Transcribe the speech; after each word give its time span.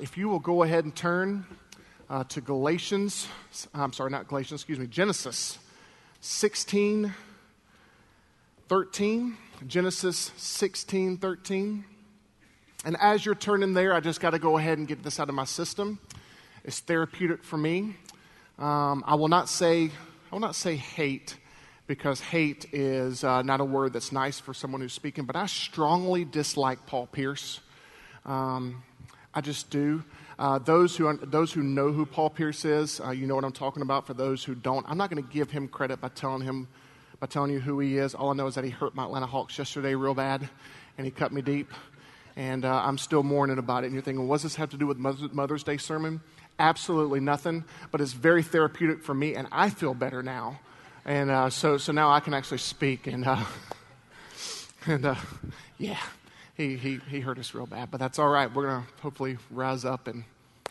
if 0.00 0.16
you 0.16 0.28
will 0.28 0.38
go 0.38 0.62
ahead 0.62 0.84
and 0.84 0.94
turn 0.94 1.46
uh, 2.10 2.24
to 2.24 2.40
Galatians, 2.40 3.28
I'm 3.74 3.92
sorry, 3.92 4.10
not 4.10 4.28
Galatians, 4.28 4.60
excuse 4.60 4.78
me, 4.78 4.86
Genesis 4.86 5.58
16, 6.20 7.12
13. 8.68 9.36
Genesis 9.66 10.30
16, 10.36 11.16
13. 11.16 11.84
And 12.84 12.96
as 13.00 13.26
you're 13.26 13.34
turning 13.34 13.74
there, 13.74 13.92
I 13.92 14.00
just 14.00 14.20
got 14.20 14.30
to 14.30 14.38
go 14.38 14.56
ahead 14.56 14.78
and 14.78 14.86
get 14.86 15.02
this 15.02 15.18
out 15.18 15.28
of 15.28 15.34
my 15.34 15.44
system. 15.44 15.98
It's 16.64 16.80
therapeutic 16.80 17.42
for 17.42 17.56
me. 17.56 17.96
Um, 18.58 19.02
I 19.06 19.14
will 19.14 19.28
not 19.28 19.48
say, 19.48 19.86
I 19.86 19.90
will 20.34 20.40
not 20.40 20.54
say 20.54 20.76
hate 20.76 21.36
because 21.86 22.20
hate 22.20 22.66
is 22.72 23.24
uh, 23.24 23.42
not 23.42 23.60
a 23.60 23.64
word 23.64 23.94
that's 23.94 24.12
nice 24.12 24.38
for 24.38 24.54
someone 24.54 24.80
who's 24.80 24.92
speaking, 24.92 25.24
but 25.24 25.34
I 25.34 25.46
strongly 25.46 26.24
dislike 26.24 26.86
Paul 26.86 27.06
Pierce. 27.06 27.60
Um, 28.24 28.82
I 29.38 29.40
just 29.40 29.70
do. 29.70 30.02
Uh, 30.36 30.58
those, 30.58 30.96
who, 30.96 31.16
those 31.18 31.52
who 31.52 31.62
know 31.62 31.92
who 31.92 32.04
Paul 32.04 32.28
Pierce 32.28 32.64
is, 32.64 33.00
uh, 33.00 33.10
you 33.10 33.24
know 33.28 33.36
what 33.36 33.44
I'm 33.44 33.52
talking 33.52 33.82
about. 33.82 34.04
For 34.04 34.14
those 34.14 34.42
who 34.42 34.56
don't, 34.56 34.84
I'm 34.88 34.98
not 34.98 35.10
going 35.10 35.22
to 35.22 35.32
give 35.32 35.48
him 35.48 35.68
credit 35.68 36.00
by 36.00 36.08
telling 36.08 36.42
him, 36.42 36.66
by 37.20 37.28
telling 37.28 37.52
you 37.52 37.60
who 37.60 37.78
he 37.78 37.98
is. 37.98 38.16
All 38.16 38.30
I 38.30 38.34
know 38.34 38.48
is 38.48 38.56
that 38.56 38.64
he 38.64 38.70
hurt 38.70 38.96
my 38.96 39.04
Atlanta 39.04 39.26
Hawks 39.26 39.56
yesterday 39.56 39.94
real 39.94 40.12
bad, 40.12 40.48
and 40.96 41.04
he 41.04 41.12
cut 41.12 41.32
me 41.32 41.40
deep, 41.40 41.70
and 42.34 42.64
uh, 42.64 42.82
I'm 42.84 42.98
still 42.98 43.22
mourning 43.22 43.58
about 43.58 43.84
it. 43.84 43.86
And 43.86 43.94
you're 43.94 44.02
thinking, 44.02 44.26
what 44.26 44.34
does 44.36 44.42
this 44.42 44.56
have 44.56 44.70
to 44.70 44.76
do 44.76 44.88
with 44.88 44.98
Mother's 44.98 45.62
Day 45.62 45.76
sermon? 45.76 46.20
Absolutely 46.58 47.20
nothing, 47.20 47.64
but 47.92 48.00
it's 48.00 48.12
very 48.12 48.42
therapeutic 48.42 49.04
for 49.04 49.14
me, 49.14 49.36
and 49.36 49.46
I 49.52 49.70
feel 49.70 49.94
better 49.94 50.20
now 50.20 50.58
and 51.08 51.30
uh, 51.30 51.48
so, 51.48 51.78
so 51.78 51.90
now 51.90 52.10
I 52.10 52.20
can 52.20 52.34
actually 52.34 52.58
speak. 52.58 53.06
And, 53.06 53.26
uh, 53.26 53.42
and 54.86 55.06
uh, 55.06 55.14
yeah, 55.78 56.00
he, 56.58 56.76
he, 56.76 57.00
he 57.08 57.20
hurt 57.20 57.38
us 57.38 57.54
real 57.54 57.66
bad. 57.66 57.90
But 57.90 58.00
that's 58.00 58.18
all 58.18 58.28
right. 58.28 58.52
We're 58.52 58.66
going 58.66 58.82
to 58.82 58.88
hopefully 59.00 59.38
rise 59.50 59.86
up 59.86 60.08
and 60.08 60.24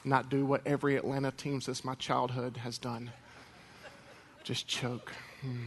not 0.03 0.29
do 0.29 0.45
what 0.45 0.61
every 0.67 0.97
Atlanta 0.97 1.31
team 1.31 1.61
since 1.61 1.83
my 1.83 1.95
childhood 1.95 2.57
has 2.57 2.77
done 2.77 3.09
just 4.43 4.67
choke. 4.67 5.11
Hmm. 5.41 5.65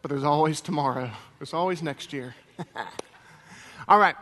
But 0.00 0.10
there's 0.10 0.24
always 0.24 0.60
tomorrow, 0.60 1.10
there's 1.38 1.52
always 1.52 1.82
next 1.82 2.12
year. 2.12 2.34
all 3.88 3.98
right. 3.98 4.14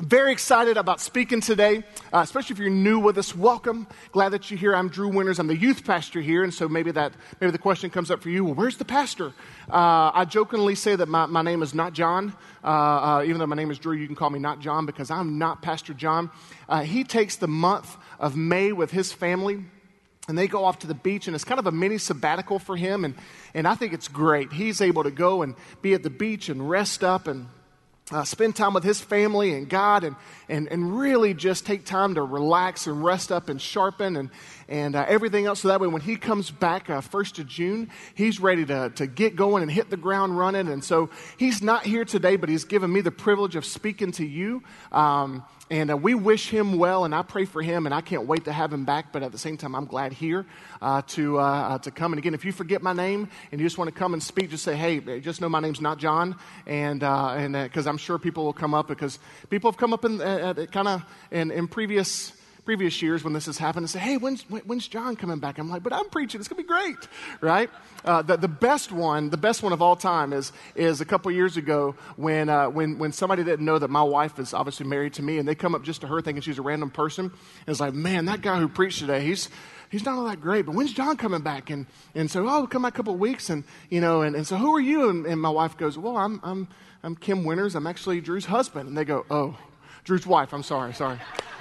Very 0.00 0.30
excited 0.30 0.76
about 0.76 1.00
speaking 1.00 1.40
today, 1.40 1.78
uh, 2.12 2.20
especially 2.20 2.54
if 2.54 2.60
you're 2.60 2.70
new 2.70 3.00
with 3.00 3.18
us. 3.18 3.34
Welcome. 3.34 3.88
Glad 4.12 4.28
that 4.28 4.48
you're 4.48 4.58
here. 4.58 4.72
I'm 4.72 4.88
Drew 4.88 5.08
Winters. 5.08 5.40
I'm 5.40 5.48
the 5.48 5.56
youth 5.56 5.84
pastor 5.84 6.20
here, 6.20 6.44
and 6.44 6.54
so 6.54 6.68
maybe 6.68 6.92
that 6.92 7.14
maybe 7.40 7.50
the 7.50 7.58
question 7.58 7.90
comes 7.90 8.08
up 8.08 8.22
for 8.22 8.30
you. 8.30 8.44
Well, 8.44 8.54
where's 8.54 8.76
the 8.76 8.84
pastor? 8.84 9.32
Uh, 9.68 10.12
I 10.14 10.24
jokingly 10.24 10.76
say 10.76 10.94
that 10.94 11.08
my, 11.08 11.26
my 11.26 11.42
name 11.42 11.64
is 11.64 11.74
not 11.74 11.94
John. 11.94 12.32
Uh, 12.62 12.66
uh 12.68 13.24
even 13.26 13.38
though 13.38 13.48
my 13.48 13.56
name 13.56 13.72
is 13.72 13.78
Drew, 13.80 13.96
you 13.96 14.06
can 14.06 14.14
call 14.14 14.30
me 14.30 14.38
not 14.38 14.60
John 14.60 14.86
because 14.86 15.10
I'm 15.10 15.36
not 15.36 15.62
Pastor 15.62 15.94
John. 15.94 16.30
Uh, 16.68 16.82
he 16.82 17.02
takes 17.02 17.34
the 17.34 17.48
month 17.48 17.96
of 18.20 18.36
May 18.36 18.70
with 18.70 18.92
his 18.92 19.12
family 19.12 19.64
and 20.28 20.38
they 20.38 20.46
go 20.46 20.64
off 20.64 20.78
to 20.80 20.86
the 20.86 20.94
beach 20.94 21.26
and 21.26 21.34
it's 21.34 21.44
kind 21.44 21.58
of 21.58 21.66
a 21.66 21.72
mini 21.72 21.98
sabbatical 21.98 22.60
for 22.60 22.76
him 22.76 23.06
and, 23.06 23.14
and 23.54 23.66
i 23.66 23.74
think 23.74 23.94
it's 23.94 24.08
great 24.08 24.52
he's 24.52 24.82
able 24.82 25.02
to 25.02 25.10
go 25.10 25.40
and 25.40 25.54
be 25.80 25.94
at 25.94 26.02
the 26.02 26.10
beach 26.10 26.50
and 26.50 26.68
rest 26.68 27.02
up 27.02 27.26
and 27.26 27.46
uh, 28.10 28.24
spend 28.24 28.56
time 28.56 28.72
with 28.72 28.84
his 28.84 29.00
family 29.00 29.54
and 29.54 29.68
God 29.68 30.04
and, 30.04 30.16
and, 30.48 30.68
and 30.68 30.98
really 30.98 31.34
just 31.34 31.66
take 31.66 31.84
time 31.84 32.14
to 32.14 32.22
relax 32.22 32.86
and 32.86 33.04
rest 33.04 33.30
up 33.30 33.48
and 33.48 33.60
sharpen 33.60 34.16
and, 34.16 34.30
and 34.68 34.96
uh, 34.96 35.04
everything 35.06 35.46
else. 35.46 35.60
So 35.60 35.68
that 35.68 35.80
way, 35.80 35.88
when 35.88 36.00
he 36.00 36.16
comes 36.16 36.50
back 36.50 36.88
uh, 36.88 37.00
1st 37.00 37.40
of 37.40 37.46
June, 37.46 37.90
he's 38.14 38.40
ready 38.40 38.64
to, 38.66 38.90
to 38.90 39.06
get 39.06 39.36
going 39.36 39.62
and 39.62 39.70
hit 39.70 39.90
the 39.90 39.96
ground 39.96 40.38
running. 40.38 40.68
And 40.68 40.82
so 40.82 41.10
he's 41.36 41.60
not 41.60 41.84
here 41.84 42.04
today, 42.04 42.36
but 42.36 42.48
he's 42.48 42.64
given 42.64 42.92
me 42.92 43.00
the 43.00 43.10
privilege 43.10 43.56
of 43.56 43.64
speaking 43.64 44.12
to 44.12 44.24
you. 44.24 44.62
Um, 44.90 45.44
and 45.70 45.90
uh, 45.90 45.96
we 45.96 46.14
wish 46.14 46.48
him 46.48 46.78
well, 46.78 47.04
and 47.04 47.14
I 47.14 47.22
pray 47.22 47.44
for 47.44 47.60
him, 47.60 47.86
and 47.86 47.94
I 47.94 48.00
can't 48.00 48.26
wait 48.26 48.44
to 48.46 48.52
have 48.52 48.72
him 48.72 48.84
back. 48.84 49.12
But 49.12 49.22
at 49.22 49.32
the 49.32 49.38
same 49.38 49.56
time, 49.56 49.74
I'm 49.74 49.84
glad 49.84 50.12
here 50.12 50.46
uh, 50.80 51.02
to, 51.08 51.38
uh, 51.38 51.42
uh 51.42 51.78
to 51.78 51.90
come. 51.90 52.12
And 52.12 52.18
again, 52.18 52.34
if 52.34 52.44
you 52.44 52.52
forget 52.52 52.82
my 52.82 52.92
name 52.92 53.28
and 53.52 53.60
you 53.60 53.66
just 53.66 53.76
want 53.76 53.88
to 53.92 53.98
come 53.98 54.14
and 54.14 54.22
speak, 54.22 54.50
just 54.50 54.64
say, 54.64 54.76
hey, 54.76 55.20
just 55.20 55.40
know 55.40 55.48
my 55.48 55.60
name's 55.60 55.80
not 55.80 55.98
John. 55.98 56.36
And 56.66 57.00
because 57.00 57.86
uh, 57.86 57.90
I'm 57.90 57.98
sure 57.98 58.18
people 58.18 58.44
will 58.44 58.52
come 58.52 58.74
up 58.74 58.88
because 58.88 59.18
people 59.50 59.70
have 59.70 59.78
come 59.78 59.92
up 59.92 60.04
in 60.04 60.18
kind 60.18 60.88
of 60.88 61.04
in, 61.30 61.50
in 61.50 61.68
previous 61.68 62.32
previous 62.68 63.00
years 63.00 63.24
when 63.24 63.32
this 63.32 63.46
has 63.46 63.56
happened 63.56 63.84
and 63.84 63.88
say, 63.88 63.98
hey, 63.98 64.18
when's, 64.18 64.42
when's 64.42 64.86
John 64.86 65.16
coming 65.16 65.38
back? 65.38 65.56
I'm 65.56 65.70
like, 65.70 65.82
but 65.82 65.94
I'm 65.94 66.10
preaching. 66.10 66.38
It's 66.38 66.48
going 66.48 66.62
to 66.62 66.64
be 66.64 66.68
great, 66.68 66.98
right? 67.40 67.70
Uh, 68.04 68.20
the, 68.20 68.36
the 68.36 68.46
best 68.46 68.92
one, 68.92 69.30
the 69.30 69.38
best 69.38 69.62
one 69.62 69.72
of 69.72 69.80
all 69.80 69.96
time 69.96 70.34
is, 70.34 70.52
is 70.74 71.00
a 71.00 71.06
couple 71.06 71.30
years 71.30 71.56
ago 71.56 71.94
when, 72.16 72.50
uh, 72.50 72.68
when, 72.68 72.98
when 72.98 73.10
somebody 73.10 73.42
didn't 73.42 73.64
know 73.64 73.78
that 73.78 73.88
my 73.88 74.02
wife 74.02 74.38
is 74.38 74.52
obviously 74.52 74.84
married 74.84 75.14
to 75.14 75.22
me 75.22 75.38
and 75.38 75.48
they 75.48 75.54
come 75.54 75.74
up 75.74 75.82
just 75.82 76.02
to 76.02 76.08
her 76.08 76.20
thinking 76.20 76.42
she's 76.42 76.58
a 76.58 76.62
random 76.62 76.90
person. 76.90 77.24
And 77.24 77.68
it's 77.68 77.80
like, 77.80 77.94
man, 77.94 78.26
that 78.26 78.42
guy 78.42 78.58
who 78.58 78.68
preached 78.68 78.98
today, 78.98 79.24
he's, 79.24 79.48
he's 79.90 80.04
not 80.04 80.18
all 80.18 80.24
that 80.26 80.42
great, 80.42 80.66
but 80.66 80.74
when's 80.74 80.92
John 80.92 81.16
coming 81.16 81.40
back? 81.40 81.70
And, 81.70 81.86
and 82.14 82.30
so, 82.30 82.46
oh, 82.46 82.66
come 82.66 82.82
back 82.82 82.92
a 82.92 82.96
couple 82.96 83.14
of 83.14 83.18
weeks. 83.18 83.48
And, 83.48 83.64
you 83.88 84.02
know, 84.02 84.20
and, 84.20 84.36
and 84.36 84.46
so 84.46 84.56
who 84.56 84.76
are 84.76 84.80
you? 84.80 85.08
And, 85.08 85.24
and 85.24 85.40
my 85.40 85.48
wife 85.48 85.78
goes, 85.78 85.96
well, 85.96 86.18
I'm, 86.18 86.38
I'm, 86.42 86.68
I'm 87.02 87.16
Kim 87.16 87.44
Winters. 87.44 87.74
I'm 87.74 87.86
actually 87.86 88.20
Drew's 88.20 88.44
husband. 88.44 88.90
And 88.90 88.98
they 88.98 89.06
go, 89.06 89.24
oh, 89.30 89.56
Drew's 90.04 90.26
wife. 90.26 90.52
I'm 90.52 90.62
sorry, 90.62 90.92
sorry. 90.92 91.18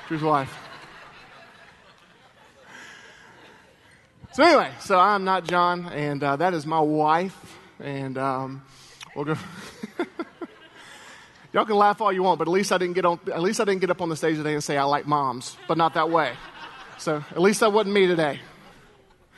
Drew's 0.10 0.22
wife. 0.22 0.54
So, 4.38 4.44
anyway, 4.44 4.70
so 4.82 5.00
I'm 5.00 5.24
not 5.24 5.46
John, 5.46 5.88
and 5.88 6.24
uh, 6.24 6.36
that 6.36 6.54
is 6.54 6.64
my 6.64 6.80
wife. 6.80 7.58
And 7.80 8.20
um, 8.20 8.62
we'll 9.16 9.26
go. 9.26 9.36
Y'all 11.54 11.66
can 11.66 11.76
laugh 11.76 12.02
all 12.02 12.14
you 12.14 12.22
want, 12.22 12.38
but 12.38 12.48
at 12.48 12.52
least 12.52 12.72
I 12.72 12.78
didn't 12.78 12.94
get 12.94 13.04
on. 13.04 13.20
At 13.34 13.42
least 13.42 13.60
I 13.60 13.66
didn't 13.66 13.82
get 13.82 13.90
up 13.90 14.00
on 14.00 14.10
the 14.10 14.16
stage 14.16 14.38
today 14.38 14.54
and 14.54 14.64
say 14.64 14.78
I 14.78 14.84
like 14.84 15.08
moms, 15.08 15.58
but 15.68 15.76
not 15.76 15.96
that 15.96 16.12
way. 16.12 16.34
So 17.00 17.26
at 17.32 17.42
least 17.42 17.62
that 17.62 17.74
wasn't 17.74 17.96
me 17.96 18.06
today. 18.06 18.40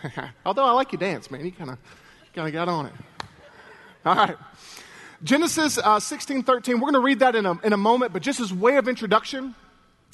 Although 0.46 0.66
I 0.66 0.72
like 0.72 0.92
your 0.92 1.00
dance, 1.00 1.32
man. 1.32 1.46
You 1.46 1.54
kind 1.54 1.70
of 1.70 1.78
kind 2.36 2.50
of 2.50 2.54
got 2.54 2.68
on 2.68 2.88
it. 2.88 2.94
All 4.06 4.16
right. 4.16 4.36
Genesis 5.24 5.78
uh, 5.78 6.02
16, 6.02 6.44
13. 6.44 6.76
We're 6.76 6.82
going 6.82 6.94
to 6.96 7.00
read 7.00 7.20
that 7.20 7.38
in 7.38 7.46
a, 7.46 7.58
in 7.62 7.72
a 7.72 7.78
moment, 7.78 8.12
but 8.12 8.22
just 8.22 8.42
as 8.42 8.54
way 8.54 8.76
of 8.76 8.90
introduction, 8.90 9.56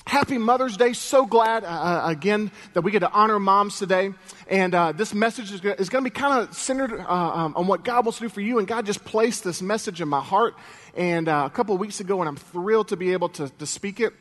Happy 0.08 0.38
Mother's 0.38 0.78
Day. 0.78 0.94
So 0.94 1.26
glad, 1.26 1.64
uh, 1.64 1.68
uh, 1.68 2.04
again, 2.06 2.52
that 2.74 2.82
we 2.82 2.92
get 2.92 3.00
to 3.00 3.12
honor 3.12 3.40
moms 3.40 3.80
today. 3.80 4.12
And 4.48 4.76
uh, 4.76 4.92
this 4.92 5.16
message 5.16 5.52
is, 5.52 5.62
going 5.62 5.78
to 5.78 6.02
be 6.02 6.10
kind 6.12 6.42
of 6.48 6.56
centered 6.56 7.00
uh, 7.00 7.12
um, 7.12 7.54
on 7.56 7.66
what 7.66 7.84
God 7.84 8.06
wants 8.06 8.20
to 8.20 8.26
do 8.26 8.30
for 8.30 8.42
you. 8.42 8.60
And 8.60 8.68
God 8.68 8.86
just 8.86 9.04
placed 9.04 9.44
this 9.44 9.64
message 9.64 10.02
in 10.02 10.08
my 10.08 10.22
heart. 10.22 10.54
And 10.96 11.28
uh, 11.28 11.44
a 11.48 11.50
couple 11.50 11.74
of 11.74 11.82
weeks 11.82 12.02
ago, 12.02 12.22
and 12.22 12.30
I'm 12.30 12.36
thrilled 12.36 12.90
to 12.90 12.98
be 12.98 13.14
able 13.14 13.30
to, 13.30 13.50
to 13.50 13.66
speak 13.66 14.00
it. 14.00 14.14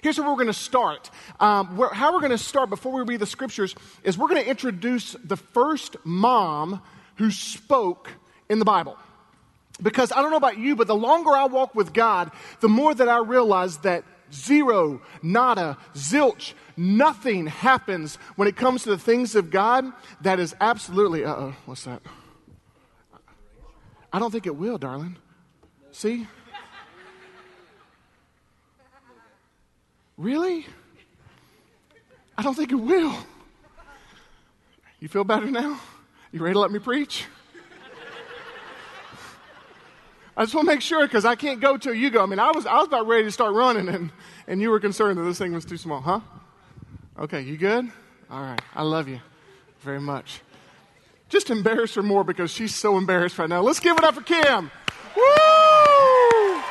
Here's 0.00 0.18
where 0.18 0.26
we're 0.26 0.36
going 0.36 0.46
to 0.46 0.52
start. 0.54 1.10
Um, 1.38 1.76
where, 1.76 1.90
how 1.90 2.14
we're 2.14 2.20
going 2.20 2.30
to 2.30 2.38
start 2.38 2.70
before 2.70 2.92
we 2.92 3.02
read 3.02 3.20
the 3.20 3.26
scriptures 3.26 3.74
is 4.04 4.16
we're 4.16 4.28
going 4.28 4.42
to 4.42 4.48
introduce 4.48 5.12
the 5.22 5.36
first 5.36 5.96
mom 6.02 6.80
who 7.16 7.30
spoke 7.30 8.10
in 8.48 8.58
the 8.58 8.64
Bible. 8.64 8.96
Because 9.82 10.12
I 10.12 10.22
don't 10.22 10.30
know 10.30 10.38
about 10.38 10.58
you, 10.58 10.76
but 10.76 10.86
the 10.86 10.96
longer 10.96 11.30
I 11.32 11.44
walk 11.44 11.74
with 11.74 11.92
God, 11.92 12.32
the 12.60 12.68
more 12.70 12.94
that 12.94 13.08
I 13.08 13.18
realize 13.18 13.76
that 13.78 14.04
Zero, 14.32 15.00
nada, 15.22 15.78
zilch, 15.94 16.52
nothing 16.76 17.46
happens 17.46 18.16
when 18.36 18.46
it 18.46 18.56
comes 18.56 18.82
to 18.82 18.90
the 18.90 18.98
things 18.98 19.34
of 19.34 19.50
God 19.50 19.90
that 20.20 20.38
is 20.38 20.54
absolutely, 20.60 21.24
uh 21.24 21.34
oh, 21.34 21.56
what's 21.66 21.84
that? 21.84 22.02
I 24.12 24.18
don't 24.18 24.30
think 24.30 24.46
it 24.46 24.56
will, 24.56 24.78
darling. 24.78 25.16
See? 25.92 26.26
Really? 30.16 30.66
I 32.36 32.42
don't 32.42 32.54
think 32.54 32.72
it 32.72 32.76
will. 32.76 33.14
You 35.00 35.08
feel 35.08 35.24
better 35.24 35.46
now? 35.46 35.80
You 36.32 36.40
ready 36.40 36.54
to 36.54 36.58
let 36.58 36.72
me 36.72 36.78
preach? 36.78 37.24
I 40.38 40.42
just 40.42 40.54
want 40.54 40.68
to 40.68 40.72
make 40.72 40.82
sure 40.82 41.04
because 41.04 41.24
I 41.24 41.34
can't 41.34 41.58
go 41.60 41.76
till 41.76 41.94
you 41.94 42.10
go. 42.10 42.22
I 42.22 42.26
mean, 42.26 42.38
I 42.38 42.52
was, 42.52 42.64
I 42.64 42.76
was 42.76 42.86
about 42.86 43.08
ready 43.08 43.24
to 43.24 43.30
start 43.32 43.54
running, 43.54 43.88
and, 43.88 44.12
and 44.46 44.60
you 44.62 44.70
were 44.70 44.78
concerned 44.78 45.18
that 45.18 45.24
this 45.24 45.36
thing 45.36 45.52
was 45.52 45.64
too 45.64 45.76
small, 45.76 46.00
huh? 46.00 46.20
Okay, 47.18 47.40
you 47.40 47.56
good? 47.56 47.90
All 48.30 48.40
right. 48.40 48.60
I 48.72 48.84
love 48.84 49.08
you 49.08 49.18
very 49.80 50.00
much. 50.00 50.42
Just 51.28 51.50
embarrass 51.50 51.96
her 51.96 52.04
more 52.04 52.22
because 52.22 52.52
she's 52.52 52.72
so 52.72 52.96
embarrassed 52.96 53.36
right 53.36 53.48
now. 53.48 53.62
Let's 53.62 53.80
give 53.80 53.98
it 53.98 54.04
up 54.04 54.14
for 54.14 54.20
Kim. 54.20 54.70
Woo! 55.16 56.62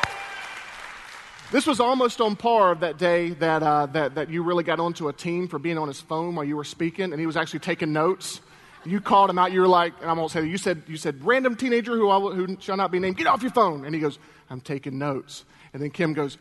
This 1.52 1.66
was 1.66 1.78
almost 1.78 2.22
on 2.22 2.36
par 2.36 2.72
of 2.72 2.80
that 2.80 2.96
day 2.96 3.30
that, 3.32 3.62
uh, 3.62 3.84
that, 3.92 4.14
that 4.14 4.30
you 4.30 4.44
really 4.44 4.64
got 4.64 4.80
onto 4.80 5.08
a 5.08 5.12
team 5.12 5.46
for 5.46 5.58
being 5.58 5.76
on 5.76 5.88
his 5.88 6.00
phone 6.00 6.34
while 6.34 6.44
you 6.46 6.56
were 6.56 6.64
speaking, 6.64 7.12
and 7.12 7.20
he 7.20 7.26
was 7.26 7.36
actually 7.36 7.60
taking 7.60 7.92
notes. 7.92 8.40
You 8.84 9.00
called 9.00 9.30
him 9.30 9.38
out. 9.38 9.52
You 9.52 9.60
were 9.60 9.68
like, 9.68 9.92
and 10.00 10.10
I 10.10 10.12
won't 10.12 10.30
say 10.30 10.40
that. 10.40 10.46
You 10.46 10.58
said, 10.58 10.82
you 10.86 10.96
said, 10.96 11.24
random 11.24 11.56
teenager 11.56 11.96
who, 11.96 12.08
I, 12.10 12.18
who 12.18 12.56
shall 12.60 12.76
not 12.76 12.90
be 12.90 12.98
named, 12.98 13.16
get 13.16 13.26
off 13.26 13.42
your 13.42 13.50
phone. 13.50 13.84
And 13.84 13.94
he 13.94 14.00
goes, 14.00 14.18
I'm 14.50 14.60
taking 14.60 14.98
notes. 14.98 15.44
And 15.72 15.82
then 15.82 15.90
Kim 15.90 16.12
goes, 16.12 16.38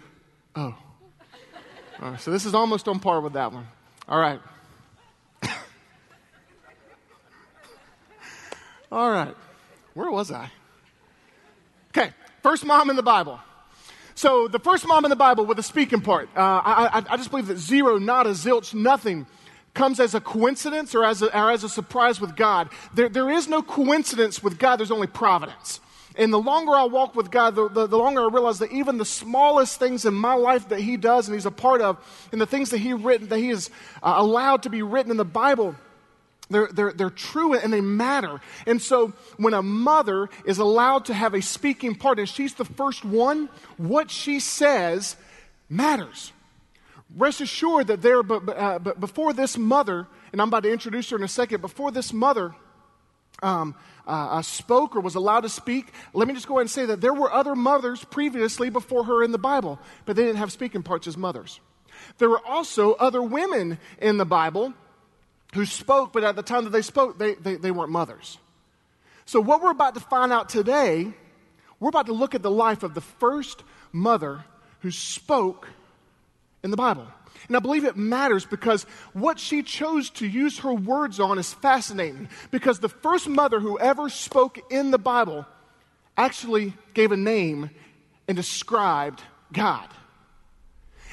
oh. 0.55 0.75
All 1.99 2.11
right, 2.11 2.21
so 2.21 2.29
this 2.31 2.45
is 2.45 2.53
almost 2.53 2.87
on 2.87 2.99
par 2.99 3.21
with 3.21 3.33
that 3.33 3.51
one. 3.51 3.67
All 4.07 4.19
right. 4.19 4.39
All 8.91 9.11
right. 9.11 9.35
Where 9.95 10.11
was 10.11 10.31
I? 10.31 10.51
Okay, 11.89 12.11
first 12.43 12.63
mom 12.63 12.91
in 12.91 12.95
the 12.95 13.03
Bible. 13.03 13.39
So 14.13 14.47
the 14.47 14.59
first 14.59 14.87
mom 14.87 15.05
in 15.05 15.09
the 15.09 15.15
Bible 15.15 15.45
with 15.45 15.57
the 15.57 15.63
speaking 15.63 16.01
part, 16.01 16.29
uh, 16.35 16.39
I, 16.39 16.99
I, 16.99 17.03
I 17.09 17.17
just 17.17 17.31
believe 17.31 17.47
that 17.47 17.57
zero, 17.57 17.97
not 17.97 18.27
a 18.27 18.31
zilch, 18.31 18.73
nothing 18.73 19.25
comes 19.77 19.99
as 19.99 20.15
a 20.15 20.19
coincidence 20.19 20.95
or 20.95 21.05
as 21.05 21.21
a, 21.21 21.27
or 21.39 21.51
as 21.51 21.63
a 21.63 21.69
surprise 21.69 22.19
with 22.19 22.35
God. 22.35 22.69
There, 22.95 23.07
there 23.07 23.29
is 23.29 23.47
no 23.47 23.61
coincidence 23.61 24.43
with 24.43 24.57
God, 24.57 24.77
there's 24.77 24.91
only 24.91 25.07
providence. 25.07 25.79
And 26.15 26.33
the 26.33 26.39
longer 26.39 26.73
I 26.73 26.85
walk 26.85 27.15
with 27.15 27.29
God, 27.29 27.53
the, 27.53 27.69
the, 27.69 27.85
the, 27.85 27.97
longer 27.97 28.21
I 28.21 28.29
realize 28.33 28.57
that 28.57 28.71
even 28.71 28.97
the 28.97 29.05
smallest 29.05 29.77
things 29.77 30.03
in 30.03 30.15
my 30.15 30.33
life 30.33 30.69
that 30.69 30.79
He 30.79 30.97
does 30.97 31.27
and 31.27 31.35
He's 31.35 31.45
a 31.45 31.51
part 31.51 31.79
of, 31.81 31.97
and 32.31 32.41
the 32.41 32.47
things 32.47 32.71
that 32.71 32.79
He 32.79 32.93
written, 32.93 33.27
that 33.27 33.37
He 33.37 33.49
has 33.49 33.69
uh, 34.01 34.15
allowed 34.17 34.63
to 34.63 34.71
be 34.71 34.81
written 34.81 35.11
in 35.11 35.17
the 35.17 35.23
Bible, 35.23 35.75
they're, 36.49 36.69
they're, 36.73 36.93
they're 36.93 37.09
true 37.11 37.53
and 37.53 37.71
they 37.71 37.81
matter. 37.81 38.41
And 38.65 38.81
so 38.81 39.13
when 39.37 39.53
a 39.53 39.61
mother 39.61 40.27
is 40.43 40.57
allowed 40.57 41.05
to 41.05 41.13
have 41.13 41.35
a 41.35 41.41
speaking 41.41 41.93
part, 41.93 42.17
and 42.17 42.27
she's 42.27 42.55
the 42.55 42.65
first 42.65 43.05
one, 43.05 43.49
what 43.77 44.09
she 44.09 44.39
says 44.39 45.17
matters. 45.69 46.31
Rest 47.15 47.41
assured 47.41 47.87
that 47.87 48.01
there, 48.01 48.21
but, 48.21 48.49
uh, 48.49 48.79
but 48.79 48.99
before 48.99 49.33
this 49.33 49.57
mother, 49.57 50.07
and 50.31 50.41
I'm 50.41 50.49
about 50.49 50.63
to 50.63 50.71
introduce 50.71 51.09
her 51.09 51.17
in 51.17 51.23
a 51.23 51.27
second, 51.27 51.61
before 51.61 51.91
this 51.91 52.11
mother 52.11 52.53
um, 53.41 53.75
uh, 54.05 54.09
uh, 54.09 54.41
spoke 54.41 54.95
or 54.95 54.99
was 54.99 55.15
allowed 55.15 55.41
to 55.41 55.49
speak, 55.49 55.93
let 56.13 56.27
me 56.27 56.33
just 56.33 56.47
go 56.47 56.55
ahead 56.55 56.61
and 56.61 56.69
say 56.69 56.85
that 56.85 57.01
there 57.01 57.13
were 57.13 57.31
other 57.31 57.55
mothers 57.55 58.03
previously 58.03 58.69
before 58.69 59.05
her 59.05 59.23
in 59.23 59.31
the 59.31 59.37
Bible, 59.37 59.79
but 60.05 60.15
they 60.15 60.23
didn't 60.23 60.37
have 60.37 60.51
speaking 60.51 60.83
parts 60.83 61.07
as 61.07 61.15
mothers. 61.15 61.59
There 62.17 62.29
were 62.29 62.45
also 62.45 62.93
other 62.93 63.21
women 63.21 63.79
in 63.99 64.17
the 64.17 64.25
Bible 64.25 64.73
who 65.53 65.65
spoke, 65.65 66.11
but 66.13 66.23
at 66.23 66.35
the 66.35 66.43
time 66.43 66.65
that 66.65 66.71
they 66.71 66.81
spoke, 66.81 67.17
they, 67.17 67.35
they, 67.35 67.55
they 67.55 67.71
weren't 67.71 67.91
mothers. 67.91 68.37
So, 69.25 69.41
what 69.41 69.61
we're 69.61 69.71
about 69.71 69.93
to 69.95 69.99
find 69.99 70.31
out 70.31 70.49
today, 70.49 71.11
we're 71.79 71.89
about 71.89 72.05
to 72.07 72.13
look 72.13 72.35
at 72.35 72.43
the 72.43 72.51
life 72.51 72.83
of 72.83 72.93
the 72.93 73.01
first 73.01 73.63
mother 73.91 74.43
who 74.81 74.91
spoke 74.91 75.67
in 76.67 76.71
the 76.71 76.77
Bible. 76.77 77.07
And 77.47 77.55
I 77.55 77.59
believe 77.59 77.85
it 77.85 77.95
matters 77.95 78.45
because 78.45 78.83
what 79.13 79.39
she 79.39 79.63
chose 79.63 80.09
to 80.11 80.27
use 80.27 80.59
her 80.59 80.73
words 80.73 81.17
on 81.17 81.39
is 81.39 81.53
fascinating. 81.53 82.27
Because 82.51 82.79
the 82.79 82.89
first 82.89 83.29
mother 83.29 83.61
who 83.61 83.79
ever 83.79 84.09
spoke 84.09 84.59
in 84.69 84.91
the 84.91 84.97
Bible 84.97 85.45
actually 86.17 86.73
gave 86.93 87.13
a 87.13 87.17
name 87.17 87.69
and 88.27 88.35
described 88.35 89.23
God. 89.53 89.87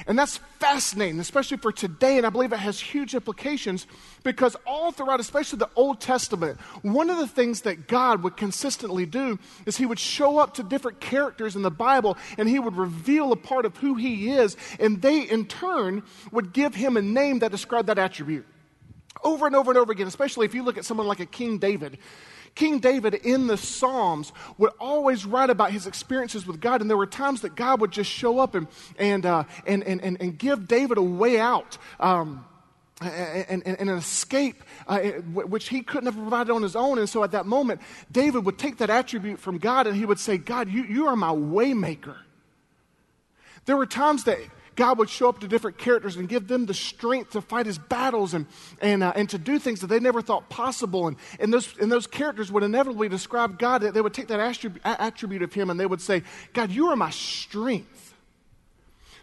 And 0.07 0.17
that's 0.19 0.37
fascinating, 0.59 1.19
especially 1.19 1.57
for 1.57 1.71
today, 1.71 2.17
and 2.17 2.25
I 2.25 2.29
believe 2.29 2.53
it 2.53 2.59
has 2.59 2.79
huge 2.79 3.15
implications 3.15 3.87
because 4.23 4.55
all 4.65 4.91
throughout, 4.91 5.19
especially 5.19 5.59
the 5.59 5.69
Old 5.75 5.99
Testament, 6.01 6.59
one 6.81 7.09
of 7.09 7.17
the 7.17 7.27
things 7.27 7.61
that 7.61 7.87
God 7.87 8.23
would 8.23 8.37
consistently 8.37 9.05
do 9.05 9.39
is 9.65 9.77
He 9.77 9.85
would 9.85 9.99
show 9.99 10.37
up 10.37 10.55
to 10.55 10.63
different 10.63 10.99
characters 10.99 11.55
in 11.55 11.61
the 11.61 11.71
Bible 11.71 12.17
and 12.37 12.47
He 12.49 12.59
would 12.59 12.75
reveal 12.75 13.31
a 13.31 13.37
part 13.37 13.65
of 13.65 13.77
who 13.77 13.95
He 13.95 14.31
is, 14.31 14.57
and 14.79 15.01
they 15.01 15.21
in 15.21 15.45
turn 15.45 16.03
would 16.31 16.53
give 16.53 16.75
Him 16.75 16.97
a 16.97 17.01
name 17.01 17.39
that 17.39 17.51
described 17.51 17.87
that 17.87 17.99
attribute. 17.99 18.45
Over 19.23 19.47
and 19.47 19.55
over 19.55 19.71
and 19.71 19.77
over 19.77 19.91
again, 19.91 20.07
especially 20.07 20.45
if 20.45 20.53
you 20.53 20.63
look 20.63 20.77
at 20.77 20.85
someone 20.85 21.07
like 21.07 21.19
a 21.19 21.25
King 21.25 21.57
David. 21.57 21.97
King 22.55 22.79
David 22.79 23.13
in 23.13 23.47
the 23.47 23.57
Psalms 23.57 24.31
would 24.57 24.71
always 24.79 25.25
write 25.25 25.49
about 25.49 25.71
his 25.71 25.87
experiences 25.87 26.47
with 26.47 26.61
God, 26.61 26.81
and 26.81 26.89
there 26.89 26.97
were 26.97 27.05
times 27.05 27.41
that 27.41 27.55
God 27.55 27.81
would 27.81 27.91
just 27.91 28.09
show 28.09 28.39
up 28.39 28.55
and, 28.55 28.67
and, 28.97 29.25
uh, 29.25 29.43
and, 29.67 29.83
and, 29.83 30.01
and, 30.01 30.17
and, 30.21 30.37
give 30.37 30.67
David 30.67 30.97
a 30.97 31.03
way 31.03 31.37
out. 31.37 31.77
Um, 31.99 32.45
and, 33.01 33.61
and, 33.65 33.79
and, 33.79 33.89
an 33.89 33.97
escape 33.97 34.63
uh, 34.87 34.99
which 34.99 35.67
he 35.67 35.81
couldn't 35.81 36.05
have 36.05 36.15
provided 36.15 36.53
on 36.53 36.63
his 36.63 36.77
own. 36.77 36.97
And 36.97 37.09
so 37.09 37.25
at 37.25 37.31
that 37.31 37.45
moment, 37.45 37.81
David 38.09 38.45
would 38.45 38.57
take 38.57 38.77
that 38.77 38.89
attribute 38.89 39.37
from 39.37 39.57
God 39.57 39.85
and 39.85 39.97
he 39.97 40.05
would 40.05 40.19
say, 40.19 40.37
God, 40.37 40.69
you, 40.69 40.83
you 40.83 41.07
are 41.07 41.15
my 41.17 41.31
waymaker. 41.31 42.15
There 43.65 43.75
were 43.75 43.85
times 43.85 44.23
that 44.23 44.39
God 44.75 44.97
would 44.97 45.09
show 45.09 45.29
up 45.29 45.39
to 45.39 45.47
different 45.47 45.77
characters 45.77 46.17
and 46.17 46.27
give 46.27 46.47
them 46.47 46.65
the 46.65 46.73
strength 46.73 47.31
to 47.31 47.41
fight 47.41 47.65
his 47.65 47.77
battles 47.77 48.33
and, 48.33 48.45
and, 48.81 49.03
uh, 49.03 49.13
and 49.15 49.29
to 49.29 49.37
do 49.37 49.57
things 49.57 49.81
that 49.81 49.87
they 49.87 49.99
never 49.99 50.21
thought 50.21 50.49
possible. 50.49 51.07
And, 51.07 51.17
and, 51.39 51.53
those, 51.53 51.77
and 51.77 51.91
those 51.91 52.07
characters 52.07 52.51
would 52.51 52.63
inevitably 52.63 53.07
describe 53.07 53.57
God. 53.57 53.79
They 53.79 54.01
would 54.01 54.13
take 54.13 54.27
that 54.27 54.39
attribute, 54.39 54.81
attribute 54.83 55.43
of 55.43 55.53
him 55.53 55.69
and 55.69 55.79
they 55.79 55.85
would 55.85 56.01
say, 56.01 56.23
God, 56.53 56.71
you 56.71 56.87
are 56.87 56.95
my 56.95 57.09
strength. 57.09 58.13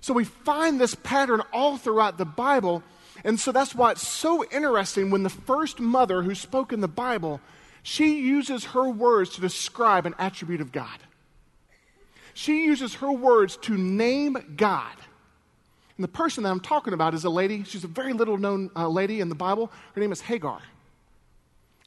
So 0.01 0.15
we 0.15 0.25
find 0.25 0.81
this 0.81 0.95
pattern 0.95 1.43
all 1.53 1.77
throughout 1.77 2.19
the 2.19 2.25
Bible. 2.25 2.83
And 3.25 3.39
so 3.39 3.53
that's 3.53 3.75
why 3.75 3.93
it's 3.93 4.07
so 4.07 4.45
interesting 4.51 5.11
when 5.11 5.23
the 5.23 5.31
first 5.31 5.79
mother 5.79 6.23
who 6.23 6.35
spoke 6.35 6.73
in 6.73 6.81
the 6.81 6.89
Bible, 6.89 7.41
she 7.83 8.19
uses 8.21 8.65
her 8.67 8.89
words 8.89 9.31
to 9.35 9.41
describe 9.41 10.07
an 10.07 10.15
attribute 10.19 10.61
of 10.61 10.73
God. 10.73 10.99
She 12.35 12.65
uses 12.65 12.95
her 12.97 13.13
words 13.13 13.59
to 13.59 13.77
name 13.77 14.55
God. 14.57 14.97
And 15.97 16.05
the 16.05 16.09
person 16.09 16.45
that 16.45 16.51
I'm 16.51 16.61
talking 16.61 16.95
about 16.95 17.15
is 17.15 17.25
a 17.25 17.31
lady. 17.31 17.65
She's 17.65 17.85
a 17.85 17.89
very 17.89 18.13
little 18.13 18.39
known 18.39 18.71
uh, 18.75 18.89
lady 18.89 19.21
in 19.21 19.29
the 19.29 19.35
Bible. 19.35 19.71
Her 19.95 20.01
name 20.01 20.13
is 20.13 20.21
Hagar. 20.21 20.61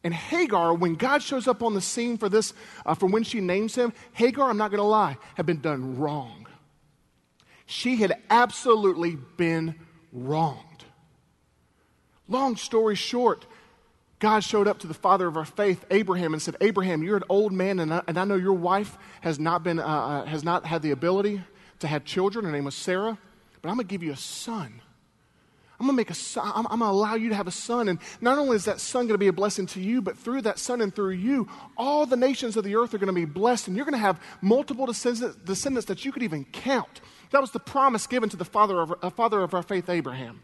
And 0.04 0.13
Hagar, 0.13 0.75
when 0.75 0.96
God 0.96 1.24
shows 1.24 1.48
up 1.48 1.63
on 1.63 1.74
the 1.74 1.81
scene 1.81 2.18
for 2.18 2.30
this, 2.30 2.54
uh, 2.86 2.94
for 2.94 3.07
when 3.07 3.24
she 3.24 3.42
names 3.42 3.74
him, 3.74 3.92
Hagar, 4.13 4.50
I'm 4.50 4.57
not 4.57 4.69
going 4.69 4.80
to 4.80 4.84
lie, 4.84 5.18
had 5.34 5.48
been 5.48 5.62
done 5.62 5.98
wrong. 5.98 6.46
She 7.66 7.96
had 7.96 8.22
absolutely 8.30 9.18
been 9.38 9.74
wronged. 10.13 10.86
Long 12.28 12.56
story 12.56 12.94
short, 12.94 13.48
God 14.19 14.44
showed 14.44 14.68
up 14.68 14.78
to 14.80 14.88
the 14.88 14.94
father 14.94 15.25
of 15.28 15.38
our 15.38 15.46
faith, 15.46 15.84
Abraham, 15.90 16.34
and 16.34 16.42
said, 16.42 16.56
Abraham, 16.62 17.01
you're 17.01 17.18
an 17.18 17.24
old 17.28 17.51
man, 17.51 17.80
and 17.80 17.92
I, 17.92 18.01
and 18.08 18.19
I 18.19 18.25
know 18.25 18.36
your 18.36 18.54
wife 18.54 19.00
has 19.22 19.40
not, 19.40 19.63
been, 19.63 19.80
uh, 19.80 19.84
uh 19.86 20.25
has 20.25 20.44
not 20.44 20.68
had 20.68 20.84
the 20.84 20.92
ability 20.92 21.42
to 21.80 21.88
have 21.88 22.06
children. 22.06 22.46
Her 22.46 22.51
name 22.51 22.66
was 22.66 22.75
Sarah 22.75 23.18
but 23.66 23.72
I'm 23.72 23.78
going 23.78 23.88
to 23.88 23.92
give 23.92 24.04
you 24.04 24.12
a 24.12 24.16
son. 24.16 24.80
I'm 25.80 25.88
going 25.88 25.96
to 25.96 25.98
make 25.98 26.12
a 26.12 26.14
son. 26.14 26.52
I'm, 26.54 26.68
I'm 26.68 26.80
going 26.82 26.92
to 26.92 26.96
allow 26.96 27.16
you 27.16 27.30
to 27.30 27.36
have 27.36 27.48
a 27.48 27.52
son. 27.52 27.90
And 27.90 27.98
not 28.22 28.38
only 28.38 28.56
is 28.56 28.66
that 28.66 28.80
son 28.80 29.08
going 29.08 29.16
to 29.16 29.18
be 29.18 29.28
a 29.28 29.34
blessing 29.34 29.66
to 29.66 29.82
you, 29.82 30.04
but 30.04 30.16
through 30.16 30.44
that 30.44 30.60
son 30.60 30.82
and 30.82 30.94
through 30.94 31.14
you, 31.14 31.50
all 31.76 32.06
the 32.06 32.16
nations 32.16 32.58
of 32.58 32.64
the 32.64 32.76
earth 32.76 32.94
are 32.94 33.00
going 33.00 33.08
to 33.08 33.14
be 33.14 33.26
blessed. 33.26 33.68
And 33.68 33.76
you're 33.76 33.86
going 33.86 33.94
to 33.94 33.98
have 33.98 34.22
multiple 34.40 34.86
descendants, 34.86 35.36
descendants 35.38 35.88
that 35.88 36.06
you 36.06 36.12
could 36.12 36.22
even 36.22 36.46
count. 36.46 37.02
That 37.32 37.42
was 37.42 37.50
the 37.50 37.60
promise 37.60 38.06
given 38.06 38.30
to 38.30 38.38
the 38.38 38.46
father 38.46 38.80
of, 38.80 38.94
uh, 39.02 39.10
father 39.10 39.42
of 39.42 39.56
our 39.56 39.64
faith, 39.64 39.90
Abraham. 39.90 40.42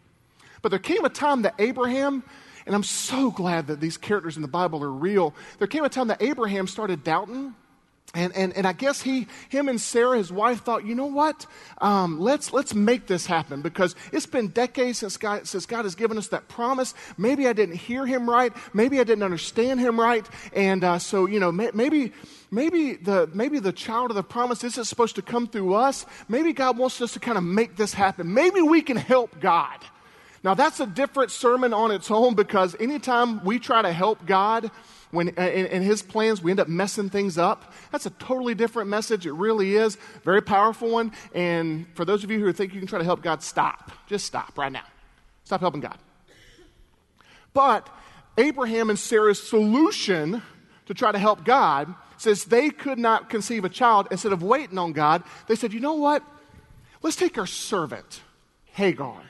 But 0.63 0.69
there 0.69 0.79
came 0.79 1.06
a 1.06 1.09
time 1.09 1.44
that 1.44 1.53
Abraham, 1.59 2.24
and 2.65 2.74
I'm 2.74 2.83
so 2.83 3.29
glad 3.29 3.67
that 3.67 3.79
these 3.79 3.97
characters 3.97 4.35
in 4.35 4.41
the 4.41 4.47
Bible 4.47 4.83
are 4.83 4.91
real, 4.91 5.35
there 5.59 5.67
came 5.67 5.83
a 5.83 5.89
time 5.89 6.07
that 6.07 6.24
Abraham 6.24 6.65
started 6.65 7.03
doubting 7.03 7.53
and, 8.13 8.36
and, 8.36 8.56
and 8.57 8.68
I 8.68 8.74
guess 8.74 9.01
he, 9.01 9.27
him 9.48 9.69
and 9.69 9.80
Sarah, 9.80 10.18
his 10.18 10.33
wife, 10.33 10.63
thought, 10.63 10.86
you 10.86 10.95
know 10.95 11.06
what? 11.06 11.45
Um, 11.80 12.19
let's, 12.19 12.51
let's 12.51 12.74
make 12.74 13.07
this 13.07 13.25
happen 13.25 13.62
because 13.62 13.95
it's 14.12 14.25
been 14.25 14.50
decades 14.50 14.98
since 14.98 15.15
God, 15.15 15.48
since 15.48 15.65
God 15.65 15.86
has 15.86 15.95
given 15.95 16.18
us 16.18 16.27
that 16.27 16.50
promise. 16.50 16.93
Maybe 17.17 17.48
I 17.48 17.53
didn't 17.53 17.75
hear 17.75 18.05
him 18.05 18.29
right. 18.29 18.51
Maybe 18.74 19.00
I 19.00 19.05
didn't 19.05 19.24
understand 19.24 19.79
him 19.79 19.98
right. 19.98 20.27
And 20.51 20.84
uh, 20.84 21.00
so, 21.00 21.25
you 21.25 21.39
know, 21.39 21.53
may, 21.53 21.72
maybe, 21.74 22.12
maybe, 22.51 22.96
the, 22.96 23.29
maybe 23.34 23.60
the 23.60 23.72
child 23.72 24.12
of 24.12 24.15
the 24.15 24.24
promise 24.24 24.62
isn't 24.65 24.86
supposed 24.86 25.15
to 25.15 25.22
come 25.22 25.48
through 25.48 25.75
us. 25.75 26.05
Maybe 26.27 26.51
God 26.51 26.77
wants 26.77 27.01
us 27.01 27.13
to 27.13 27.20
kind 27.22 27.38
of 27.38 27.46
make 27.46 27.77
this 27.77 27.93
happen. 27.93 28.34
Maybe 28.34 28.62
we 28.62 28.81
can 28.81 28.98
help 28.98 29.39
God. 29.39 29.79
Now, 30.43 30.53
that's 30.53 30.81
a 30.81 30.88
different 30.88 31.31
sermon 31.31 31.72
on 31.74 31.91
its 31.91 32.12
own 32.12 32.34
because 32.34 32.75
anytime 32.79 33.46
we 33.46 33.60
try 33.60 33.84
to 33.84 33.93
help 33.93 34.25
God, 34.25 34.70
when 35.12 35.30
uh, 35.38 35.41
in, 35.41 35.65
in, 35.68 35.82
his 35.82 36.01
plans 36.01 36.41
we 36.41 36.51
end 36.51 36.60
up 36.60 36.68
messing 36.68 37.10
things 37.10 37.38
up. 37.38 37.74
That's 37.91 38.06
a 38.06 38.10
totally 38.12 38.56
different 38.56 38.89
message. 38.89 39.25
It 39.25 39.34
really 39.34 39.75
is. 39.75 39.98
Very 40.24 40.41
powerful 40.41 40.89
one. 40.89 41.12
And 41.34 41.86
for 41.94 42.06
those 42.06 42.24
of 42.24 42.32
you 42.32 42.39
who 42.39 42.51
think 42.53 42.74
you 42.74 42.80
can 42.80 42.88
try 42.88 43.00
to 43.00 43.06
help 43.06 43.22
God, 43.22 43.44
stop. 43.44 43.91
Just 44.08 44.25
stop 44.25 44.58
right 44.58 44.72
now. 44.72 44.86
Stop 45.44 45.62
helping 45.62 45.82
God. 45.82 45.98
But 47.53 47.89
Abraham 48.38 48.89
and 48.89 48.98
Sarah's 48.98 49.41
solution 49.41 50.41
to 50.86 50.94
try 50.94 51.12
to 51.12 51.20
help 51.20 51.44
God 51.44 51.94
says 52.18 52.46
they 52.46 52.70
could 52.70 53.00
not 53.00 53.30
conceive 53.30 53.65
a 53.65 53.70
child. 53.70 54.08
Instead 54.12 54.32
of 54.32 54.44
waiting 54.44 54.77
on 54.77 54.94
God, 54.94 55.24
they 55.48 55.56
said, 55.56 55.74
you 55.74 55.80
know 55.80 55.96
what? 55.96 56.24
Let's 57.01 57.15
take 57.15 57.38
our 57.38 57.48
servant, 57.48 58.22
Hagar. 58.74 59.22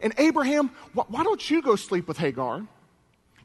And 0.00 0.12
Abraham, 0.18 0.70
why 0.92 1.22
don't 1.22 1.48
you 1.50 1.62
go 1.62 1.76
sleep 1.76 2.08
with 2.08 2.18
Hagar? 2.18 2.66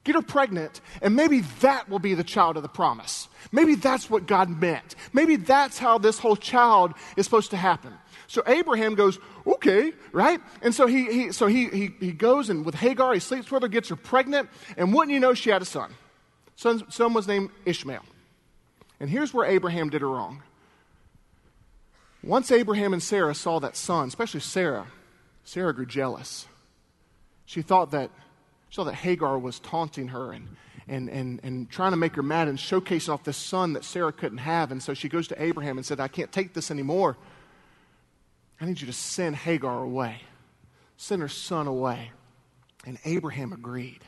Get 0.04 0.16
her 0.16 0.22
pregnant, 0.22 0.82
and 1.02 1.16
maybe 1.16 1.42
that 1.62 1.88
will 1.88 2.00
be 2.00 2.14
the 2.14 2.26
child 2.26 2.58
of 2.58 2.64
the 2.64 2.70
promise. 2.70 3.30
Maybe 3.52 3.76
that's 3.76 4.10
what 4.10 4.26
God 4.26 4.50
meant. 4.50 4.96
Maybe 5.14 5.38
that's 5.38 5.78
how 5.78 5.98
this 5.98 6.20
whole 6.20 6.36
child 6.36 6.94
is 7.16 7.26
supposed 7.26 7.52
to 7.52 7.58
happen. 7.58 7.94
So 8.28 8.44
Abraham 8.48 8.96
goes, 8.96 9.20
okay, 9.48 9.94
right? 10.12 10.42
And 10.62 10.76
so 10.76 10.88
he, 10.88 11.06
he 11.06 11.32
so 11.32 11.48
he, 11.48 11.70
he, 11.70 11.94
he 12.00 12.12
goes 12.12 12.50
and 12.50 12.66
with 12.66 12.76
Hagar, 12.76 13.14
he 13.14 13.20
sleeps 13.20 13.50
with 13.50 13.62
her, 13.62 13.70
gets 13.70 13.90
her 13.90 13.96
pregnant, 13.96 14.50
and 14.76 14.94
wouldn't 14.94 15.14
you 15.14 15.20
know, 15.20 15.34
she 15.34 15.52
had 15.52 15.62
a 15.62 15.66
son. 15.66 15.94
Son, 16.56 16.84
son 16.90 17.14
was 17.14 17.28
named 17.28 17.50
Ishmael. 17.66 18.04
And 19.00 19.10
here's 19.10 19.34
where 19.34 19.46
Abraham 19.46 19.90
did 19.90 20.02
her 20.02 20.10
wrong. 20.10 20.44
Once 22.24 22.52
Abraham 22.52 22.94
and 22.94 23.04
Sarah 23.04 23.36
saw 23.36 23.60
that 23.60 23.76
son, 23.76 24.08
especially 24.08 24.40
Sarah, 24.40 24.88
Sarah 25.44 25.74
grew 25.74 25.86
jealous. 25.86 26.48
She 27.46 27.62
thought 27.62 27.92
that 27.92 28.10
saw 28.74 28.84
that 28.86 28.96
Hagar 28.96 29.38
was 29.38 29.60
taunting 29.60 30.08
her 30.08 30.32
and, 30.32 30.48
and, 30.88 31.08
and, 31.08 31.40
and 31.44 31.70
trying 31.70 31.92
to 31.92 31.98
make 31.98 32.16
her 32.16 32.24
mad 32.24 32.48
and 32.48 32.58
showcasing 32.58 33.14
off 33.14 33.24
this 33.24 33.38
son 33.38 33.74
that 33.74 33.84
Sarah 33.84 34.12
couldn't 34.12 34.40
have. 34.40 34.72
And 34.72 34.82
so 34.82 34.96
she 34.96 35.10
goes 35.10 35.28
to 35.28 35.40
Abraham 35.40 35.78
and 35.78 35.86
said, 35.86 36.00
I 36.00 36.08
can't 36.08 36.32
take 36.32 36.56
this 36.56 36.72
anymore. 36.72 37.16
I 38.60 38.66
need 38.66 38.82
you 38.82 38.88
to 38.88 38.94
send 38.94 39.36
Hagar 39.36 39.84
away, 39.84 40.22
send 40.98 41.22
her 41.22 41.28
son 41.28 41.68
away. 41.68 42.10
And 42.84 42.98
Abraham 43.06 43.54
agreed. 43.54 44.02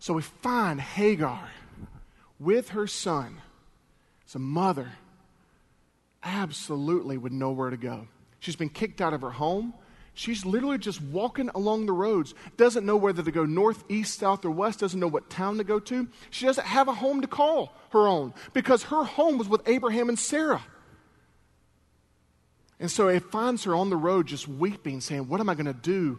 So 0.00 0.14
we 0.14 0.22
find 0.22 0.80
Hagar 0.80 1.48
with 2.40 2.70
her 2.70 2.88
son 2.88 3.40
as 4.26 4.34
a 4.34 4.40
mother 4.40 4.90
absolutely 6.24 7.18
would 7.18 7.32
nowhere 7.32 7.70
to 7.70 7.76
go. 7.76 8.08
She's 8.40 8.56
been 8.56 8.68
kicked 8.68 9.00
out 9.00 9.14
of 9.14 9.20
her 9.20 9.30
home. 9.30 9.74
She's 10.14 10.44
literally 10.44 10.78
just 10.78 11.00
walking 11.00 11.48
along 11.54 11.86
the 11.86 11.92
roads, 11.92 12.34
doesn't 12.56 12.84
know 12.84 12.96
whether 12.96 13.22
to 13.22 13.30
go 13.30 13.46
north, 13.46 13.82
east, 13.88 14.18
south, 14.18 14.44
or 14.44 14.50
west, 14.50 14.80
doesn't 14.80 15.00
know 15.00 15.08
what 15.08 15.30
town 15.30 15.56
to 15.56 15.64
go 15.64 15.78
to. 15.80 16.06
She 16.30 16.44
doesn't 16.44 16.66
have 16.66 16.88
a 16.88 16.94
home 16.94 17.22
to 17.22 17.26
call 17.26 17.74
her 17.90 18.06
own 18.06 18.34
because 18.52 18.84
her 18.84 19.04
home 19.04 19.38
was 19.38 19.48
with 19.48 19.66
Abraham 19.66 20.08
and 20.08 20.18
Sarah. 20.18 20.62
And 22.78 22.90
so 22.90 23.08
it 23.08 23.22
finds 23.30 23.64
her 23.64 23.74
on 23.74 23.90
the 23.90 23.96
road 23.96 24.26
just 24.26 24.48
weeping, 24.48 25.00
saying, 25.00 25.28
What 25.28 25.40
am 25.40 25.48
I 25.48 25.54
going 25.54 25.66
to 25.66 25.72
do? 25.72 26.18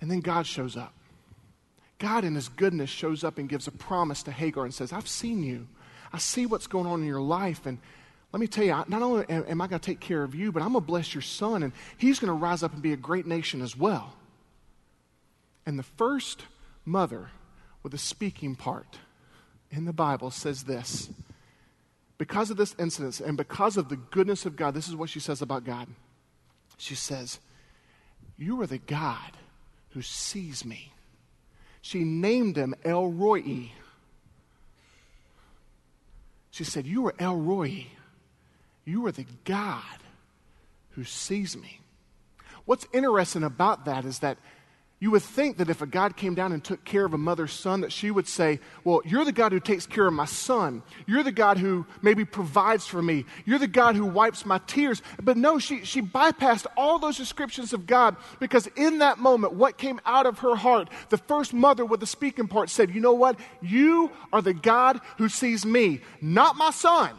And 0.00 0.10
then 0.10 0.20
God 0.20 0.46
shows 0.46 0.76
up. 0.76 0.92
God, 1.98 2.24
in 2.24 2.34
His 2.34 2.48
goodness, 2.48 2.90
shows 2.90 3.24
up 3.24 3.38
and 3.38 3.48
gives 3.48 3.66
a 3.66 3.72
promise 3.72 4.22
to 4.24 4.30
Hagar 4.30 4.64
and 4.64 4.74
says, 4.74 4.92
I've 4.92 5.08
seen 5.08 5.42
you. 5.42 5.66
I 6.12 6.18
see 6.18 6.46
what's 6.46 6.66
going 6.66 6.86
on 6.86 7.00
in 7.00 7.06
your 7.06 7.22
life. 7.22 7.66
And 7.66 7.78
let 8.32 8.40
me 8.40 8.46
tell 8.46 8.64
you, 8.64 8.84
not 8.88 9.02
only 9.02 9.24
am 9.28 9.60
I 9.60 9.66
going 9.66 9.80
to 9.80 9.86
take 9.86 10.00
care 10.00 10.22
of 10.22 10.34
you, 10.34 10.52
but 10.52 10.62
I'm 10.62 10.72
going 10.72 10.82
to 10.82 10.86
bless 10.86 11.14
your 11.14 11.22
son, 11.22 11.62
and 11.62 11.72
he's 11.96 12.18
going 12.18 12.28
to 12.28 12.34
rise 12.34 12.62
up 12.62 12.72
and 12.72 12.82
be 12.82 12.92
a 12.92 12.96
great 12.96 13.26
nation 13.26 13.62
as 13.62 13.76
well. 13.76 14.14
And 15.64 15.78
the 15.78 15.84
first 15.84 16.42
mother 16.84 17.30
with 17.82 17.94
a 17.94 17.98
speaking 17.98 18.56
part 18.56 18.98
in 19.70 19.84
the 19.84 19.92
Bible 19.92 20.30
says 20.30 20.64
this 20.64 21.08
because 22.18 22.50
of 22.50 22.56
this 22.56 22.74
incident 22.78 23.20
and 23.20 23.36
because 23.36 23.76
of 23.76 23.88
the 23.88 23.96
goodness 23.96 24.46
of 24.46 24.56
God, 24.56 24.74
this 24.74 24.88
is 24.88 24.96
what 24.96 25.10
she 25.10 25.20
says 25.20 25.42
about 25.42 25.64
God. 25.64 25.88
She 26.78 26.94
says, 26.94 27.40
You 28.36 28.60
are 28.62 28.66
the 28.66 28.78
God 28.78 29.32
who 29.90 30.02
sees 30.02 30.64
me. 30.64 30.92
She 31.82 32.04
named 32.04 32.56
him 32.56 32.74
El 32.84 33.08
Roi. 33.08 33.70
She 36.50 36.64
said, 36.64 36.86
You 36.86 37.06
are 37.06 37.14
El 37.18 37.36
Roi. 37.36 37.86
You 38.86 39.04
are 39.06 39.12
the 39.12 39.26
God 39.44 39.82
who 40.90 41.04
sees 41.04 41.56
me. 41.56 41.80
What's 42.64 42.86
interesting 42.92 43.42
about 43.42 43.84
that 43.84 44.04
is 44.04 44.20
that 44.20 44.38
you 44.98 45.10
would 45.10 45.22
think 45.22 45.58
that 45.58 45.68
if 45.68 45.82
a 45.82 45.86
God 45.86 46.16
came 46.16 46.34
down 46.34 46.52
and 46.52 46.64
took 46.64 46.82
care 46.82 47.04
of 47.04 47.12
a 47.12 47.18
mother's 47.18 47.52
son, 47.52 47.82
that 47.82 47.92
she 47.92 48.10
would 48.10 48.26
say, 48.26 48.60
Well, 48.82 49.02
you're 49.04 49.26
the 49.26 49.32
God 49.32 49.52
who 49.52 49.60
takes 49.60 49.84
care 49.84 50.06
of 50.06 50.14
my 50.14 50.24
son. 50.24 50.82
You're 51.06 51.22
the 51.22 51.32
God 51.32 51.58
who 51.58 51.84
maybe 52.00 52.24
provides 52.24 52.86
for 52.86 53.02
me. 53.02 53.26
You're 53.44 53.58
the 53.58 53.66
God 53.66 53.94
who 53.94 54.06
wipes 54.06 54.46
my 54.46 54.58
tears. 54.66 55.02
But 55.22 55.36
no, 55.36 55.58
she, 55.58 55.84
she 55.84 56.00
bypassed 56.00 56.66
all 56.78 56.98
those 56.98 57.18
descriptions 57.18 57.74
of 57.74 57.86
God 57.86 58.16
because 58.40 58.68
in 58.68 59.00
that 59.00 59.18
moment, 59.18 59.52
what 59.52 59.76
came 59.76 60.00
out 60.06 60.24
of 60.24 60.38
her 60.38 60.56
heart, 60.56 60.88
the 61.10 61.18
first 61.18 61.52
mother 61.52 61.84
with 61.84 62.00
the 62.00 62.06
speaking 62.06 62.48
part 62.48 62.70
said, 62.70 62.94
You 62.94 63.02
know 63.02 63.12
what? 63.12 63.38
You 63.60 64.10
are 64.32 64.40
the 64.40 64.54
God 64.54 65.02
who 65.18 65.28
sees 65.28 65.66
me, 65.66 66.00
not 66.22 66.56
my 66.56 66.70
son. 66.70 67.10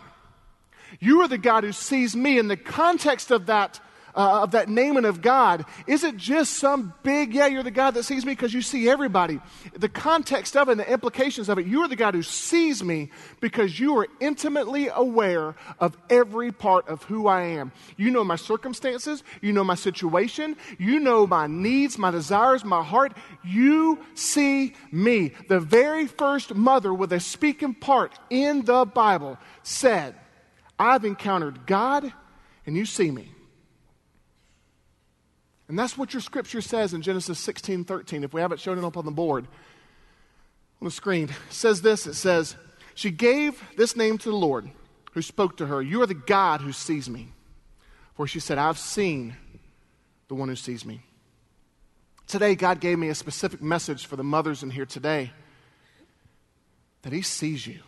You 1.00 1.22
are 1.22 1.28
the 1.28 1.38
God 1.38 1.64
who 1.64 1.72
sees 1.72 2.16
me. 2.16 2.38
In 2.38 2.48
the 2.48 2.58
context 2.58 3.32
of 3.32 3.48
that, 3.48 3.80
uh, 4.18 4.42
of 4.42 4.52
that 4.52 4.68
naming 4.68 5.06
of 5.06 5.22
God 5.22 5.64
isn't 5.86 6.18
just 6.18 6.54
some 6.54 6.92
big, 7.04 7.36
yeah, 7.36 7.46
you're 7.46 7.62
the 7.62 7.70
God 7.70 7.94
that 7.94 8.04
sees 8.04 8.26
me 8.26 8.32
because 8.32 8.52
you 8.52 8.64
see 8.64 8.90
everybody. 8.90 9.40
The 9.78 9.90
context 9.90 10.58
of 10.58 10.68
it 10.68 10.72
and 10.72 10.80
the 10.80 10.92
implications 10.92 11.50
of 11.50 11.60
it, 11.60 11.68
you 11.68 11.82
are 11.82 11.88
the 11.88 11.96
God 11.96 12.16
who 12.16 12.24
sees 12.24 12.84
me 12.84 13.12
because 13.40 13.80
you 13.80 13.96
are 14.00 14.08
intimately 14.20 14.90
aware 14.92 15.56
of 15.80 15.96
every 16.10 16.52
part 16.52 16.88
of 16.88 17.04
who 17.04 17.28
I 17.28 17.44
am. 17.44 17.72
You 17.96 18.10
know 18.10 18.24
my 18.24 18.38
circumstances, 18.38 19.24
you 19.40 19.54
know 19.54 19.64
my 19.64 19.76
situation, 19.76 20.58
you 20.80 21.00
know 21.00 21.28
my 21.28 21.46
needs, 21.46 22.00
my 22.00 22.10
desires, 22.10 22.66
my 22.66 22.84
heart. 22.84 23.14
You 23.44 24.00
see 24.16 24.74
me. 24.92 25.34
The 25.48 25.60
very 25.60 26.08
first 26.08 26.56
mother 26.56 26.92
with 26.92 27.14
a 27.14 27.20
speaking 27.20 27.76
part 27.76 28.18
in 28.32 28.66
the 28.66 28.84
Bible 28.86 29.38
said, 29.62 30.16
I've 30.80 31.06
encountered 31.06 31.66
God 31.66 32.12
and 32.66 32.76
you 32.76 32.86
see 32.86 33.10
me. 33.12 33.32
And 35.68 35.78
that's 35.78 35.98
what 35.98 36.14
your 36.14 36.22
scripture 36.22 36.62
says 36.62 36.94
in 36.94 37.02
Genesis 37.02 37.40
16 37.40 37.86
13. 37.86 38.24
If 38.24 38.34
we 38.34 38.42
haven't 38.42 38.62
shown 38.62 38.78
it 38.78 38.84
up 38.84 38.98
on 38.98 39.06
the 39.06 39.12
board, 39.12 39.48
on 40.82 40.86
the 40.86 40.92
screen, 40.92 41.30
says 41.50 41.82
this 41.82 42.08
it 42.08 42.14
says, 42.14 42.56
She 42.96 43.12
gave 43.12 43.62
this 43.76 43.96
name 43.96 44.18
to 44.20 44.30
the 44.30 44.36
Lord 44.36 44.70
who 45.12 45.22
spoke 45.22 45.58
to 45.58 45.66
her, 45.66 45.82
You 45.82 46.02
are 46.02 46.08
the 46.08 46.14
God 46.14 46.62
who 46.62 46.72
sees 46.72 47.10
me. 47.10 47.30
For 48.14 48.28
she 48.28 48.40
said, 48.40 48.58
I've 48.58 48.80
seen 48.80 49.36
the 50.28 50.36
one 50.36 50.50
who 50.50 50.56
sees 50.56 50.86
me. 50.86 51.02
Today, 52.28 52.56
God 52.56 52.80
gave 52.80 53.00
me 53.00 53.10
a 53.10 53.16
specific 53.16 53.62
message 53.62 54.06
for 54.06 54.16
the 54.16 54.24
mothers 54.24 54.64
in 54.64 54.70
here 54.70 54.86
today 54.86 55.32
that 57.04 57.14
He 57.14 57.22
sees 57.22 57.66
you. 57.66 57.80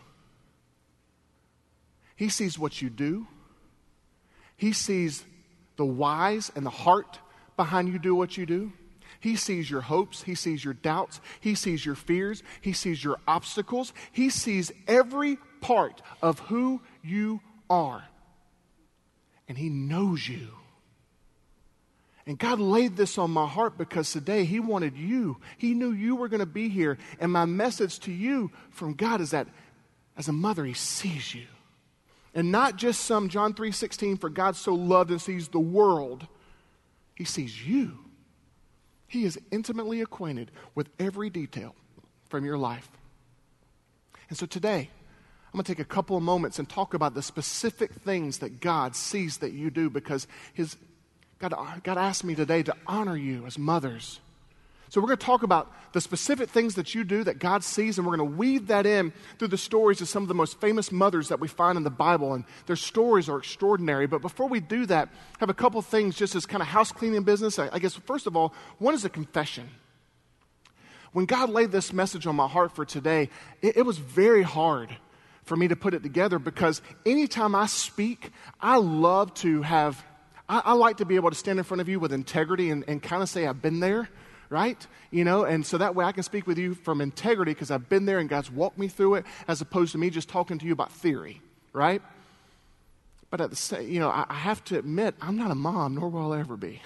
He 2.19 2.27
sees 2.27 2.59
what 2.59 2.81
you 2.81 2.89
do, 2.89 3.27
He 4.57 4.73
sees 4.73 5.23
the 5.77 5.85
whys 5.85 6.51
and 6.53 6.65
the 6.65 6.69
heart 6.69 7.17
behind 7.55 7.88
you 7.88 7.97
do 7.97 8.13
what 8.13 8.35
you 8.35 8.45
do. 8.45 8.73
He 9.21 9.38
sees 9.38 9.71
your 9.71 9.79
hopes. 9.79 10.23
He 10.23 10.35
sees 10.35 10.63
your 10.63 10.73
doubts. 10.73 11.21
He 11.39 11.55
sees 11.55 11.85
your 11.85 11.95
fears. 11.95 12.43
He 12.59 12.73
sees 12.73 13.01
your 13.01 13.17
obstacles. 13.25 13.93
He 14.11 14.29
sees 14.29 14.69
every 14.85 15.38
part 15.61 16.01
of 16.21 16.39
who 16.39 16.81
you 17.01 17.39
are. 17.69 18.03
And 19.47 19.57
He 19.57 19.69
knows 19.69 20.27
you. 20.27 20.49
And 22.25 22.38
God 22.38 22.59
laid 22.59 22.97
this 22.97 23.17
on 23.17 23.31
my 23.31 23.47
heart 23.47 23.77
because 23.77 24.11
today 24.11 24.43
He 24.43 24.59
wanted 24.59 24.97
you. 24.97 25.38
He 25.57 25.73
knew 25.73 25.91
you 25.91 26.17
were 26.17 26.27
going 26.27 26.41
to 26.41 26.45
be 26.45 26.67
here. 26.67 26.97
And 27.21 27.31
my 27.31 27.45
message 27.45 27.99
to 28.01 28.11
you 28.11 28.51
from 28.71 28.93
God 28.93 29.21
is 29.21 29.31
that 29.31 29.47
as 30.17 30.27
a 30.27 30.33
mother, 30.33 30.65
He 30.65 30.73
sees 30.73 31.33
you. 31.33 31.47
And 32.33 32.51
not 32.51 32.75
just 32.75 33.01
some 33.01 33.29
John 33.29 33.53
3:16 33.53 34.17
for 34.17 34.29
God 34.29 34.55
so 34.55 34.74
loved 34.74 35.12
and 35.12 35.21
sees 35.21 35.48
the 35.48 35.59
world 35.59 36.27
he 37.19 37.25
sees 37.25 37.67
you. 37.67 38.00
He 39.05 39.25
is 39.25 39.38
intimately 39.51 40.01
acquainted 40.01 40.51
with 40.74 40.89
every 40.98 41.29
detail 41.29 41.75
from 42.29 42.45
your 42.45 42.57
life. 42.57 42.89
And 44.29 44.38
so 44.38 44.45
today, 44.45 44.89
I'm 45.48 45.57
going 45.57 45.65
to 45.65 45.75
take 45.75 45.79
a 45.79 45.86
couple 45.86 46.15
of 46.15 46.24
moments 46.24 46.59
and 46.59 46.69
talk 46.69 46.93
about 46.93 47.15
the 47.15 47.21
specific 47.21 47.93
things 47.93 48.38
that 48.38 48.62
God 48.62 48.95
sees 48.95 49.39
that 49.39 49.51
you 49.51 49.69
do 49.69 49.89
because 49.89 50.27
his, 50.53 50.77
God, 51.39 51.53
God 51.83 51.98
asked 51.98 52.24
me 52.24 52.36
today 52.36 52.63
to 52.63 52.75
honor 52.88 53.17
you 53.17 53.45
as 53.45 53.57
mothers 53.57 54.21
so, 54.89 55.00
we're 55.00 55.08
going 55.08 55.19
to 55.19 55.25
talk 55.25 55.43
about 55.43 55.72
the 55.93 56.01
specific 56.01 56.50
things 56.50 56.74
that 56.74 56.96
you 56.96 57.03
do 57.03 57.24
that 57.24 57.38
God 57.38 57.63
sees, 57.63 58.00
and 58.00 58.08
we're 58.08 58.17
going 58.17 58.31
to 58.31 58.36
weave 58.36 58.67
that 58.67 58.88
in 58.88 59.13
through 59.38 59.50
the 59.50 59.58
stories 59.58 60.01
of 60.01 60.10
some 60.10 60.24
of 60.24 60.27
the 60.27 60.34
most 60.34 60.60
famous 60.60 60.91
mothers 60.91 61.27
that 61.27 61.39
we 61.39 61.48
find 61.48 61.77
in 61.77 61.84
the 61.84 61.91
Bible. 61.91 62.34
And 62.34 62.43
their 62.65 62.75
stories 62.75 63.29
are 63.29 63.38
extraordinary. 63.38 64.08
But 64.08 64.24
before 64.24 64.50
we 64.50 64.60
do 64.60 64.88
that, 64.88 65.10
I 65.10 65.38
have 65.41 65.50
a 65.50 65.53
couple 65.53 65.79
things 65.84 66.15
just 66.15 66.34
as 66.34 66.48
kind 66.48 66.63
of 66.63 66.67
house 66.67 66.91
cleaning 66.91 67.22
business. 67.22 67.60
I, 67.60 67.77
guess, 67.77 67.93
first 67.93 68.25
of 68.25 68.36
all, 68.36 68.55
one 68.79 68.96
is 68.96 69.05
a 69.05 69.10
confession. 69.10 69.69
When 71.12 71.25
God 71.25 71.51
laid 71.51 71.72
this 71.72 71.93
message 71.93 72.25
on 72.25 72.36
my 72.36 72.48
heart 72.48 72.72
for 72.75 72.84
today, 72.84 73.29
it, 73.62 73.77
it 73.77 73.81
was 73.84 74.00
very 74.00 74.41
hard 74.41 74.96
for 75.43 75.55
me 75.55 75.67
to 75.67 75.75
put 75.75 75.93
it 75.93 76.01
together 76.01 76.39
because 76.39 76.81
anytime 77.05 77.53
I 77.53 77.67
speak, 77.67 78.31
I 78.60 78.77
love 78.77 79.36
to 79.36 79.62
have, 79.62 80.03
I, 80.48 80.63
I 80.65 80.74
like 80.74 80.98
to 80.98 81.05
be 81.05 81.15
able 81.15 81.29
to 81.29 81.36
stand 81.36 81.60
in 81.60 81.63
front 81.63 81.81
of 81.81 81.89
you 81.89 82.00
with 82.00 82.12
integrity 82.12 82.72
and, 82.72 82.84
and 82.88 83.03
kind 83.03 83.22
of 83.22 83.29
say, 83.29 83.46
I've 83.46 83.62
been 83.62 83.81
there 83.81 84.10
right? 84.49 84.85
You 85.11 85.23
know, 85.23 85.43
and 85.43 85.65
so 85.65 85.77
that 85.77 85.95
way 85.95 86.05
I 86.05 86.11
can 86.11 86.23
speak 86.23 86.47
with 86.47 86.57
you 86.57 86.73
from 86.73 87.01
integrity 87.01 87.53
because 87.53 87.71
I've 87.71 87.89
been 87.89 88.05
there 88.05 88.19
and 88.19 88.29
God's 88.29 88.51
walked 88.51 88.77
me 88.77 88.87
through 88.87 89.15
it 89.15 89.25
as 89.47 89.61
opposed 89.61 89.91
to 89.93 89.97
me 89.97 90.09
just 90.09 90.29
talking 90.29 90.57
to 90.57 90.65
you 90.65 90.73
about 90.73 90.91
theory, 90.91 91.41
right? 91.73 92.01
But 93.29 93.41
at 93.41 93.51
the 93.51 93.55
same, 93.55 93.89
you 93.89 93.99
know, 93.99 94.09
I, 94.09 94.25
I 94.27 94.33
have 94.33 94.63
to 94.65 94.79
admit, 94.79 95.15
I'm 95.21 95.37
not 95.37 95.51
a 95.51 95.55
mom, 95.55 95.95
nor 95.95 96.09
will 96.09 96.33
I 96.33 96.39
ever 96.39 96.57
be. 96.57 96.81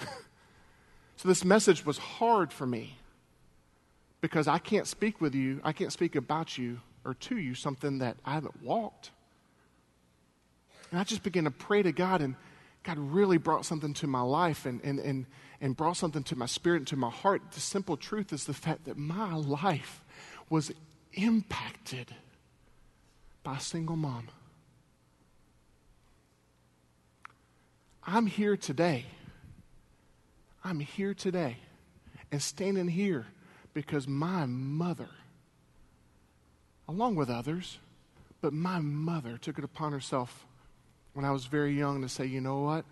so 1.16 1.28
this 1.28 1.46
message 1.46 1.86
was 1.86 1.98
hard 1.98 2.52
for 2.52 2.66
me 2.66 2.98
because 4.20 4.48
I 4.48 4.58
can't 4.58 4.88
speak 4.88 5.22
with 5.22 5.36
you, 5.36 5.62
I 5.64 5.72
can't 5.72 5.92
speak 5.92 6.16
about 6.16 6.58
you 6.58 6.80
or 7.06 7.14
to 7.14 7.38
you 7.38 7.56
something 7.56 8.00
that 8.00 8.18
I 8.26 8.34
haven't 8.34 8.62
walked. 8.64 9.12
And 10.92 11.00
I 11.00 11.04
just 11.04 11.24
began 11.24 11.46
to 11.46 11.52
pray 11.52 11.82
to 11.82 11.92
God, 11.92 12.22
and 12.22 12.36
God 12.84 12.98
really 12.98 13.38
brought 13.38 13.66
something 13.66 13.94
to 13.96 14.08
my 14.08 14.22
life. 14.22 14.66
And, 14.66 14.80
and, 14.84 15.00
and 15.00 15.26
and 15.64 15.78
brought 15.78 15.96
something 15.96 16.24
to 16.24 16.36
my 16.36 16.46
spirit 16.46 16.80
and 16.80 16.88
to 16.88 16.98
my 16.98 17.10
heart. 17.10 17.42
The 17.54 17.62
simple 17.62 17.96
truth 17.96 18.34
is 18.34 18.44
the 18.44 18.54
fact 18.54 18.84
that 18.84 18.98
my 18.98 19.34
life 19.34 20.02
was 20.50 20.74
impacted 21.14 22.14
by 23.44 23.56
a 23.56 23.60
single 23.62 23.96
mom. 23.96 24.28
I'm 28.06 28.26
here 28.26 28.58
today. 28.58 29.06
I'm 30.66 30.82
here 30.82 31.14
today 31.14 31.56
and 32.30 32.42
standing 32.42 32.90
here 32.90 33.28
because 33.74 34.06
my 34.06 34.46
mother, 34.46 35.10
along 36.90 37.16
with 37.16 37.30
others, 37.30 37.80
but 38.42 38.52
my 38.52 38.80
mother 38.80 39.38
took 39.38 39.58
it 39.58 39.64
upon 39.64 39.94
herself 39.94 40.46
when 41.14 41.24
I 41.24 41.32
was 41.32 41.46
very 41.46 41.72
young 41.72 42.02
to 42.02 42.10
say, 42.10 42.26
you 42.26 42.42
know 42.42 42.60
what? 42.60 42.84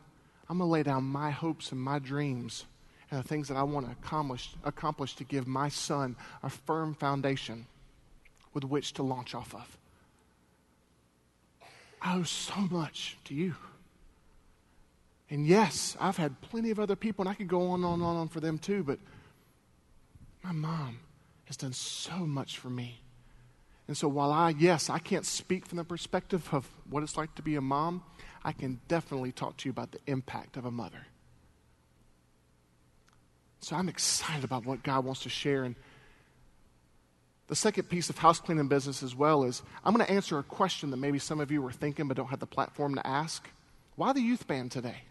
I'm 0.51 0.57
going 0.57 0.67
to 0.67 0.71
lay 0.73 0.83
down 0.83 1.05
my 1.05 1.31
hopes 1.31 1.71
and 1.71 1.79
my 1.79 1.97
dreams 1.97 2.65
and 3.09 3.17
the 3.17 3.25
things 3.25 3.47
that 3.47 3.55
I 3.55 3.63
want 3.63 3.85
to 3.85 3.93
accomplish, 3.93 4.49
accomplish 4.65 5.15
to 5.15 5.23
give 5.23 5.47
my 5.47 5.69
son 5.69 6.17
a 6.43 6.49
firm 6.49 6.93
foundation 6.93 7.67
with 8.53 8.65
which 8.65 8.91
to 8.95 9.03
launch 9.03 9.33
off 9.33 9.55
of. 9.55 9.77
I 12.01 12.17
owe 12.17 12.23
so 12.23 12.67
much 12.69 13.17
to 13.25 13.33
you. 13.33 13.55
And 15.29 15.47
yes, 15.47 15.95
I've 16.01 16.17
had 16.17 16.41
plenty 16.41 16.69
of 16.69 16.81
other 16.81 16.97
people, 16.97 17.23
and 17.23 17.29
I 17.29 17.33
could 17.33 17.47
go 17.47 17.69
on 17.69 17.85
and 17.85 17.85
on 17.85 18.01
and 18.01 18.03
on 18.03 18.27
for 18.27 18.41
them 18.41 18.57
too, 18.57 18.83
but 18.83 18.99
my 20.43 20.51
mom 20.51 20.99
has 21.45 21.55
done 21.55 21.71
so 21.71 22.17
much 22.17 22.57
for 22.57 22.69
me. 22.69 22.99
And 23.87 23.95
so 23.95 24.09
while 24.09 24.33
I, 24.33 24.49
yes, 24.49 24.89
I 24.89 24.99
can't 24.99 25.25
speak 25.25 25.65
from 25.65 25.77
the 25.77 25.85
perspective 25.85 26.49
of 26.51 26.67
what 26.89 27.03
it's 27.03 27.15
like 27.15 27.35
to 27.35 27.41
be 27.41 27.55
a 27.55 27.61
mom, 27.61 28.03
I 28.43 28.51
can 28.51 28.79
definitely 28.87 29.31
talk 29.31 29.57
to 29.57 29.69
you 29.69 29.71
about 29.71 29.91
the 29.91 29.99
impact 30.07 30.57
of 30.57 30.65
a 30.65 30.71
mother. 30.71 31.05
So 33.61 33.75
I'm 33.75 33.89
excited 33.89 34.43
about 34.43 34.65
what 34.65 34.81
God 34.81 35.05
wants 35.05 35.21
to 35.23 35.29
share. 35.29 35.63
And 35.63 35.75
the 37.47 37.55
second 37.55 37.89
piece 37.89 38.09
of 38.09 38.17
house 38.17 38.39
cleaning 38.39 38.67
business 38.67 39.03
as 39.03 39.15
well 39.15 39.43
is 39.43 39.61
I'm 39.85 39.93
going 39.93 40.05
to 40.05 40.11
answer 40.11 40.39
a 40.39 40.43
question 40.43 40.89
that 40.89 40.97
maybe 40.97 41.19
some 41.19 41.39
of 41.39 41.51
you 41.51 41.61
were 41.61 41.71
thinking 41.71 42.07
but 42.07 42.17
don't 42.17 42.29
have 42.29 42.39
the 42.39 42.47
platform 42.47 42.95
to 42.95 43.05
ask. 43.05 43.47
Why 43.95 44.13
the 44.13 44.21
youth 44.21 44.47
band 44.47 44.71
today? 44.71 45.03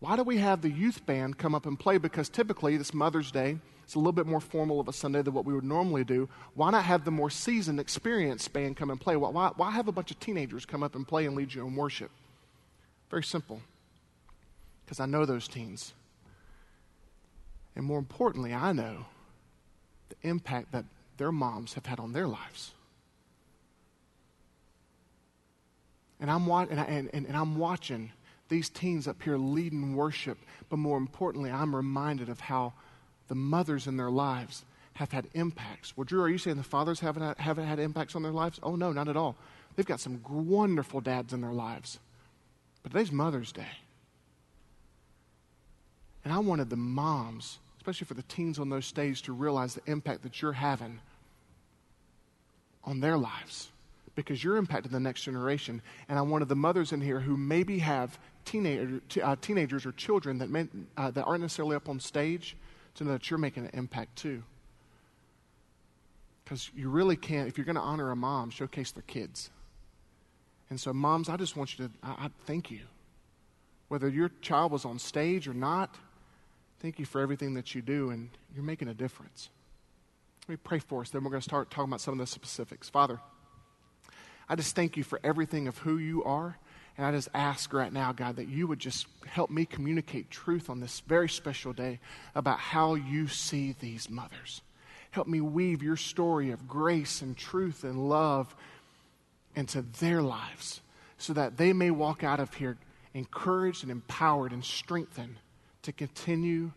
Why 0.00 0.16
do 0.16 0.22
we 0.22 0.38
have 0.38 0.62
the 0.62 0.70
youth 0.70 1.04
band 1.04 1.38
come 1.38 1.54
up 1.54 1.66
and 1.66 1.78
play? 1.78 1.98
Because 1.98 2.28
typically, 2.28 2.76
this 2.76 2.94
Mother's 2.94 3.30
Day, 3.30 3.58
it's 3.84 3.94
a 3.94 3.98
little 3.98 4.12
bit 4.12 4.26
more 4.26 4.40
formal 4.40 4.80
of 4.80 4.88
a 4.88 4.92
Sunday 4.92 5.22
than 5.22 5.34
what 5.34 5.44
we 5.44 5.54
would 5.54 5.64
normally 5.64 6.04
do. 6.04 6.28
Why 6.54 6.70
not 6.70 6.84
have 6.84 7.04
the 7.04 7.10
more 7.10 7.30
seasoned, 7.30 7.80
experienced 7.80 8.52
band 8.52 8.76
come 8.76 8.90
and 8.90 9.00
play? 9.00 9.16
Why, 9.16 9.50
why 9.56 9.70
have 9.70 9.88
a 9.88 9.92
bunch 9.92 10.10
of 10.10 10.20
teenagers 10.20 10.64
come 10.64 10.82
up 10.82 10.94
and 10.94 11.06
play 11.06 11.26
and 11.26 11.36
lead 11.36 11.52
you 11.52 11.66
in 11.66 11.74
worship? 11.74 12.10
Very 13.10 13.24
simple. 13.24 13.60
Because 14.84 15.00
I 15.00 15.06
know 15.06 15.24
those 15.24 15.48
teens. 15.48 15.94
And 17.74 17.84
more 17.84 17.98
importantly, 17.98 18.52
I 18.52 18.72
know 18.72 19.06
the 20.08 20.28
impact 20.28 20.72
that 20.72 20.84
their 21.16 21.32
moms 21.32 21.74
have 21.74 21.86
had 21.86 22.00
on 22.00 22.12
their 22.12 22.28
lives. 22.28 22.72
And 26.20 26.30
I'm, 26.30 26.48
and, 26.48 26.80
I, 26.80 26.84
and, 26.84 27.10
and, 27.12 27.26
and 27.26 27.36
I'm 27.36 27.56
watching 27.56 28.12
these 28.48 28.68
teens 28.68 29.08
up 29.08 29.22
here 29.22 29.36
leading 29.36 29.96
worship, 29.96 30.38
but 30.68 30.78
more 30.78 30.98
importantly, 30.98 31.50
I'm 31.50 31.74
reminded 31.74 32.28
of 32.28 32.38
how 32.38 32.74
the 33.28 33.34
mothers 33.34 33.86
in 33.86 33.96
their 33.96 34.10
lives 34.10 34.64
have 34.94 35.12
had 35.12 35.26
impacts. 35.34 35.96
Well, 35.96 36.04
Drew, 36.04 36.22
are 36.22 36.28
you 36.28 36.38
saying 36.38 36.56
the 36.56 36.62
fathers 36.62 37.00
haven't 37.00 37.22
had, 37.22 37.38
haven't 37.38 37.66
had 37.66 37.78
impacts 37.78 38.14
on 38.14 38.22
their 38.22 38.32
lives? 38.32 38.60
Oh, 38.62 38.76
no, 38.76 38.92
not 38.92 39.08
at 39.08 39.16
all. 39.16 39.36
They've 39.74 39.86
got 39.86 40.00
some 40.00 40.20
wonderful 40.28 41.00
dads 41.00 41.32
in 41.32 41.40
their 41.40 41.52
lives. 41.52 41.98
But 42.82 42.92
today's 42.92 43.12
Mother's 43.12 43.52
Day. 43.52 43.66
And 46.24 46.32
I 46.32 46.38
wanted 46.38 46.70
the 46.70 46.76
moms, 46.76 47.58
especially 47.78 48.06
for 48.06 48.14
the 48.14 48.22
teens 48.22 48.58
on 48.58 48.68
those 48.68 48.86
stages, 48.86 49.22
to 49.22 49.32
realize 49.32 49.74
the 49.74 49.90
impact 49.90 50.22
that 50.22 50.42
you're 50.42 50.52
having 50.52 51.00
on 52.84 53.00
their 53.00 53.16
lives 53.16 53.68
because 54.14 54.44
you're 54.44 54.60
impacting 54.60 54.90
the 54.90 55.00
next 55.00 55.22
generation. 55.22 55.80
And 56.08 56.18
I 56.18 56.22
wanted 56.22 56.48
the 56.48 56.56
mothers 56.56 56.92
in 56.92 57.00
here 57.00 57.20
who 57.20 57.36
maybe 57.36 57.78
have 57.78 58.18
teenager, 58.44 59.00
uh, 59.22 59.36
teenagers 59.40 59.86
or 59.86 59.92
children 59.92 60.38
that, 60.38 60.50
may, 60.50 60.68
uh, 60.96 61.10
that 61.12 61.24
aren't 61.24 61.40
necessarily 61.40 61.76
up 61.76 61.88
on 61.88 61.98
stage 61.98 62.56
to 62.94 63.04
know 63.04 63.12
that 63.12 63.30
you're 63.30 63.38
making 63.38 63.64
an 63.64 63.70
impact 63.74 64.16
too. 64.16 64.42
Because 66.44 66.70
you 66.74 66.88
really 66.90 67.16
can't, 67.16 67.48
if 67.48 67.56
you're 67.56 67.64
going 67.64 67.76
to 67.76 67.82
honor 67.82 68.10
a 68.10 68.16
mom, 68.16 68.50
showcase 68.50 68.90
their 68.90 69.04
kids. 69.06 69.50
And 70.70 70.80
so, 70.80 70.92
moms, 70.92 71.28
I 71.28 71.36
just 71.36 71.56
want 71.56 71.78
you 71.78 71.86
to, 71.86 71.92
I, 72.02 72.26
I 72.26 72.30
thank 72.46 72.70
you. 72.70 72.80
Whether 73.88 74.08
your 74.08 74.30
child 74.40 74.72
was 74.72 74.84
on 74.84 74.98
stage 74.98 75.46
or 75.46 75.54
not, 75.54 75.94
thank 76.80 76.98
you 76.98 77.04
for 77.04 77.20
everything 77.20 77.54
that 77.54 77.74
you 77.74 77.82
do, 77.82 78.10
and 78.10 78.30
you're 78.54 78.64
making 78.64 78.88
a 78.88 78.94
difference. 78.94 79.50
Let 80.48 80.54
me 80.54 80.56
pray 80.64 80.78
for 80.78 81.02
us, 81.02 81.10
then 81.10 81.22
we're 81.22 81.30
going 81.30 81.40
to 81.40 81.48
start 81.48 81.70
talking 81.70 81.90
about 81.90 82.00
some 82.00 82.14
of 82.14 82.18
the 82.18 82.26
specifics. 82.26 82.88
Father, 82.88 83.20
I 84.48 84.56
just 84.56 84.74
thank 84.74 84.96
you 84.96 85.04
for 85.04 85.20
everything 85.22 85.68
of 85.68 85.78
who 85.78 85.98
you 85.98 86.24
are. 86.24 86.58
And 86.96 87.06
I 87.06 87.10
just 87.10 87.28
ask 87.32 87.72
right 87.72 87.92
now, 87.92 88.12
God, 88.12 88.36
that 88.36 88.48
you 88.48 88.66
would 88.66 88.78
just 88.78 89.06
help 89.26 89.50
me 89.50 89.64
communicate 89.64 90.30
truth 90.30 90.68
on 90.68 90.80
this 90.80 91.00
very 91.00 91.28
special 91.28 91.72
day 91.72 92.00
about 92.34 92.58
how 92.58 92.94
you 92.94 93.28
see 93.28 93.74
these 93.80 94.10
mothers. 94.10 94.60
Help 95.10 95.26
me 95.26 95.40
weave 95.40 95.82
your 95.82 95.96
story 95.96 96.50
of 96.50 96.68
grace 96.68 97.22
and 97.22 97.36
truth 97.36 97.84
and 97.84 98.08
love 98.08 98.54
into 99.54 99.82
their 100.00 100.22
lives 100.22 100.80
so 101.18 101.32
that 101.32 101.56
they 101.56 101.72
may 101.72 101.90
walk 101.90 102.24
out 102.24 102.40
of 102.40 102.52
here 102.54 102.76
encouraged 103.14 103.82
and 103.82 103.92
empowered 103.92 104.52
and 104.52 104.64
strengthened 104.64 105.36
to 105.82 105.92
continue 105.92 106.72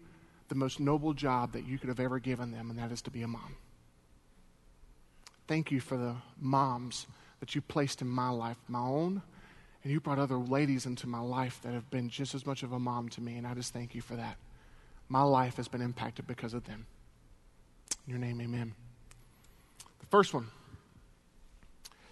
the 0.50 0.56
most 0.56 0.80
noble 0.80 1.14
job 1.14 1.54
that 1.54 1.66
you 1.66 1.78
could 1.78 1.90
have 1.90 2.00
ever 2.00 2.20
given 2.20 2.52
them, 2.52 2.70
and 2.70 2.78
that 2.78 2.92
is 2.92 3.02
to 3.02 3.12
be 3.12 3.22
a 3.22 3.28
mom. 3.28 3.56
Thank 5.48 5.72
you 5.72 5.80
for 5.80 5.98
the 5.98 6.16
moms 6.40 7.08
that 7.40 7.56
you 7.56 7.62
placed 7.62 8.02
in 8.02 8.08
my 8.08 8.30
life, 8.30 8.58
my 8.68 8.80
own 8.80 9.22
and 9.86 9.92
you 9.92 10.00
brought 10.00 10.18
other 10.18 10.38
ladies 10.38 10.88
into 10.88 11.06
my 11.06 11.20
life 11.20 11.60
that 11.62 11.76
have 11.76 11.92
been 11.92 12.10
just 12.10 12.34
as 12.34 12.44
much 12.44 12.64
of 12.64 12.72
a 12.72 12.80
mom 12.80 13.08
to 13.08 13.22
me, 13.22 13.38
and 13.38 13.46
I 13.46 13.54
just 13.54 13.72
thank 13.72 13.94
you 13.94 14.02
for 14.02 14.16
that. 14.16 14.38
My 15.10 15.22
life 15.22 15.58
has 15.58 15.68
been 15.68 15.84
impacted 15.84 16.26
because 16.26 16.56
of 16.56 16.64
them. 16.64 16.88
In 18.08 18.10
your 18.10 18.18
name, 18.18 18.42
amen. 18.42 18.74
The 20.00 20.08
first 20.08 20.34
one. 20.34 20.48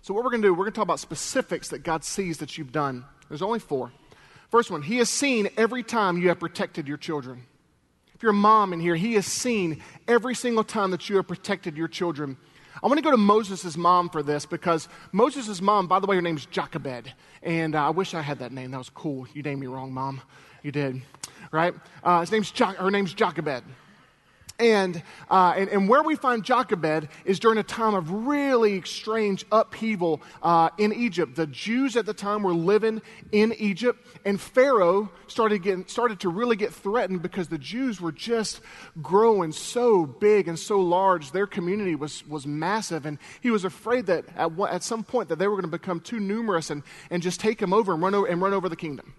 So, 0.04 0.14
what 0.14 0.24
we're 0.24 0.30
going 0.30 0.44
to 0.44 0.50
do, 0.50 0.54
we're 0.54 0.66
going 0.66 0.74
to 0.74 0.76
talk 0.76 0.84
about 0.84 1.00
specifics 1.00 1.70
that 1.70 1.80
God 1.80 2.04
sees 2.04 2.38
that 2.38 2.60
you've 2.60 2.72
done. 2.72 3.06
There's 3.28 3.42
only 3.42 3.58
four. 3.58 3.92
First 4.52 4.70
one, 4.70 4.84
He 4.84 4.98
has 4.98 5.10
seen 5.10 5.50
every 5.58 5.82
time 5.82 6.22
you 6.22 6.28
have 6.28 6.40
protected 6.40 6.88
your 6.88 6.98
children. 6.98 7.42
If 8.14 8.22
you're 8.22 8.34
a 8.34 8.36
mom 8.36 8.74
in 8.74 8.82
here, 8.82 8.96
He 8.96 9.16
has 9.16 9.26
seen 9.26 9.82
every 10.08 10.36
single 10.36 10.64
time 10.64 10.92
that 10.92 11.10
you 11.10 11.16
have 11.16 11.28
protected 11.28 11.76
your 11.76 11.88
children. 11.88 12.38
I 12.82 12.88
want 12.88 12.98
to 12.98 13.04
go 13.04 13.12
to 13.12 13.18
Moses' 13.18 13.78
mom 13.78 14.10
for 14.10 14.24
this 14.24 14.46
because 14.46 14.88
Moses' 15.12 15.62
mom, 15.62 15.88
by 15.88 16.00
the 16.00 16.08
way, 16.08 16.16
her 16.16 16.22
name's 16.22 16.46
Jochebed. 16.46 17.14
And 17.44 17.76
uh, 17.76 17.88
I 17.88 17.90
wish 17.90 18.14
I 18.14 18.22
had 18.22 18.40
that 18.40 18.52
name. 18.52 18.72
That 18.72 18.78
was 18.78 18.90
cool. 18.90 19.28
You 19.34 19.44
named 19.44 19.62
me 19.62 19.68
wrong, 19.68 19.94
mom. 19.94 20.22
You 20.64 20.72
did, 20.72 21.02
right? 21.52 21.74
Uh, 22.04 22.22
his 22.22 22.32
name's 22.32 22.50
jo- 22.50 22.68
her 22.68 22.90
name's 22.90 23.14
Jochebed. 23.14 23.64
And, 24.60 25.02
uh, 25.32 25.56
and, 25.58 25.68
and, 25.70 25.90
where 25.90 26.04
we 26.04 26.16
find 26.16 26.44
Jochebed 26.44 27.10
is 27.26 27.40
during 27.40 27.58
a 27.58 27.64
time 27.64 27.96
of 27.96 28.12
really 28.12 28.84
strange 28.84 29.46
upheaval 29.52 30.22
uh, 30.44 30.70
in 30.78 30.94
Egypt. 30.94 31.36
The 31.36 31.48
Jews 31.48 31.98
at 31.98 32.06
the 32.06 32.14
time 32.14 32.44
were 32.44 32.54
living 32.54 33.02
in 33.32 33.54
Egypt, 33.54 34.06
and 34.24 34.40
Pharaoh 34.40 35.12
started, 35.26 35.64
getting, 35.64 35.88
started 35.88 36.20
to 36.20 36.30
really 36.30 36.56
get 36.56 36.72
threatened 36.72 37.24
because 37.24 37.48
the 37.48 37.58
Jews 37.58 38.00
were 38.00 38.12
just 38.12 38.62
growing 39.02 39.52
so 39.52 40.06
big 40.06 40.48
and 40.48 40.58
so 40.58 40.80
large. 40.80 41.32
Their 41.32 41.48
community 41.48 41.96
was, 41.96 42.26
was 42.28 42.46
massive, 42.46 43.08
and 43.08 43.18
he 43.42 43.50
was 43.50 43.66
afraid 43.66 44.06
that 44.06 44.26
at, 44.36 44.52
at 44.70 44.84
some 44.84 45.04
point 45.04 45.30
that 45.30 45.40
they 45.40 45.48
were 45.48 45.56
going 45.56 45.70
to 45.70 45.78
become 45.78 46.00
too 46.00 46.20
numerous 46.20 46.70
and, 46.70 46.84
and 47.10 47.24
just 47.24 47.40
take 47.40 47.60
him 47.60 47.74
over 47.74 47.92
and 47.92 48.04
run 48.04 48.14
over, 48.14 48.28
and 48.28 48.40
run 48.40 48.54
over 48.54 48.70
the 48.70 48.76
kingdom. 48.76 49.16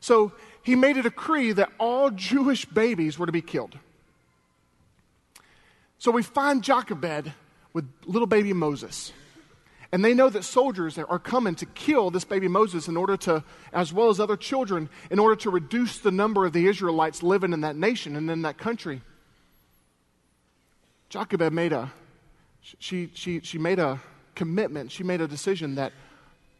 So 0.00 0.32
he 0.62 0.74
made 0.76 0.98
a 0.98 1.02
decree 1.02 1.52
that 1.52 1.72
all 1.78 2.10
Jewish 2.10 2.66
babies 2.66 3.18
were 3.18 3.26
to 3.26 3.32
be 3.32 3.40
killed. 3.40 3.78
So 5.98 6.10
we 6.10 6.22
find 6.22 6.62
Jochebed 6.62 7.32
with 7.72 7.88
little 8.06 8.26
baby 8.26 8.52
Moses. 8.52 9.12
And 9.90 10.04
they 10.04 10.12
know 10.12 10.28
that 10.28 10.44
soldiers 10.44 10.98
are 10.98 11.18
coming 11.18 11.54
to 11.56 11.66
kill 11.66 12.10
this 12.10 12.24
baby 12.24 12.46
Moses 12.46 12.88
in 12.88 12.96
order 12.96 13.16
to, 13.18 13.42
as 13.72 13.92
well 13.92 14.10
as 14.10 14.20
other 14.20 14.36
children, 14.36 14.90
in 15.10 15.18
order 15.18 15.34
to 15.36 15.50
reduce 15.50 15.98
the 15.98 16.10
number 16.10 16.44
of 16.44 16.52
the 16.52 16.66
Israelites 16.66 17.22
living 17.22 17.52
in 17.52 17.62
that 17.62 17.74
nation 17.74 18.14
and 18.14 18.30
in 18.30 18.42
that 18.42 18.58
country. 18.58 19.00
Jochebed 21.08 21.52
made 21.52 21.72
a, 21.72 21.90
she, 22.60 23.10
she, 23.14 23.40
she 23.40 23.56
made 23.56 23.78
a 23.78 23.98
commitment, 24.34 24.92
she 24.92 25.04
made 25.04 25.22
a 25.22 25.26
decision 25.26 25.76
that 25.76 25.92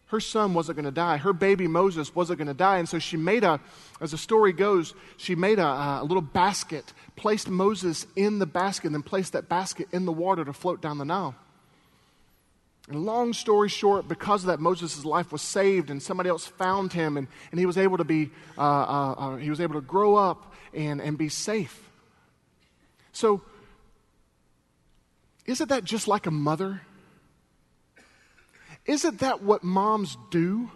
her 0.08 0.20
son 0.20 0.54
wasn't 0.54 0.76
going 0.76 0.86
to 0.86 0.90
die. 0.90 1.18
Her 1.18 1.32
baby 1.32 1.68
Moses 1.68 2.14
wasn't 2.14 2.38
going 2.38 2.48
to 2.48 2.54
die. 2.54 2.78
And 2.78 2.88
so 2.88 2.98
she 2.98 3.16
made 3.16 3.44
a, 3.44 3.60
as 4.00 4.12
the 4.12 4.18
story 4.18 4.52
goes, 4.52 4.94
she 5.18 5.34
made 5.34 5.58
a, 5.58 5.66
a, 5.66 6.02
little 6.02 6.22
basket, 6.22 6.92
placed 7.14 7.48
Moses 7.48 8.06
in 8.16 8.38
the 8.38 8.46
basket, 8.46 8.86
and 8.86 8.94
then 8.94 9.02
placed 9.02 9.34
that 9.34 9.48
basket 9.50 9.86
in 9.92 10.06
the 10.06 10.12
water 10.12 10.44
to 10.44 10.52
float 10.54 10.80
down 10.80 10.96
the 10.96 11.04
Nile. 11.04 11.34
And 12.88 13.04
long 13.04 13.34
story 13.34 13.68
short, 13.68 14.08
because 14.08 14.44
of 14.44 14.46
that, 14.46 14.60
Moses' 14.60 15.04
life 15.04 15.30
was 15.30 15.42
saved, 15.42 15.90
and 15.90 16.02
somebody 16.02 16.30
else 16.30 16.46
found 16.46 16.94
him, 16.94 17.18
and, 17.18 17.28
and 17.50 17.60
he 17.60 17.66
was 17.66 17.76
able 17.76 17.98
to 17.98 18.04
be, 18.04 18.30
uh, 18.56 18.62
uh, 18.62 19.12
uh, 19.12 19.36
he 19.36 19.50
was 19.50 19.60
able 19.60 19.74
to 19.74 19.82
grow 19.82 20.16
up 20.16 20.54
and, 20.72 21.02
and 21.02 21.18
be 21.18 21.28
safe. 21.28 21.90
So, 23.12 23.42
isn't 25.44 25.68
that 25.68 25.84
just 25.84 26.08
like 26.08 26.24
a 26.26 26.30
mother? 26.30 26.80
Isn't 28.88 29.20
that 29.20 29.42
what 29.42 29.62
moms 29.62 30.16
do? 30.30 30.70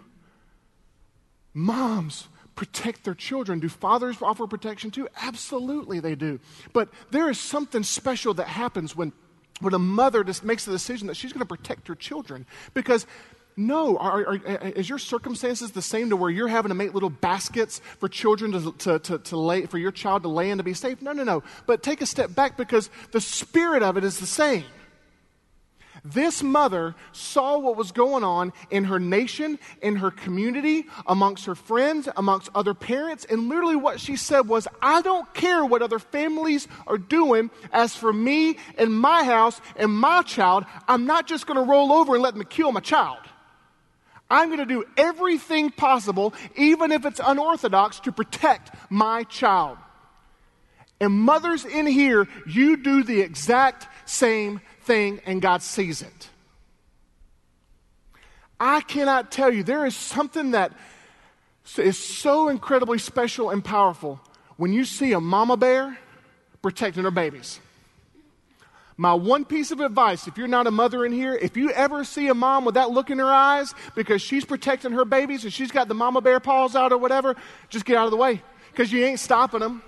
Moms 1.53 2.29
protect 2.55 3.03
their 3.03 3.15
children. 3.15 3.59
Do 3.59 3.67
fathers 3.67 4.21
offer 4.21 4.47
protection 4.47 4.91
too? 4.91 5.09
Absolutely, 5.21 5.99
they 5.99 6.15
do. 6.15 6.39
But 6.71 6.89
there 7.11 7.29
is 7.29 7.39
something 7.39 7.83
special 7.83 8.35
that 8.35 8.47
happens 8.47 8.95
when, 8.95 9.11
when 9.59 9.73
a 9.73 9.79
mother 9.79 10.23
just 10.23 10.43
makes 10.43 10.63
the 10.63 10.71
decision 10.71 11.07
that 11.07 11.15
she's 11.15 11.33
going 11.33 11.45
to 11.45 11.45
protect 11.45 11.89
her 11.89 11.95
children. 11.95 12.45
Because 12.73 13.05
No. 13.55 13.97
Are, 13.97 14.27
are, 14.27 14.35
is 14.75 14.89
your 14.89 14.99
circumstances 14.99 15.71
the 15.71 15.81
same 15.81 16.09
to 16.09 16.15
where 16.15 16.29
you're 16.29 16.47
having 16.47 16.69
to 16.69 16.75
make 16.75 16.93
little 16.93 17.09
baskets 17.09 17.81
for 17.99 18.09
children 18.09 18.51
to, 18.51 18.71
to, 18.71 18.99
to, 18.99 19.17
to 19.19 19.37
lay, 19.37 19.65
for 19.65 19.77
your 19.77 19.91
child 19.91 20.23
to 20.23 20.29
lay 20.29 20.49
in 20.49 20.57
to 20.57 20.63
be 20.63 20.73
safe? 20.73 21.01
No, 21.01 21.11
no, 21.13 21.23
no. 21.23 21.43
But 21.65 21.83
take 21.83 22.01
a 22.01 22.05
step 22.05 22.33
back 22.33 22.57
because 22.57 22.89
the 23.11 23.21
spirit 23.21 23.83
of 23.83 23.97
it 23.97 24.03
is 24.03 24.19
the 24.19 24.25
same. 24.27 24.65
This 26.05 26.43
mother 26.43 26.95
saw 27.13 27.57
what 27.57 27.77
was 27.77 27.93
going 27.93 28.25
on 28.25 28.51
in 28.69 28.83
her 28.85 28.99
nation, 28.99 29.57
in 29.81 29.95
her 29.97 30.11
community, 30.11 30.85
amongst 31.07 31.45
her 31.45 31.55
friends, 31.55 32.09
amongst 32.17 32.49
other 32.53 32.73
parents, 32.73 33.23
and 33.23 33.47
literally 33.47 33.77
what 33.77 34.01
she 34.01 34.17
said 34.17 34.41
was, 34.41 34.67
I 34.81 35.01
don't 35.01 35.33
care 35.33 35.63
what 35.63 35.81
other 35.81 35.99
families 35.99 36.67
are 36.87 36.97
doing. 36.97 37.51
As 37.71 37.95
for 37.95 38.11
me 38.11 38.57
and 38.77 38.91
my 38.91 39.23
house 39.23 39.61
and 39.77 39.93
my 39.93 40.23
child, 40.23 40.65
I'm 40.89 41.05
not 41.05 41.25
just 41.25 41.47
going 41.47 41.57
to 41.57 41.63
roll 41.63 41.93
over 41.93 42.15
and 42.15 42.23
let 42.23 42.33
them 42.33 42.43
kill 42.43 42.73
my 42.73 42.81
child. 42.81 43.19
I'm 44.29 44.49
going 44.49 44.59
to 44.59 44.65
do 44.65 44.83
everything 44.97 45.69
possible, 45.69 46.33
even 46.57 46.91
if 46.91 47.05
it's 47.05 47.21
unorthodox, 47.23 48.01
to 48.01 48.11
protect 48.11 48.71
my 48.89 49.23
child. 49.23 49.77
And 50.99 51.13
mothers 51.13 51.65
in 51.65 51.85
here, 51.85 52.27
you 52.47 52.77
do 52.77 53.03
the 53.03 53.21
exact 53.21 53.87
same 54.05 54.61
thing 54.83 55.21
and 55.25 55.41
God 55.41 55.61
sees 55.61 56.01
it. 56.01 56.29
I 58.59 58.81
cannot 58.81 59.31
tell 59.31 59.53
you, 59.53 59.63
there 59.63 59.85
is 59.85 59.95
something 59.95 60.51
that 60.51 60.71
is 61.77 61.97
so 61.97 62.49
incredibly 62.49 62.97
special 62.97 63.49
and 63.49 63.63
powerful 63.63 64.19
when 64.57 64.73
you 64.73 64.85
see 64.85 65.13
a 65.13 65.19
mama 65.19 65.57
bear 65.57 65.97
protecting 66.61 67.03
her 67.03 67.11
babies. 67.11 67.59
My 68.95 69.13
one 69.13 69.43
piece 69.43 69.71
of 69.71 69.79
advice, 69.79 70.27
if 70.27 70.37
you're 70.37 70.47
not 70.47 70.67
a 70.67 70.71
mother 70.71 71.03
in 71.05 71.11
here, 71.11 71.33
if 71.33 71.57
you 71.57 71.71
ever 71.71 72.03
see 72.03 72.27
a 72.27 72.33
mom 72.33 72.63
with 72.63 72.75
that 72.75 72.91
look 72.91 73.09
in 73.09 73.17
her 73.17 73.31
eyes 73.31 73.73
because 73.95 74.21
she's 74.21 74.45
protecting 74.45 74.91
her 74.91 75.03
babies 75.03 75.43
and 75.43 75.51
she's 75.51 75.71
got 75.71 75.87
the 75.87 75.95
mama 75.95 76.21
bear 76.21 76.39
paws 76.39 76.75
out 76.75 76.91
or 76.91 76.97
whatever, 76.97 77.35
just 77.69 77.85
get 77.85 77.97
out 77.97 78.05
of 78.05 78.11
the 78.11 78.17
way 78.17 78.41
because 78.71 78.91
you 78.91 79.03
ain't 79.03 79.19
stopping 79.19 79.61
them. 79.61 79.81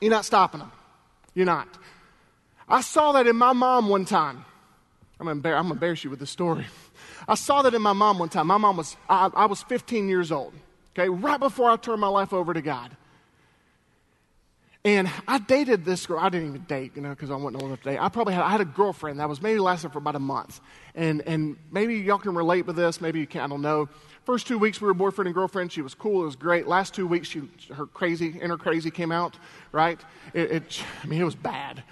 You're 0.00 0.10
not 0.10 0.26
stopping 0.26 0.60
them. 0.60 0.70
You're 1.34 1.46
not. 1.46 1.66
I 2.68 2.80
saw 2.80 3.12
that 3.12 3.26
in 3.26 3.36
my 3.36 3.52
mom 3.52 3.88
one 3.88 4.04
time. 4.04 4.44
I'm 5.18 5.26
going 5.26 5.42
to 5.42 5.58
embarrass 5.58 6.04
you 6.04 6.10
with 6.10 6.18
the 6.18 6.26
story. 6.26 6.66
I 7.28 7.34
saw 7.34 7.62
that 7.62 7.74
in 7.74 7.82
my 7.82 7.92
mom 7.92 8.18
one 8.18 8.28
time. 8.28 8.48
My 8.48 8.58
mom 8.58 8.76
was, 8.76 8.96
I, 9.08 9.30
I 9.34 9.46
was 9.46 9.62
15 9.62 10.08
years 10.08 10.30
old, 10.30 10.52
okay, 10.94 11.08
right 11.08 11.40
before 11.40 11.70
I 11.70 11.76
turned 11.76 12.00
my 12.00 12.08
life 12.08 12.32
over 12.32 12.52
to 12.52 12.60
God. 12.60 12.96
And 14.84 15.10
I 15.26 15.38
dated 15.38 15.84
this 15.84 16.06
girl. 16.06 16.20
I 16.20 16.28
didn't 16.28 16.48
even 16.50 16.62
date, 16.62 16.92
you 16.94 17.02
know, 17.02 17.10
because 17.10 17.28
I 17.28 17.34
wasn't 17.34 17.60
old 17.60 17.70
enough 17.70 17.82
to 17.82 17.90
date. 17.90 17.98
I 17.98 18.08
probably 18.08 18.34
had, 18.34 18.44
I 18.44 18.50
had 18.50 18.60
a 18.60 18.66
girlfriend 18.66 19.18
that 19.18 19.28
was 19.28 19.42
maybe 19.42 19.58
lasted 19.58 19.90
for 19.90 19.98
about 19.98 20.14
a 20.14 20.20
month. 20.20 20.60
And, 20.94 21.22
and 21.22 21.56
maybe 21.72 21.96
y'all 21.96 22.18
can 22.18 22.36
relate 22.36 22.66
with 22.66 22.76
this. 22.76 23.00
Maybe 23.00 23.18
you 23.18 23.26
can't, 23.26 23.44
I 23.44 23.48
don't 23.48 23.62
know. 23.62 23.88
First 24.24 24.46
two 24.46 24.58
weeks 24.58 24.80
we 24.80 24.86
were 24.86 24.94
boyfriend 24.94 25.26
and 25.26 25.34
girlfriend. 25.34 25.72
She 25.72 25.82
was 25.82 25.92
cool. 25.92 26.22
It 26.22 26.26
was 26.26 26.36
great. 26.36 26.68
Last 26.68 26.94
two 26.94 27.08
weeks, 27.08 27.26
she, 27.26 27.42
her 27.74 27.86
crazy, 27.86 28.38
inner 28.40 28.56
crazy 28.56 28.92
came 28.92 29.10
out, 29.10 29.36
right? 29.72 30.00
It, 30.34 30.52
it 30.52 30.84
I 31.02 31.06
mean, 31.08 31.20
it 31.20 31.24
was 31.24 31.34
bad. 31.34 31.82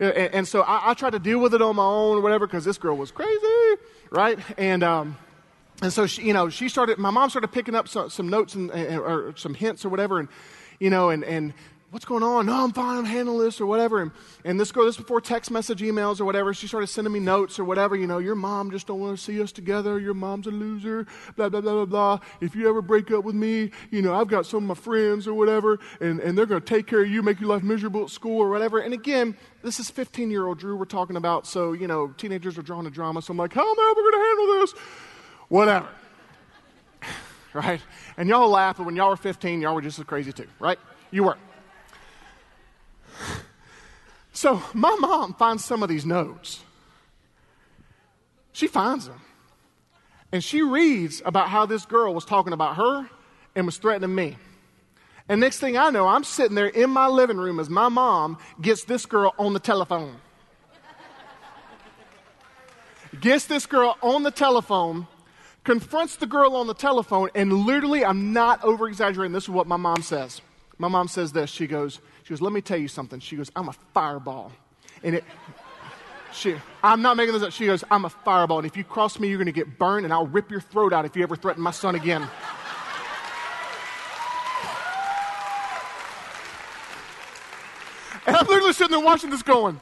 And, 0.00 0.12
and 0.12 0.48
so 0.48 0.62
I, 0.62 0.90
I, 0.90 0.94
tried 0.94 1.10
to 1.10 1.18
deal 1.18 1.38
with 1.40 1.54
it 1.54 1.62
on 1.62 1.76
my 1.76 1.84
own 1.84 2.18
or 2.18 2.20
whatever 2.20 2.46
because 2.46 2.64
this 2.64 2.78
girl 2.78 2.96
was 2.96 3.10
crazy, 3.10 3.82
right? 4.10 4.38
And, 4.56 4.82
um, 4.82 5.16
and 5.82 5.92
so, 5.92 6.06
she, 6.06 6.22
you 6.22 6.32
know, 6.32 6.48
she 6.48 6.68
started, 6.68 6.98
my 6.98 7.10
mom 7.10 7.30
started 7.30 7.48
picking 7.48 7.74
up 7.74 7.88
some, 7.88 8.10
some 8.10 8.28
notes 8.28 8.54
and, 8.54 8.70
or 8.70 9.34
some 9.36 9.54
hints 9.54 9.84
or 9.84 9.88
whatever. 9.88 10.18
And, 10.20 10.28
you 10.80 10.90
know, 10.90 11.10
and, 11.10 11.24
and 11.24 11.52
what's 11.90 12.04
going 12.04 12.22
on? 12.22 12.46
No, 12.46 12.64
I'm 12.64 12.72
fine. 12.72 12.98
I'm 12.98 13.04
handling 13.04 13.38
this 13.38 13.60
or 13.60 13.66
whatever. 13.66 14.02
And, 14.02 14.10
and 14.44 14.60
this 14.60 14.72
girl, 14.72 14.84
this 14.84 14.96
before 14.96 15.20
text 15.20 15.50
message 15.50 15.80
emails 15.80 16.20
or 16.20 16.26
whatever, 16.26 16.52
she 16.52 16.66
started 16.66 16.88
sending 16.88 17.12
me 17.12 17.20
notes 17.20 17.58
or 17.58 17.64
whatever. 17.64 17.96
You 17.96 18.06
know, 18.06 18.18
your 18.18 18.34
mom 18.34 18.70
just 18.70 18.86
don't 18.86 19.00
want 19.00 19.16
to 19.16 19.22
see 19.22 19.40
us 19.40 19.52
together. 19.52 19.98
Your 19.98 20.14
mom's 20.14 20.46
a 20.46 20.50
loser. 20.50 21.06
Blah, 21.36 21.48
blah, 21.48 21.60
blah, 21.60 21.72
blah, 21.72 21.84
blah. 21.86 22.18
If 22.40 22.54
you 22.54 22.68
ever 22.68 22.82
break 22.82 23.10
up 23.10 23.24
with 23.24 23.34
me, 23.34 23.70
you 23.90 24.02
know, 24.02 24.14
I've 24.14 24.28
got 24.28 24.44
some 24.44 24.58
of 24.58 24.62
my 24.64 24.74
friends 24.74 25.26
or 25.26 25.34
whatever, 25.34 25.78
and, 26.00 26.20
and 26.20 26.36
they're 26.36 26.46
going 26.46 26.60
to 26.60 26.66
take 26.66 26.86
care 26.86 27.02
of 27.02 27.08
you, 27.08 27.22
make 27.22 27.40
your 27.40 27.48
life 27.48 27.62
miserable 27.62 28.04
at 28.04 28.10
school 28.10 28.38
or 28.38 28.50
whatever. 28.50 28.80
And 28.80 28.92
again, 28.92 29.36
this 29.62 29.80
is 29.80 29.90
15 29.90 30.30
year 30.30 30.46
old 30.46 30.58
Drew 30.58 30.76
we're 30.76 30.84
talking 30.84 31.16
about. 31.16 31.46
So, 31.46 31.72
you 31.72 31.86
know, 31.86 32.08
teenagers 32.18 32.58
are 32.58 32.62
drawn 32.62 32.84
to 32.84 32.90
drama. 32.90 33.22
So 33.22 33.30
I'm 33.30 33.38
like, 33.38 33.54
how 33.54 33.62
am 33.62 33.78
I 33.78 33.92
ever 33.92 34.00
going 34.02 34.12
to 34.12 34.26
handle 34.28 34.60
this? 34.60 34.72
Whatever. 35.48 35.88
right? 37.54 37.80
And 38.18 38.28
y'all 38.28 38.50
laugh, 38.50 38.76
but 38.76 38.84
when 38.84 38.94
y'all 38.94 39.08
were 39.08 39.16
15, 39.16 39.62
y'all 39.62 39.74
were 39.74 39.80
just 39.80 39.98
as 39.98 40.04
crazy 40.04 40.32
too, 40.32 40.48
right? 40.60 40.78
You 41.10 41.24
were. 41.24 41.38
So 44.38 44.62
my 44.72 44.94
mom 45.00 45.34
finds 45.34 45.64
some 45.64 45.82
of 45.82 45.88
these 45.88 46.06
notes. 46.06 46.62
She 48.52 48.68
finds 48.68 49.08
them. 49.08 49.20
And 50.30 50.44
she 50.44 50.62
reads 50.62 51.20
about 51.24 51.48
how 51.48 51.66
this 51.66 51.84
girl 51.84 52.14
was 52.14 52.24
talking 52.24 52.52
about 52.52 52.76
her 52.76 53.08
and 53.56 53.66
was 53.66 53.78
threatening 53.78 54.14
me. 54.14 54.36
And 55.28 55.40
next 55.40 55.58
thing 55.58 55.76
I 55.76 55.90
know, 55.90 56.06
I'm 56.06 56.22
sitting 56.22 56.54
there 56.54 56.68
in 56.68 56.88
my 56.90 57.08
living 57.08 57.36
room 57.36 57.58
as 57.58 57.68
my 57.68 57.88
mom 57.88 58.38
gets 58.60 58.84
this 58.84 59.06
girl 59.06 59.34
on 59.38 59.54
the 59.54 59.58
telephone. 59.58 60.16
gets 63.20 63.46
this 63.46 63.66
girl 63.66 63.96
on 64.02 64.22
the 64.22 64.30
telephone, 64.30 65.08
confronts 65.64 66.14
the 66.14 66.26
girl 66.26 66.54
on 66.54 66.68
the 66.68 66.74
telephone, 66.74 67.28
and 67.34 67.52
literally, 67.52 68.04
I'm 68.04 68.32
not 68.32 68.62
over 68.62 68.86
exaggerating. 68.86 69.32
This 69.32 69.44
is 69.44 69.50
what 69.50 69.66
my 69.66 69.76
mom 69.76 70.02
says. 70.02 70.40
My 70.78 70.88
mom 70.88 71.08
says 71.08 71.32
this. 71.32 71.50
She 71.50 71.66
goes, 71.66 71.98
she 72.28 72.34
goes, 72.34 72.42
let 72.42 72.52
me 72.52 72.60
tell 72.60 72.76
you 72.76 72.88
something. 72.88 73.20
She 73.20 73.36
goes, 73.36 73.50
I'm 73.56 73.70
a 73.70 73.74
fireball. 73.94 74.52
And 75.02 75.14
it, 75.14 75.24
she, 76.30 76.56
I'm 76.84 77.00
not 77.00 77.16
making 77.16 77.32
this 77.32 77.42
up. 77.42 77.52
She 77.52 77.64
goes, 77.64 77.82
I'm 77.90 78.04
a 78.04 78.10
fireball. 78.10 78.58
And 78.58 78.66
if 78.66 78.76
you 78.76 78.84
cross 78.84 79.18
me, 79.18 79.28
you're 79.28 79.38
going 79.38 79.46
to 79.46 79.52
get 79.52 79.78
burned, 79.78 80.04
and 80.04 80.12
I'll 80.12 80.26
rip 80.26 80.50
your 80.50 80.60
throat 80.60 80.92
out 80.92 81.06
if 81.06 81.16
you 81.16 81.22
ever 81.22 81.36
threaten 81.36 81.62
my 81.62 81.70
son 81.70 81.94
again. 81.94 82.20
and 88.26 88.36
I'm 88.36 88.46
literally 88.46 88.74
sitting 88.74 88.90
there 88.90 89.00
watching 89.02 89.30
this 89.30 89.42
going, 89.42 89.80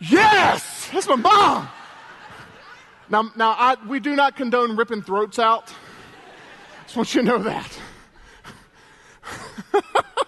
Yes, 0.00 0.88
that's 0.94 1.06
my 1.06 1.16
mom. 1.16 1.68
Now, 3.10 3.30
now 3.36 3.50
I, 3.50 3.76
we 3.86 4.00
do 4.00 4.16
not 4.16 4.34
condone 4.34 4.78
ripping 4.78 5.02
throats 5.02 5.38
out. 5.38 5.70
Just 6.84 6.96
want 6.96 7.14
you 7.14 7.20
to 7.20 7.26
know 7.26 7.38
that. 7.42 7.78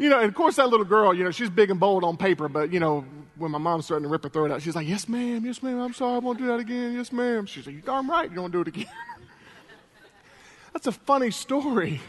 you 0.00 0.08
know, 0.08 0.18
and 0.18 0.28
of 0.28 0.34
course, 0.34 0.56
that 0.56 0.70
little 0.70 0.86
girl, 0.86 1.12
you 1.12 1.22
know, 1.22 1.30
she's 1.30 1.50
big 1.50 1.70
and 1.70 1.78
bold 1.78 2.04
on 2.04 2.16
paper, 2.16 2.48
but, 2.48 2.72
you 2.72 2.80
know, 2.80 3.04
when 3.36 3.50
my 3.50 3.58
mom's 3.58 3.84
starting 3.84 4.04
to 4.04 4.08
rip 4.08 4.22
her 4.22 4.30
throat 4.30 4.50
out, 4.50 4.62
she's 4.62 4.74
like, 4.74 4.88
Yes, 4.88 5.06
ma'am, 5.06 5.44
yes, 5.44 5.62
ma'am, 5.62 5.78
I'm 5.78 5.92
sorry, 5.92 6.14
I 6.14 6.18
won't 6.20 6.38
do 6.38 6.46
that 6.46 6.58
again, 6.58 6.94
yes, 6.94 7.12
ma'am. 7.12 7.44
She's 7.44 7.66
like, 7.66 7.74
You 7.74 7.82
darn 7.82 8.08
right, 8.08 8.30
you 8.30 8.34
don't 8.34 8.50
do 8.50 8.62
it 8.62 8.68
again. 8.68 8.86
That's 10.72 10.86
a 10.86 10.92
funny 10.92 11.30
story, 11.30 12.00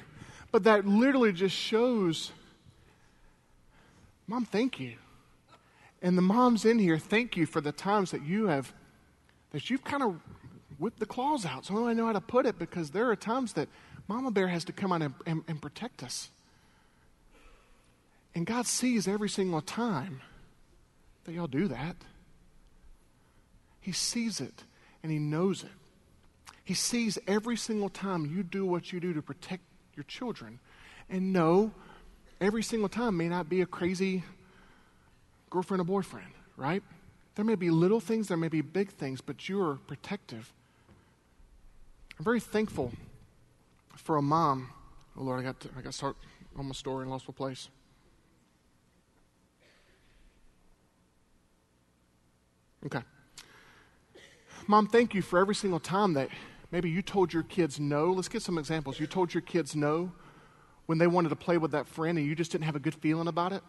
but 0.54 0.64
that 0.64 0.88
literally 0.88 1.34
just 1.34 1.54
shows, 1.54 2.32
Mom, 4.26 4.46
thank 4.46 4.80
you. 4.80 4.94
And 6.02 6.18
the 6.18 6.22
moms 6.22 6.64
in 6.64 6.80
here, 6.80 6.98
thank 6.98 7.36
you 7.36 7.46
for 7.46 7.60
the 7.60 7.74
times 7.74 8.12
that 8.12 8.24
you 8.24 8.48
have, 8.48 8.72
that 9.52 9.70
you've 9.70 9.84
kind 9.84 10.02
of 10.02 10.16
whipped 10.80 11.00
the 11.00 11.06
claws 11.06 11.46
out. 11.46 11.66
So 11.66 11.90
I 11.90 11.94
know 11.94 12.06
how 12.06 12.14
to 12.14 12.22
put 12.22 12.46
it 12.46 12.58
because 12.58 12.92
there 12.92 13.12
are 13.12 13.18
times 13.18 13.52
that 13.54 13.68
Mama 14.08 14.32
Bear 14.32 14.48
has 14.48 14.64
to 14.66 14.72
come 14.72 14.94
out 14.94 15.02
and, 15.02 15.14
and, 15.26 15.44
and 15.50 15.62
protect 15.62 16.04
us. 16.04 16.30
And 18.34 18.46
God 18.46 18.66
sees 18.66 19.08
every 19.08 19.30
single 19.30 19.62
time 19.62 20.22
that 21.26 21.34
y'all 21.34 21.48
do 21.48 21.68
that. 21.68 21.96
He 23.80 23.92
sees 23.92 24.40
it 24.40 24.64
and 25.04 25.12
He 25.12 25.20
knows 25.20 25.64
it. 25.64 25.70
He 26.64 26.74
sees 26.74 27.18
every 27.28 27.58
single 27.58 27.90
time 27.90 28.26
you 28.26 28.44
do 28.44 28.66
what 28.66 28.94
you 28.94 29.00
do 29.00 29.14
to 29.14 29.22
protect 29.22 29.64
your 29.96 30.04
children. 30.04 30.60
And 31.10 31.34
no, 31.34 31.72
every 32.40 32.64
single 32.64 32.88
time 32.88 33.18
may 33.18 33.28
not 33.28 33.50
be 33.50 33.62
a 33.62 33.66
crazy 33.66 34.24
girlfriend 35.50 35.82
or 35.82 35.86
boyfriend, 35.86 36.32
right? 36.56 36.82
There 37.36 37.44
may 37.44 37.56
be 37.56 37.70
little 37.70 38.00
things, 38.00 38.28
there 38.28 38.38
may 38.38 38.48
be 38.48 38.62
big 38.62 38.90
things, 38.90 39.20
but 39.20 39.50
you 39.50 39.62
are 39.62 39.76
protective. 39.88 40.54
I'm 42.18 42.26
very 42.26 42.40
thankful 42.40 42.94
for 43.96 44.18
a 44.18 44.22
mom. 44.22 44.70
Oh 45.18 45.24
Lord, 45.24 45.40
I 45.40 45.44
got 45.44 45.60
to, 45.62 45.70
I 45.78 45.82
got 45.82 45.92
to 45.92 45.98
start 45.98 46.16
on 46.58 46.68
my 46.68 46.74
story 46.74 47.04
in 47.04 47.10
Lost 47.10 47.26
Place. 47.36 47.70
Okay. 52.86 53.02
Mom, 54.68 54.88
thank 54.88 55.14
you 55.14 55.22
for 55.22 55.40
every 55.40 55.56
single 55.56 55.80
time 55.80 56.14
that 56.14 56.30
maybe 56.72 56.90
you 56.90 57.02
told 57.02 57.34
your 57.34 57.44
kids 57.44 57.80
no. 57.80 58.12
Let's 58.12 58.28
get 58.28 58.42
some 58.42 58.58
examples. 58.58 59.00
You 59.00 59.08
told 59.08 59.34
your 59.34 59.42
kids 59.42 59.76
no 59.76 60.12
when 60.86 60.98
they 60.98 61.08
wanted 61.08 61.30
to 61.30 61.36
play 61.36 61.58
with 61.58 61.72
that 61.72 61.88
friend 61.88 62.18
and 62.18 62.28
you 62.28 62.36
just 62.36 62.52
didn't 62.52 62.66
have 62.66 62.76
a 62.76 62.80
good 62.80 62.96
feeling 62.96 63.28
about 63.28 63.54
it. 63.54 63.64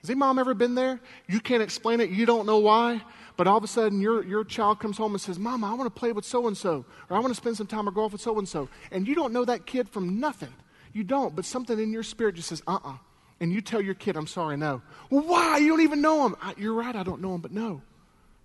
Has 0.00 0.10
any 0.10 0.18
mom 0.18 0.40
ever 0.40 0.52
been 0.52 0.74
there? 0.74 1.00
You 1.28 1.38
can't 1.38 1.62
explain 1.62 2.00
it, 2.00 2.10
you 2.10 2.26
don't 2.26 2.44
know 2.44 2.58
why, 2.58 3.00
but 3.36 3.46
all 3.46 3.56
of 3.56 3.62
a 3.62 3.68
sudden 3.68 4.00
your, 4.00 4.24
your 4.24 4.42
child 4.42 4.80
comes 4.80 4.98
home 4.98 5.12
and 5.12 5.20
says, 5.20 5.38
Mama, 5.38 5.70
I 5.70 5.74
want 5.74 5.94
to 5.94 5.96
play 5.98 6.10
with 6.10 6.24
so 6.24 6.48
and 6.48 6.56
so, 6.56 6.84
or 7.08 7.16
I 7.16 7.20
want 7.20 7.28
to 7.28 7.36
spend 7.36 7.56
some 7.56 7.68
time 7.68 7.88
or 7.88 7.92
golf 7.92 8.10
with 8.10 8.20
so 8.20 8.36
and 8.38 8.48
so. 8.48 8.68
And 8.90 9.06
you 9.06 9.14
don't 9.14 9.32
know 9.32 9.44
that 9.44 9.64
kid 9.64 9.88
from 9.88 10.18
nothing. 10.18 10.52
You 10.92 11.04
don't, 11.04 11.36
but 11.36 11.44
something 11.44 11.78
in 11.78 11.92
your 11.92 12.02
spirit 12.02 12.34
just 12.34 12.48
says, 12.48 12.62
uh 12.66 12.72
uh-uh. 12.72 12.94
uh 12.94 12.96
and 13.42 13.52
you 13.52 13.60
tell 13.60 13.82
your 13.82 13.94
kid, 13.94 14.16
I'm 14.16 14.28
sorry, 14.28 14.56
no. 14.56 14.82
Well, 15.10 15.24
why? 15.26 15.58
You 15.58 15.70
don't 15.70 15.80
even 15.80 16.00
know 16.00 16.24
him. 16.24 16.36
I, 16.40 16.54
you're 16.56 16.74
right, 16.74 16.94
I 16.94 17.02
don't 17.02 17.20
know 17.20 17.34
him, 17.34 17.40
but 17.40 17.50
no. 17.50 17.82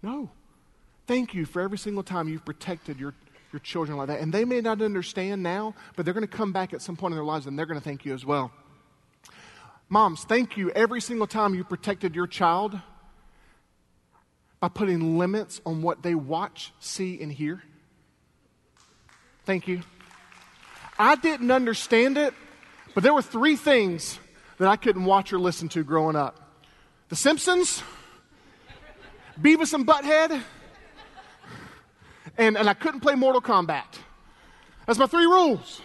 No. 0.02 0.32
Thank 1.06 1.36
you 1.36 1.46
for 1.46 1.62
every 1.62 1.78
single 1.78 2.02
time 2.02 2.28
you've 2.28 2.44
protected 2.44 3.00
your, 3.00 3.14
your 3.54 3.60
children 3.60 4.00
like 4.00 4.08
that. 4.08 4.22
And 4.22 4.34
they 4.34 4.44
may 4.44 4.60
not 4.60 4.82
understand 4.82 5.44
now, 5.44 5.76
but 5.96 6.04
they're 6.04 6.16
going 6.16 6.26
to 6.26 6.38
come 6.38 6.52
back 6.52 6.74
at 6.74 6.82
some 6.82 6.96
point 6.96 7.12
in 7.12 7.16
their 7.16 7.24
lives 7.24 7.46
and 7.46 7.60
they're 7.60 7.68
going 7.68 7.80
to 7.80 7.84
thank 7.84 8.06
you 8.06 8.14
as 8.16 8.26
well. 8.26 8.52
Moms, 9.88 10.24
thank 10.24 10.58
you 10.58 10.72
every 10.72 11.00
single 11.00 11.28
time 11.28 11.54
you 11.54 11.64
protected 11.64 12.16
your 12.16 12.26
child 12.26 12.80
by 14.60 14.68
putting 14.68 15.20
limits 15.20 15.62
on 15.64 15.84
what 15.84 16.02
they 16.02 16.16
watch, 16.16 16.74
see, 16.80 17.22
and 17.22 17.32
hear. 17.32 17.62
Thank 19.46 19.68
you. 19.68 19.84
I 20.98 21.18
didn't 21.18 21.52
understand 21.52 22.18
it, 22.18 22.34
but 22.96 23.04
there 23.04 23.14
were 23.14 23.22
three 23.22 23.56
things 23.56 24.18
that 24.58 24.68
I 24.68 24.76
couldn't 24.76 25.06
watch 25.06 25.32
or 25.34 25.40
listen 25.40 25.70
to 25.70 25.84
growing 25.84 26.16
up 26.16 26.40
The 27.10 27.16
Simpsons, 27.16 27.84
Beavis 29.42 29.74
and 29.74 29.86
Butthead, 29.86 30.42
and, 32.38 32.58
and 32.58 32.70
I 32.70 32.74
couldn't 32.74 33.02
play 33.02 33.16
Mortal 33.16 33.42
Kombat. 33.42 33.86
That's 34.86 35.00
my 35.00 35.08
three 35.08 35.26
rules. 35.26 35.82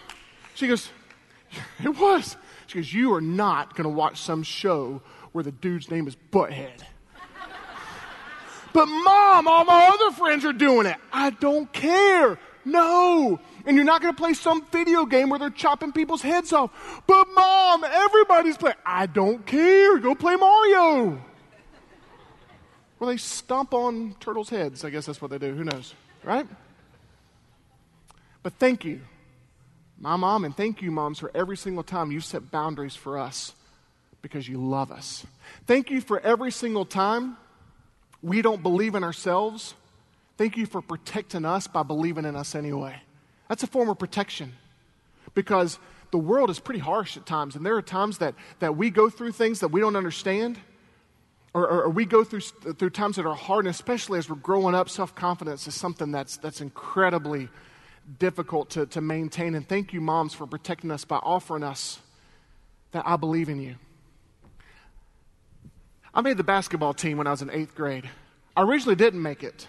She 0.55 0.67
goes, 0.67 0.89
It 1.83 1.97
was. 1.97 2.35
She 2.67 2.79
goes, 2.79 2.93
You 2.93 3.13
are 3.13 3.21
not 3.21 3.75
going 3.75 3.83
to 3.83 3.95
watch 3.95 4.21
some 4.21 4.43
show 4.43 5.01
where 5.31 5.43
the 5.43 5.51
dude's 5.51 5.89
name 5.89 6.07
is 6.07 6.15
Butthead. 6.31 6.81
but 8.73 8.85
mom, 8.85 9.47
all 9.47 9.65
my 9.65 9.91
other 9.93 10.15
friends 10.15 10.45
are 10.45 10.53
doing 10.53 10.85
it. 10.87 10.97
I 11.11 11.31
don't 11.31 11.71
care. 11.73 12.39
No. 12.65 13.39
And 13.65 13.75
you're 13.77 13.85
not 13.85 14.01
going 14.01 14.13
to 14.13 14.17
play 14.17 14.33
some 14.33 14.65
video 14.65 15.05
game 15.05 15.29
where 15.29 15.39
they're 15.39 15.49
chopping 15.49 15.93
people's 15.93 16.21
heads 16.21 16.51
off. 16.51 16.71
But 17.07 17.27
mom, 17.33 17.83
everybody's 17.83 18.57
playing. 18.57 18.75
I 18.85 19.05
don't 19.05 19.45
care. 19.45 19.97
Go 19.99 20.15
play 20.15 20.35
Mario. 20.35 21.21
Well, 22.99 23.09
they 23.09 23.17
stomp 23.17 23.73
on 23.73 24.15
turtles' 24.19 24.49
heads. 24.49 24.83
I 24.83 24.89
guess 24.89 25.05
that's 25.05 25.21
what 25.21 25.31
they 25.31 25.37
do. 25.37 25.53
Who 25.53 25.63
knows? 25.63 25.93
Right? 26.23 26.47
But 28.41 28.53
thank 28.53 28.83
you, 28.83 29.01
my 29.97 30.17
mom, 30.17 30.43
and 30.43 30.55
thank 30.55 30.81
you, 30.81 30.91
moms, 30.91 31.19
for 31.19 31.31
every 31.33 31.55
single 31.55 31.83
time 31.83 32.11
you 32.11 32.19
set 32.19 32.51
boundaries 32.51 32.95
for 32.95 33.17
us 33.17 33.53
because 34.21 34.47
you 34.47 34.57
love 34.57 34.91
us. 34.91 35.25
Thank 35.65 35.89
you 35.89 36.01
for 36.01 36.19
every 36.19 36.51
single 36.51 36.85
time 36.85 37.37
we 38.21 38.41
don't 38.41 38.61
believe 38.61 38.95
in 38.95 39.03
ourselves. 39.03 39.75
Thank 40.37 40.57
you 40.57 40.65
for 40.65 40.81
protecting 40.81 41.45
us 41.45 41.67
by 41.67 41.83
believing 41.83 42.25
in 42.25 42.35
us 42.35 42.55
anyway. 42.55 43.01
That's 43.47 43.63
a 43.63 43.67
form 43.67 43.89
of 43.89 43.99
protection 43.99 44.53
because 45.33 45.79
the 46.11 46.17
world 46.17 46.49
is 46.49 46.59
pretty 46.59 46.79
harsh 46.79 47.17
at 47.17 47.25
times, 47.25 47.55
and 47.55 47.65
there 47.65 47.75
are 47.75 47.81
times 47.81 48.19
that, 48.19 48.35
that 48.59 48.77
we 48.77 48.89
go 48.89 49.09
through 49.09 49.31
things 49.31 49.59
that 49.61 49.69
we 49.69 49.79
don't 49.79 49.95
understand 49.95 50.59
or, 51.53 51.67
or, 51.67 51.83
or, 51.83 51.89
we 51.89 52.05
go 52.05 52.23
through, 52.23 52.39
through 52.39 52.89
times 52.89 53.17
that 53.17 53.27
are 53.27 53.35
hard, 53.35 53.65
and 53.65 53.73
especially 53.73 54.17
as 54.17 54.27
we're 54.27 54.35
growing 54.37 54.73
up, 54.73 54.89
self 54.89 55.13
confidence 55.13 55.67
is 55.67 55.75
something 55.75 56.11
that's, 56.11 56.37
that's 56.37 56.61
incredibly 56.61 57.47
difficult 58.17 58.71
to, 58.71 58.87
to 58.87 59.01
maintain. 59.01 59.53
And 59.53 59.67
thank 59.67 59.93
you, 59.93 60.01
moms, 60.01 60.33
for 60.33 60.47
protecting 60.47 60.89
us 60.89 61.05
by 61.05 61.17
offering 61.17 61.63
us 61.63 61.99
that 62.91 63.03
I 63.05 63.17
believe 63.17 63.49
in 63.49 63.61
you. 63.61 63.75
I 66.13 66.21
made 66.21 66.37
the 66.37 66.43
basketball 66.43 66.93
team 66.93 67.17
when 67.17 67.27
I 67.27 67.31
was 67.31 67.41
in 67.41 67.49
eighth 67.51 67.75
grade. 67.75 68.09
I 68.55 68.63
originally 68.63 68.95
didn't 68.95 69.21
make 69.21 69.43
it. 69.43 69.67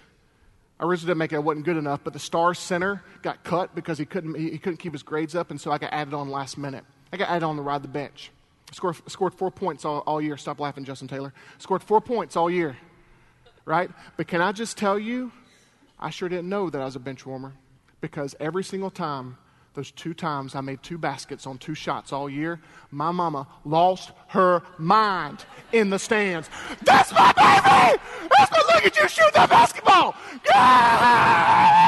I 0.84 0.86
originally 0.86 1.12
didn't 1.12 1.18
make 1.18 1.32
it. 1.32 1.36
I 1.36 1.38
wasn't 1.38 1.64
good 1.64 1.78
enough, 1.78 2.00
but 2.04 2.12
the 2.12 2.18
star 2.18 2.52
center 2.52 3.02
got 3.22 3.42
cut 3.42 3.74
because 3.74 3.96
he 3.96 4.04
couldn't, 4.04 4.34
he, 4.34 4.50
he 4.50 4.58
couldn't 4.58 4.76
keep 4.76 4.92
his 4.92 5.02
grades 5.02 5.34
up, 5.34 5.50
and 5.50 5.58
so 5.58 5.72
I 5.72 5.78
got 5.78 5.94
added 5.94 6.12
on 6.12 6.28
last 6.28 6.58
minute. 6.58 6.84
I 7.10 7.16
got 7.16 7.30
added 7.30 7.42
on 7.42 7.56
to 7.56 7.62
ride 7.62 7.82
the 7.82 7.88
bench. 7.88 8.30
Scored, 8.70 8.96
scored 9.10 9.32
four 9.32 9.50
points 9.50 9.86
all, 9.86 10.00
all 10.00 10.20
year. 10.20 10.36
Stop 10.36 10.60
laughing, 10.60 10.84
Justin 10.84 11.08
Taylor. 11.08 11.32
Scored 11.56 11.82
four 11.82 12.02
points 12.02 12.36
all 12.36 12.50
year, 12.50 12.76
right? 13.64 13.90
But 14.18 14.28
can 14.28 14.42
I 14.42 14.52
just 14.52 14.76
tell 14.76 14.98
you, 14.98 15.32
I 15.98 16.10
sure 16.10 16.28
didn't 16.28 16.50
know 16.50 16.68
that 16.68 16.82
I 16.82 16.84
was 16.84 16.96
a 16.96 17.00
bench 17.00 17.24
warmer 17.24 17.54
because 18.02 18.36
every 18.38 18.62
single 18.62 18.90
time, 18.90 19.38
those 19.74 19.90
two 19.90 20.14
times 20.14 20.54
I 20.54 20.60
made 20.60 20.82
two 20.82 20.98
baskets 20.98 21.46
on 21.46 21.58
two 21.58 21.74
shots 21.74 22.12
all 22.12 22.30
year, 22.30 22.60
my 22.90 23.10
mama 23.10 23.46
lost 23.64 24.12
her 24.28 24.62
mind 24.78 25.44
in 25.72 25.90
the 25.90 25.98
stands. 25.98 26.48
That's 26.82 27.12
my 27.12 27.32
baby! 27.32 28.00
That's 28.38 28.50
my 28.52 28.62
look 28.74 28.86
at 28.86 28.96
you 28.96 29.08
shoot 29.08 29.32
that 29.34 29.50
basketball! 29.50 30.14
Yeah! 30.46 31.84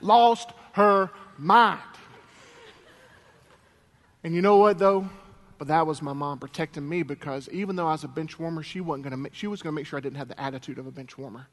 Lost 0.00 0.50
her 0.72 1.10
mind. 1.38 1.80
And 4.24 4.34
you 4.34 4.42
know 4.42 4.56
what, 4.56 4.78
though? 4.78 5.08
But 5.58 5.68
that 5.68 5.86
was 5.86 6.02
my 6.02 6.12
mom 6.12 6.38
protecting 6.38 6.88
me 6.88 7.02
because 7.02 7.48
even 7.50 7.76
though 7.76 7.86
I 7.86 7.92
was 7.92 8.04
a 8.04 8.08
bench 8.08 8.38
warmer, 8.38 8.62
she, 8.62 8.80
wasn't 8.80 9.04
gonna 9.08 9.28
she 9.32 9.46
was 9.46 9.60
to 9.62 9.72
make 9.72 9.86
sure 9.86 9.98
I 9.98 10.00
didn't 10.00 10.18
have 10.18 10.28
the 10.28 10.40
attitude 10.40 10.78
of 10.78 10.86
a 10.86 10.92
bench 10.92 11.18
warmer. 11.18 11.48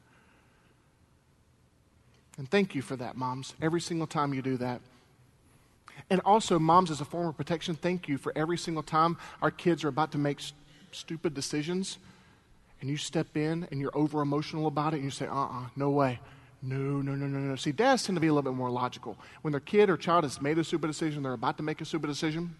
And 2.38 2.50
thank 2.50 2.74
you 2.74 2.82
for 2.82 2.96
that, 2.96 3.16
moms, 3.16 3.54
every 3.62 3.80
single 3.80 4.06
time 4.06 4.34
you 4.34 4.42
do 4.42 4.56
that. 4.58 4.80
And 6.10 6.20
also, 6.20 6.58
moms, 6.58 6.90
as 6.90 7.00
a 7.00 7.04
form 7.04 7.28
of 7.28 7.36
protection, 7.36 7.74
thank 7.74 8.08
you 8.08 8.18
for 8.18 8.32
every 8.36 8.58
single 8.58 8.82
time 8.82 9.16
our 9.40 9.50
kids 9.50 9.84
are 9.84 9.88
about 9.88 10.12
to 10.12 10.18
make 10.18 10.40
st- 10.40 10.54
stupid 10.92 11.34
decisions 11.34 11.98
and 12.80 12.90
you 12.90 12.96
step 12.96 13.36
in 13.36 13.66
and 13.70 13.80
you're 13.80 13.96
over 13.96 14.20
emotional 14.20 14.66
about 14.66 14.92
it 14.92 14.96
and 14.96 15.04
you 15.04 15.10
say, 15.10 15.26
uh 15.26 15.34
uh-uh, 15.34 15.64
uh 15.64 15.68
no 15.76 15.90
way. 15.90 16.20
No, 16.62 16.76
no, 16.76 17.14
no, 17.14 17.26
no, 17.26 17.38
no. 17.38 17.56
See, 17.56 17.72
dads 17.72 18.04
tend 18.04 18.16
to 18.16 18.20
be 18.20 18.26
a 18.26 18.32
little 18.32 18.50
bit 18.50 18.56
more 18.56 18.70
logical. 18.70 19.16
When 19.42 19.52
their 19.52 19.60
kid 19.60 19.88
or 19.88 19.96
child 19.96 20.24
has 20.24 20.40
made 20.40 20.58
a 20.58 20.64
stupid 20.64 20.88
decision, 20.88 21.22
they're 21.22 21.32
about 21.32 21.56
to 21.58 21.62
make 21.62 21.80
a 21.80 21.84
stupid 21.84 22.08
decision, 22.08 22.54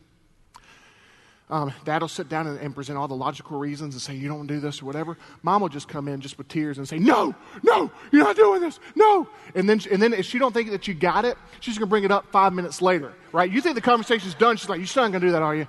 um, 1.48 1.72
dad 1.84 2.02
will 2.02 2.08
sit 2.08 2.28
down 2.28 2.48
and, 2.48 2.58
and, 2.58 2.74
present 2.74 2.98
all 2.98 3.06
the 3.06 3.14
logical 3.14 3.56
reasons 3.56 3.94
and 3.94 4.02
say, 4.02 4.14
You 4.14 4.26
don't 4.26 4.48
do 4.48 4.58
this 4.58 4.82
or 4.82 4.86
whatever. 4.86 5.16
Mom 5.42 5.62
will 5.62 5.68
just 5.68 5.86
come 5.86 6.08
in 6.08 6.20
just 6.20 6.38
with 6.38 6.48
tears 6.48 6.78
and 6.78 6.88
say, 6.88 6.98
No, 6.98 7.36
no, 7.62 7.88
you're 8.10 8.24
not 8.24 8.34
doing 8.34 8.60
this. 8.60 8.80
No. 8.96 9.28
And 9.54 9.68
then, 9.68 9.80
and 9.90 10.02
then 10.02 10.12
if 10.12 10.26
she 10.26 10.40
don't 10.40 10.52
think 10.52 10.70
that 10.72 10.88
you 10.88 10.94
got 10.94 11.24
it, 11.24 11.38
she's 11.60 11.78
going 11.78 11.86
to 11.86 11.90
bring 11.90 12.02
it 12.02 12.10
up 12.10 12.32
five 12.32 12.52
minutes 12.52 12.82
later, 12.82 13.12
right? 13.30 13.48
You 13.48 13.60
think 13.60 13.76
the 13.76 13.80
conversation's 13.80 14.34
done. 14.34 14.56
She's 14.56 14.68
like, 14.68 14.78
You're 14.78 14.88
still 14.88 15.04
not 15.04 15.12
going 15.12 15.20
to 15.20 15.28
do 15.28 15.32
that, 15.32 15.42
are 15.42 15.54
you? 15.54 15.68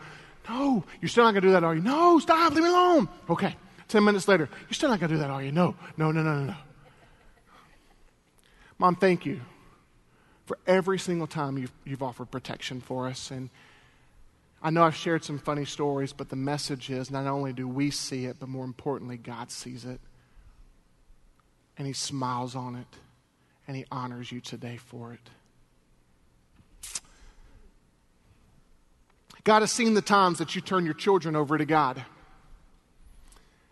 No. 0.49 0.83
You're 0.99 1.09
still 1.09 1.25
not 1.25 1.33
going 1.33 1.43
to 1.43 1.47
do 1.49 1.51
that, 1.51 1.63
are 1.63 1.75
you? 1.75 1.81
No, 1.81 2.17
stop, 2.17 2.53
leave 2.53 2.63
me 2.63 2.69
alone. 2.69 3.07
Okay. 3.29 3.55
Ten 3.87 4.03
minutes 4.03 4.27
later, 4.27 4.49
You're 4.67 4.73
still 4.73 4.89
not 4.89 4.99
going 4.99 5.11
to 5.11 5.15
do 5.15 5.21
that, 5.21 5.29
are 5.29 5.43
you? 5.43 5.51
No, 5.51 5.75
no, 5.95 6.11
no, 6.11 6.23
no, 6.23 6.39
no, 6.39 6.45
no. 6.45 6.55
Mom, 8.79 8.95
thank 8.95 9.27
you 9.27 9.41
for 10.45 10.57
every 10.65 10.97
single 10.97 11.27
time 11.27 11.59
you've, 11.59 11.73
you've 11.85 12.01
offered 12.01 12.31
protection 12.31 12.81
for 12.81 13.07
us. 13.07 13.29
And 13.29 13.51
I 14.61 14.69
know 14.71 14.83
I've 14.83 14.95
shared 14.95 15.23
some 15.23 15.37
funny 15.37 15.65
stories, 15.65 16.13
but 16.13 16.29
the 16.29 16.35
message 16.35 16.89
is 16.89 17.11
not 17.11 17.27
only 17.27 17.53
do 17.53 17.67
we 17.67 17.91
see 17.91 18.25
it, 18.25 18.37
but 18.39 18.49
more 18.49 18.65
importantly, 18.65 19.17
God 19.17 19.51
sees 19.51 19.85
it. 19.85 19.99
And 21.77 21.85
He 21.85 21.93
smiles 21.93 22.55
on 22.55 22.75
it, 22.75 22.87
and 23.67 23.77
He 23.77 23.85
honors 23.91 24.31
you 24.31 24.41
today 24.41 24.77
for 24.77 25.13
it. 25.13 25.29
God 29.43 29.61
has 29.61 29.71
seen 29.71 29.93
the 29.93 30.01
times 30.01 30.39
that 30.39 30.55
you 30.55 30.61
turn 30.61 30.85
your 30.85 30.93
children 30.93 31.35
over 31.35 31.57
to 31.57 31.65
God. 31.65 32.03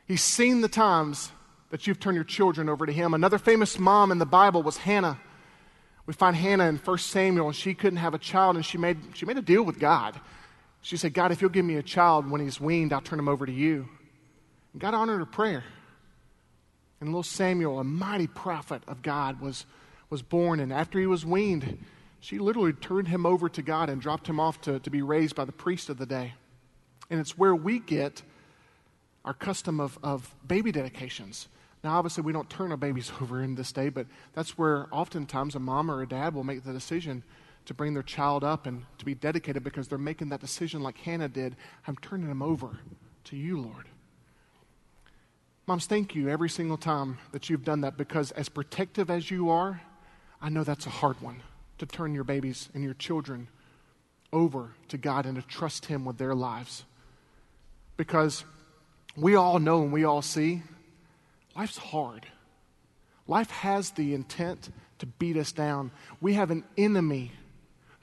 He's 0.07 0.23
seen 0.23 0.61
the 0.61 0.69
times 0.69 1.31
that 1.71 1.87
you've 1.87 1.99
turned 1.99 2.15
your 2.15 2.23
children 2.23 2.69
over 2.69 2.85
to 2.85 2.93
Him. 2.93 3.13
Another 3.13 3.39
famous 3.39 3.79
mom 3.79 4.11
in 4.11 4.19
the 4.19 4.25
Bible 4.25 4.61
was 4.61 4.77
Hannah. 4.77 5.19
We 6.05 6.13
find 6.13 6.35
Hannah 6.35 6.69
in 6.69 6.77
1 6.77 6.97
Samuel, 6.99 7.47
and 7.47 7.55
she 7.55 7.73
couldn't 7.73 7.97
have 7.97 8.13
a 8.13 8.19
child, 8.19 8.55
and 8.55 8.63
she 8.63 8.77
made, 8.77 8.99
she 9.15 9.25
made 9.25 9.37
a 9.37 9.41
deal 9.41 9.63
with 9.63 9.79
God. 9.79 10.17
She 10.85 10.97
said, 10.97 11.15
God, 11.15 11.31
if 11.31 11.41
you'll 11.41 11.49
give 11.49 11.65
me 11.65 11.77
a 11.77 11.81
child 11.81 12.29
when 12.29 12.41
he's 12.41 12.61
weaned, 12.61 12.93
I'll 12.93 13.01
turn 13.01 13.17
him 13.17 13.27
over 13.27 13.47
to 13.47 13.51
you. 13.51 13.89
And 14.71 14.79
God 14.79 14.93
honored 14.93 15.17
her 15.17 15.25
prayer. 15.25 15.63
And 17.01 17.09
little 17.09 17.23
Samuel, 17.23 17.79
a 17.79 17.83
mighty 17.83 18.27
prophet 18.27 18.83
of 18.87 19.01
God, 19.01 19.41
was, 19.41 19.65
was 20.11 20.21
born. 20.21 20.59
And 20.59 20.71
after 20.71 20.99
he 20.99 21.07
was 21.07 21.25
weaned, 21.25 21.83
she 22.19 22.37
literally 22.37 22.71
turned 22.71 23.07
him 23.07 23.25
over 23.25 23.49
to 23.49 23.63
God 23.63 23.89
and 23.89 23.99
dropped 23.99 24.27
him 24.27 24.39
off 24.39 24.61
to, 24.61 24.77
to 24.77 24.91
be 24.91 25.01
raised 25.01 25.35
by 25.35 25.43
the 25.43 25.51
priest 25.51 25.89
of 25.89 25.97
the 25.97 26.05
day. 26.05 26.35
And 27.09 27.19
it's 27.19 27.35
where 27.35 27.55
we 27.55 27.79
get 27.79 28.21
our 29.25 29.33
custom 29.33 29.79
of, 29.79 29.97
of 30.03 30.35
baby 30.47 30.71
dedications. 30.71 31.47
Now, 31.83 31.97
obviously, 31.97 32.21
we 32.21 32.31
don't 32.31 32.47
turn 32.47 32.69
our 32.69 32.77
babies 32.77 33.11
over 33.19 33.41
in 33.41 33.55
this 33.55 33.71
day, 33.71 33.89
but 33.89 34.05
that's 34.33 34.55
where 34.55 34.85
oftentimes 34.91 35.55
a 35.55 35.59
mom 35.59 35.89
or 35.89 36.03
a 36.03 36.07
dad 36.07 36.35
will 36.35 36.43
make 36.43 36.63
the 36.63 36.73
decision 36.73 37.23
to 37.65 37.73
bring 37.73 37.93
their 37.93 38.03
child 38.03 38.43
up 38.43 38.65
and 38.65 38.85
to 38.97 39.05
be 39.05 39.15
dedicated 39.15 39.63
because 39.63 39.87
they're 39.87 39.97
making 39.97 40.29
that 40.29 40.41
decision 40.41 40.81
like 40.81 40.97
Hannah 40.99 41.27
did. 41.27 41.55
I'm 41.87 41.95
turning 41.97 42.27
them 42.27 42.41
over 42.41 42.79
to 43.25 43.35
you, 43.35 43.59
Lord. 43.59 43.87
Moms, 45.67 45.87
thank 45.87 46.13
you 46.13 46.29
every 46.29 46.49
single 46.49 46.77
time 46.77 47.17
that 47.31 47.49
you've 47.49 47.63
done 47.63 47.81
that 47.81 47.97
because 47.97 48.31
as 48.31 48.49
protective 48.49 49.09
as 49.09 49.31
you 49.31 49.49
are, 49.49 49.81
I 50.41 50.49
know 50.49 50.63
that's 50.63 50.85
a 50.85 50.91
hard 50.91 51.21
one 51.21 51.41
to 51.79 51.85
turn 51.85 52.13
your 52.13 52.23
babies 52.23 52.69
and 52.73 52.83
your 52.83 52.93
children 52.93 53.47
over 54.31 54.71
to 54.89 54.97
God 54.97 55.25
and 55.25 55.35
to 55.35 55.41
trust 55.41 55.85
Him 55.85 56.05
with 56.05 56.17
their 56.17 56.35
lives. 56.35 56.83
Because 57.97 58.43
we 59.15 59.35
all 59.35 59.59
know 59.59 59.81
and 59.81 59.91
we 59.91 60.03
all 60.03 60.21
see 60.21 60.61
life's 61.55 61.77
hard. 61.77 62.27
Life 63.27 63.49
has 63.49 63.91
the 63.91 64.13
intent 64.13 64.69
to 64.99 65.05
beat 65.05 65.37
us 65.37 65.51
down. 65.51 65.91
We 66.21 66.33
have 66.33 66.51
an 66.51 66.63
enemy 66.77 67.31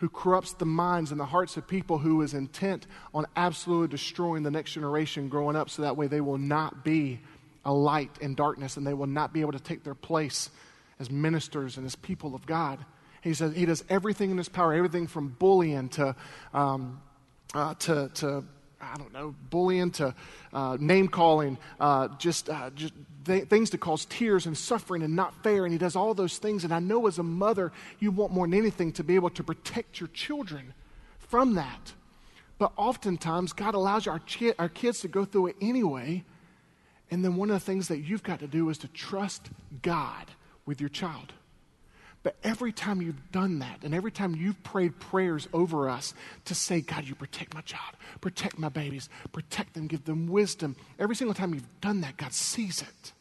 who 0.03 0.09
corrupts 0.09 0.55
the 0.55 0.67
minds 0.67 1.13
and 1.13 1.21
the 1.21 1.25
hearts 1.25 1.57
of 1.57 1.65
people 1.65 1.97
who 1.97 2.23
is 2.23 2.35
intent 2.35 2.89
on 3.15 3.25
absolutely 3.37 3.87
destroying 3.87 4.43
the 4.43 4.51
next 4.51 4.73
generation 4.73 5.29
growing 5.29 5.55
up 5.55 5.71
so 5.71 5.83
that 5.83 5.97
way 5.97 6.09
they 6.09 6.21
will 6.21 6.39
not 6.39 6.83
be 6.83 7.21
a 7.65 7.73
light 7.73 8.11
in 8.21 8.35
darkness, 8.35 8.77
and 8.77 8.85
they 8.85 8.95
will 8.95 9.07
not 9.07 9.33
be 9.33 9.43
able 9.43 9.53
to 9.53 9.61
take 9.61 9.85
their 9.85 9.95
place 9.95 10.51
as 10.99 11.09
ministers 11.09 11.77
and 11.77 11.87
as 11.87 11.95
people 11.95 12.35
of 12.35 12.45
God. 12.47 12.85
He 13.23 13.33
says 13.33 13.55
he 13.55 13.65
does 13.65 13.85
everything 13.89 14.33
in 14.33 14.39
his 14.39 14.49
power, 14.49 14.75
everything 14.75 15.07
from 15.07 15.29
bullying 15.39 15.89
to, 15.91 16.17
um, 16.53 17.01
uh, 17.55 17.75
to, 17.75 18.11
to 18.15 18.43
I 18.83 18.97
don't 18.97 19.13
know, 19.13 19.35
bullying 19.49 19.93
to 19.93 20.15
uh, 20.53 20.77
name 20.81 21.07
calling, 21.07 21.57
uh, 21.79 22.09
just, 22.19 22.51
uh, 22.51 22.71
just 22.75 22.93
th- 23.25 23.49
things 23.49 23.71
to 23.71 23.79
cause 23.79 24.05
tears 24.07 24.47
and 24.47 24.59
suffering 24.59 25.03
and 25.03 25.15
not 25.15 25.35
fair. 25.45 25.65
And 25.65 25.73
he 25.73 25.79
does 25.79 25.95
all 25.95 26.15
those 26.15 26.39
things. 26.39 26.65
And 26.65 26.75
I 26.75 26.81
know 26.81 27.07
as 27.07 27.19
a 27.19 27.23
mother, 27.23 27.73
you 28.01 28.11
want 28.11 28.33
more 28.33 28.47
than 28.47 28.59
anything 28.59 28.93
to 28.93 29.05
be 29.05 29.15
able 29.15 29.31
to 29.31 29.45
protect 29.45 30.01
your 30.01 30.09
children 30.09 30.75
from 31.19 31.55
that. 31.55 31.93
But 32.59 32.73
oftentimes, 32.77 33.53
God 33.53 33.75
allows 33.75 34.07
our, 34.07 34.21
chi- 34.21 34.55
our 34.59 34.69
kids 34.69 35.01
to 35.01 35.09
go 35.09 35.25
through 35.25 35.49
it 35.49 35.57
anyway. 35.61 36.25
And 37.11 37.25
then 37.25 37.37
one 37.37 37.51
of 37.51 37.55
the 37.55 37.65
things 37.65 37.89
that 37.89 37.99
you've 37.99 38.23
got 38.23 38.41
to 38.41 38.47
do 38.47 38.69
is 38.69 38.79
to 38.79 38.89
trust 38.89 39.51
God 39.83 40.27
with 40.67 40.81
your 40.81 40.91
child. 40.91 41.33
But 42.23 42.37
every 42.45 42.71
time 42.71 43.03
you've 43.03 43.33
done 43.33 43.59
that, 43.59 43.81
and 43.83 43.95
every 43.95 44.13
time 44.13 44.37
you've 44.37 44.63
prayed 44.63 45.01
prayers 45.01 45.49
over 45.53 45.89
us 45.89 46.15
to 46.45 46.55
say, 46.55 46.81
God, 46.81 47.05
you 47.05 47.17
protect 47.17 47.55
my 47.55 47.63
child, 47.63 47.95
protect 48.21 48.59
my 48.59 48.69
babies, 48.69 49.09
protect 49.33 49.75
them, 49.75 49.89
give 49.89 50.05
them 50.05 50.29
wisdom, 50.29 50.77
every 50.99 51.17
single 51.17 51.35
time 51.35 51.53
you've 51.53 51.81
done 51.81 52.01
that, 52.03 52.17
God 52.17 52.33
sees 52.33 52.81
it. 52.81 53.13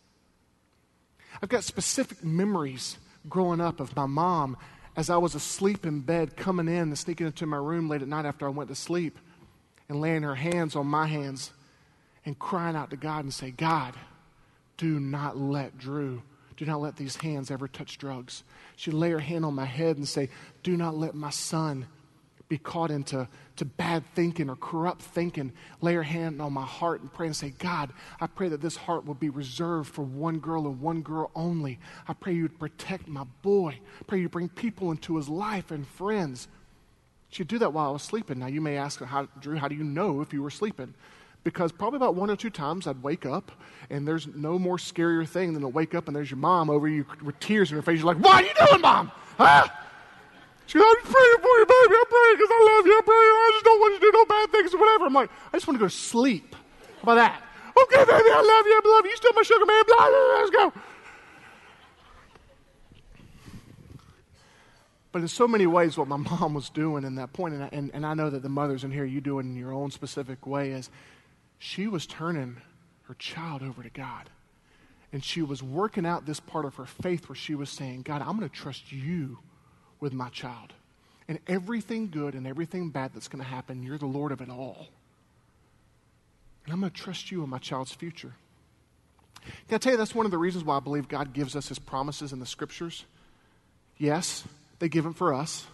I've 1.42 1.50
got 1.50 1.64
specific 1.64 2.24
memories 2.24 2.98
growing 3.28 3.60
up 3.62 3.80
of 3.80 3.96
my 3.96 4.06
mom 4.06 4.58
as 4.96 5.10
I 5.10 5.18
was 5.18 5.34
asleep 5.34 5.86
in 5.86 6.02
bed, 6.02 6.36
coming 6.36 6.68
in 6.68 6.76
and 6.76 6.98
sneaking 6.98 7.26
into 7.26 7.46
my 7.46 7.58
room 7.58 7.90
late 7.90 8.02
at 8.04 8.08
night 8.08 8.26
after 8.26 8.46
I 8.46 8.50
went 8.50 8.70
to 8.70 8.76
sleep 8.76 9.18
and 9.90 10.00
laying 10.00 10.22
her 10.22 10.36
hands 10.36 10.76
on 10.76 10.86
my 10.86 11.08
hands 11.08 11.52
and 12.24 12.38
crying 12.38 12.76
out 12.76 12.92
to 12.92 12.98
God 12.98 13.24
and 13.24 13.34
say, 13.34 13.50
God, 13.50 13.96
do 14.78 15.00
not 15.00 15.38
let 15.38 15.78
Drew 15.78 16.22
do 16.62 16.68
not 16.68 16.80
let 16.80 16.96
these 16.96 17.16
hands 17.16 17.50
ever 17.50 17.68
touch 17.68 17.98
drugs. 17.98 18.44
She'd 18.82 18.96
lay 18.96 19.12
her 19.12 19.20
hand 19.20 19.46
on 19.46 19.54
my 19.54 19.65
head 19.65 19.98
and 19.98 20.08
say, 20.08 20.30
Do 20.63 20.76
not 20.76 20.98
let 20.98 21.13
my 21.13 21.30
son 21.30 21.86
be 22.50 22.58
caught 22.58 22.89
into 22.89 23.28
to 23.58 23.63
bad 23.63 24.04
thinking 24.15 24.50
or 24.50 24.56
corrupt 24.56 25.04
thinking. 25.04 25.54
Lay 25.82 25.94
her 25.94 26.02
hand 26.02 26.41
on 26.41 26.52
my 26.52 26.65
heart 26.65 27.02
and 27.02 27.13
pray 27.13 27.28
and 27.28 27.36
say, 27.36 27.54
God, 27.60 27.94
I 28.20 28.26
pray 28.26 28.50
that 28.50 28.60
this 28.60 28.76
heart 28.76 29.06
will 29.06 29.13
be 29.13 29.30
reserved 29.30 29.94
for 29.94 30.02
one 30.02 30.39
girl 30.39 30.65
and 30.65 30.82
one 30.82 31.04
girl 31.04 31.30
only. 31.36 31.78
I 32.08 32.13
pray 32.13 32.34
you'd 32.34 32.58
protect 32.58 33.08
my 33.08 33.26
boy. 33.44 33.78
I 34.00 34.04
pray 34.08 34.20
you 34.20 34.30
bring 34.30 34.50
people 34.50 34.89
into 34.89 35.17
his 35.17 35.30
life 35.30 35.70
and 35.70 35.88
friends. 35.88 36.48
She'd 37.30 37.50
do 37.50 37.60
that 37.60 37.74
while 37.74 37.89
I 37.89 37.91
was 37.91 38.02
sleeping. 38.02 38.39
Now, 38.39 38.48
you 38.48 38.62
may 38.62 38.78
ask, 38.78 39.00
how, 39.00 39.28
Drew, 39.39 39.58
how 39.58 39.67
do 39.67 39.76
you 39.76 39.84
know 39.84 40.22
if 40.22 40.34
you 40.34 40.41
were 40.41 40.50
sleeping? 40.50 40.96
Because 41.44 41.72
probably 41.72 41.98
about 41.98 42.16
one 42.16 42.30
or 42.30 42.36
two 42.36 42.50
times 42.50 42.88
I'd 42.88 43.02
wake 43.02 43.26
up, 43.26 43.52
and 43.90 44.08
there's 44.08 44.28
no 44.28 44.60
more 44.60 44.78
scarier 44.78 45.28
thing 45.28 45.54
than 45.54 45.62
to 45.62 45.68
wake 45.68 45.96
up 45.96 46.08
and 46.08 46.16
there's 46.16 46.30
your 46.30 46.38
mom 46.38 46.70
over 46.70 46.88
you 46.88 47.06
with 47.24 47.40
tears 47.40 47.72
in 47.72 47.76
her 47.76 47.82
face. 47.82 48.00
You're 48.00 48.14
like, 48.14 48.24
"What 48.24 48.44
are 48.44 48.48
you 48.48 48.68
doing, 48.68 48.82
mom? 48.82 49.12
Huh?" 49.38 49.68
She 50.68 50.78
goes, 50.78 50.86
"I'm 50.88 51.04
praying 51.04 51.38
for 51.42 51.58
you, 51.60 51.66
baby. 51.66 51.96
I'm 52.00 52.10
praying 52.10 52.36
because 52.38 52.50
I 52.52 52.76
love 52.76 52.86
you. 52.86 52.98
I'm 52.98 53.04
praying. 53.04 53.32
I 53.32 53.50
just 53.54 53.66
don't 53.66 53.80
want 53.80 53.94
you 53.94 54.00
to 54.00 54.06
do 54.06 54.12
no 54.14 54.26
bad 54.26 54.52
things 54.52 54.74
or 54.74 54.78
whatever." 54.78 55.06
I'm 55.06 55.14
like, 55.14 55.30
"I 55.52 55.58
just 55.58 55.68
want 55.68 55.76
to 55.76 55.80
go 55.80 55.88
to 55.88 55.96
sleep." 55.96 56.56
How 57.02 57.04
about 57.04 57.16
that? 57.16 57.42
Okay, 57.82 58.06
baby, 58.06 58.30
I 58.30 58.42
love 58.42 58.66
you. 58.66 58.82
I 58.84 58.96
love 58.96 59.06
you. 59.06 59.12
You 59.12 59.18
still 59.18 59.34
my 59.34 59.42
sugar 59.42 59.66
man. 59.66 59.84
Blah, 59.88 59.98
blah, 59.98 60.10
blah, 60.10 60.38
let's 60.40 60.50
go. 60.52 60.74
But 65.12 65.24
in 65.24 65.28
so 65.28 65.48
many 65.48 65.68
ways, 65.68 65.98
what 65.98 66.08
my 66.08 66.18
mom 66.40 66.54
was 66.54 66.70
doing 66.70 67.04
in 67.04 67.16
that 67.16 67.34
point, 67.34 67.56
and 67.56 67.64
I, 67.64 67.70
and, 67.72 67.92
and 67.94 68.06
I 68.06 68.14
know 68.14 68.30
that 68.30 68.44
the 68.44 68.50
mothers 68.50 68.84
in 68.84 68.92
here, 68.92 69.06
you 69.06 69.22
do 69.22 69.40
it 69.40 69.44
in 69.44 69.56
your 69.56 69.74
own 69.74 69.92
specific 69.92 70.46
way, 70.48 70.72
is 70.72 70.90
she 71.63 71.86
was 71.86 72.08
turning 72.08 72.58
her 73.04 73.13
child 73.13 73.62
over 73.62 73.84
to 73.84 73.89
God. 73.91 74.32
And 75.13 75.24
she 75.24 75.43
was 75.43 75.62
working 75.62 76.08
out 76.08 76.26
this 76.26 76.39
part 76.39 76.65
of 76.65 76.74
her 76.76 76.88
faith 76.88 77.30
where 77.30 77.36
she 77.36 77.54
was 77.54 77.69
saying, 77.69 78.02
God, 78.02 78.24
I'm 78.24 78.36
going 78.36 78.50
to 78.50 78.56
trust 78.56 78.91
you 78.91 79.38
with 80.00 80.12
my 80.12 80.30
child. 80.30 80.74
And 81.28 81.38
everything 81.45 82.10
good 82.10 82.34
and 82.34 82.47
everything 82.47 82.89
bad 82.89 83.12
that's 83.13 83.28
going 83.28 83.43
to 83.43 83.47
happen, 83.47 83.84
you're 83.84 84.00
the 84.00 84.08
Lord 84.08 84.32
of 84.32 84.41
it 84.41 84.50
all. 84.50 84.88
And 86.65 86.74
I'm 86.74 86.80
going 86.80 86.91
to 86.91 86.97
trust 86.97 87.30
you 87.30 87.43
in 87.43 87.50
my 87.52 87.60
child's 87.60 87.93
future. 87.93 88.34
Can 89.67 89.76
I 89.76 89.78
tell 89.78 89.91
you 89.91 90.00
that's 90.00 90.15
one 90.15 90.26
of 90.26 90.32
the 90.32 90.39
reasons 90.39 90.63
why 90.63 90.78
I 90.78 90.80
believe 90.80 91.08
God 91.08 91.32
gives 91.32 91.56
us 91.56 91.67
his 91.67 91.78
promises 91.78 92.34
in 92.34 92.39
the 92.39 92.47
scriptures? 92.47 93.06
Yes, 94.00 94.43
they 94.80 94.89
give 94.89 95.04
them 95.04 95.13
for 95.13 95.32
us. 95.32 95.67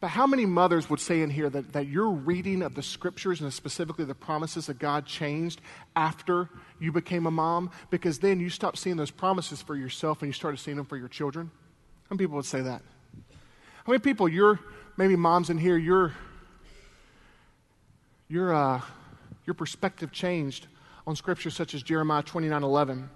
But 0.00 0.08
how 0.08 0.28
many 0.28 0.46
mothers 0.46 0.88
would 0.88 1.00
say 1.00 1.22
in 1.22 1.30
here 1.30 1.50
that, 1.50 1.72
that 1.72 1.88
your 1.88 2.10
reading 2.10 2.62
of 2.62 2.76
the 2.76 2.82
scriptures 2.82 3.40
and 3.40 3.52
specifically 3.52 4.04
the 4.04 4.14
promises 4.14 4.68
of 4.68 4.78
God 4.78 5.06
changed 5.06 5.60
after 5.96 6.48
you 6.78 6.92
became 6.92 7.26
a 7.26 7.32
mom? 7.32 7.70
Because 7.90 8.20
then 8.20 8.38
you 8.38 8.48
stopped 8.48 8.78
seeing 8.78 8.96
those 8.96 9.10
promises 9.10 9.60
for 9.60 9.74
yourself 9.74 10.22
and 10.22 10.28
you 10.28 10.32
started 10.32 10.58
seeing 10.58 10.76
them 10.76 10.86
for 10.86 10.96
your 10.96 11.08
children? 11.08 11.50
How 12.08 12.14
many 12.14 12.24
people 12.24 12.36
would 12.36 12.44
say 12.44 12.60
that? 12.60 12.80
How 13.84 13.92
many 13.92 13.98
people, 13.98 14.28
you're 14.28 14.60
maybe 14.96 15.16
moms 15.16 15.50
in 15.50 15.58
here, 15.58 15.76
your, 15.76 16.12
your, 18.28 18.54
uh, 18.54 18.80
your 19.46 19.54
perspective 19.54 20.12
changed 20.12 20.68
on 21.08 21.16
scriptures 21.16 21.56
such 21.56 21.74
as 21.74 21.82
Jeremiah 21.82 22.22
29 22.22 22.62
11 22.62 23.10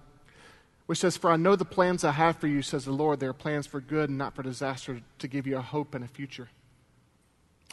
which 0.87 0.99
says, 0.99 1.17
For 1.17 1.31
I 1.31 1.37
know 1.37 1.55
the 1.55 1.65
plans 1.65 2.03
I 2.03 2.11
have 2.11 2.37
for 2.37 2.49
you, 2.49 2.61
says 2.61 2.85
the 2.85 2.93
Lord. 2.93 3.21
They 3.21 3.27
are 3.27 3.33
plans 3.33 3.67
for 3.67 3.81
good 3.81 4.09
and 4.09 4.19
not 4.19 4.35
for 4.35 4.43
disaster, 4.43 5.01
to 5.21 5.29
give 5.29 5.47
you 5.47 5.57
a 5.57 5.63
hope 5.63 5.95
and 5.95 6.05
a 6.05 6.09
future. 6.09 6.49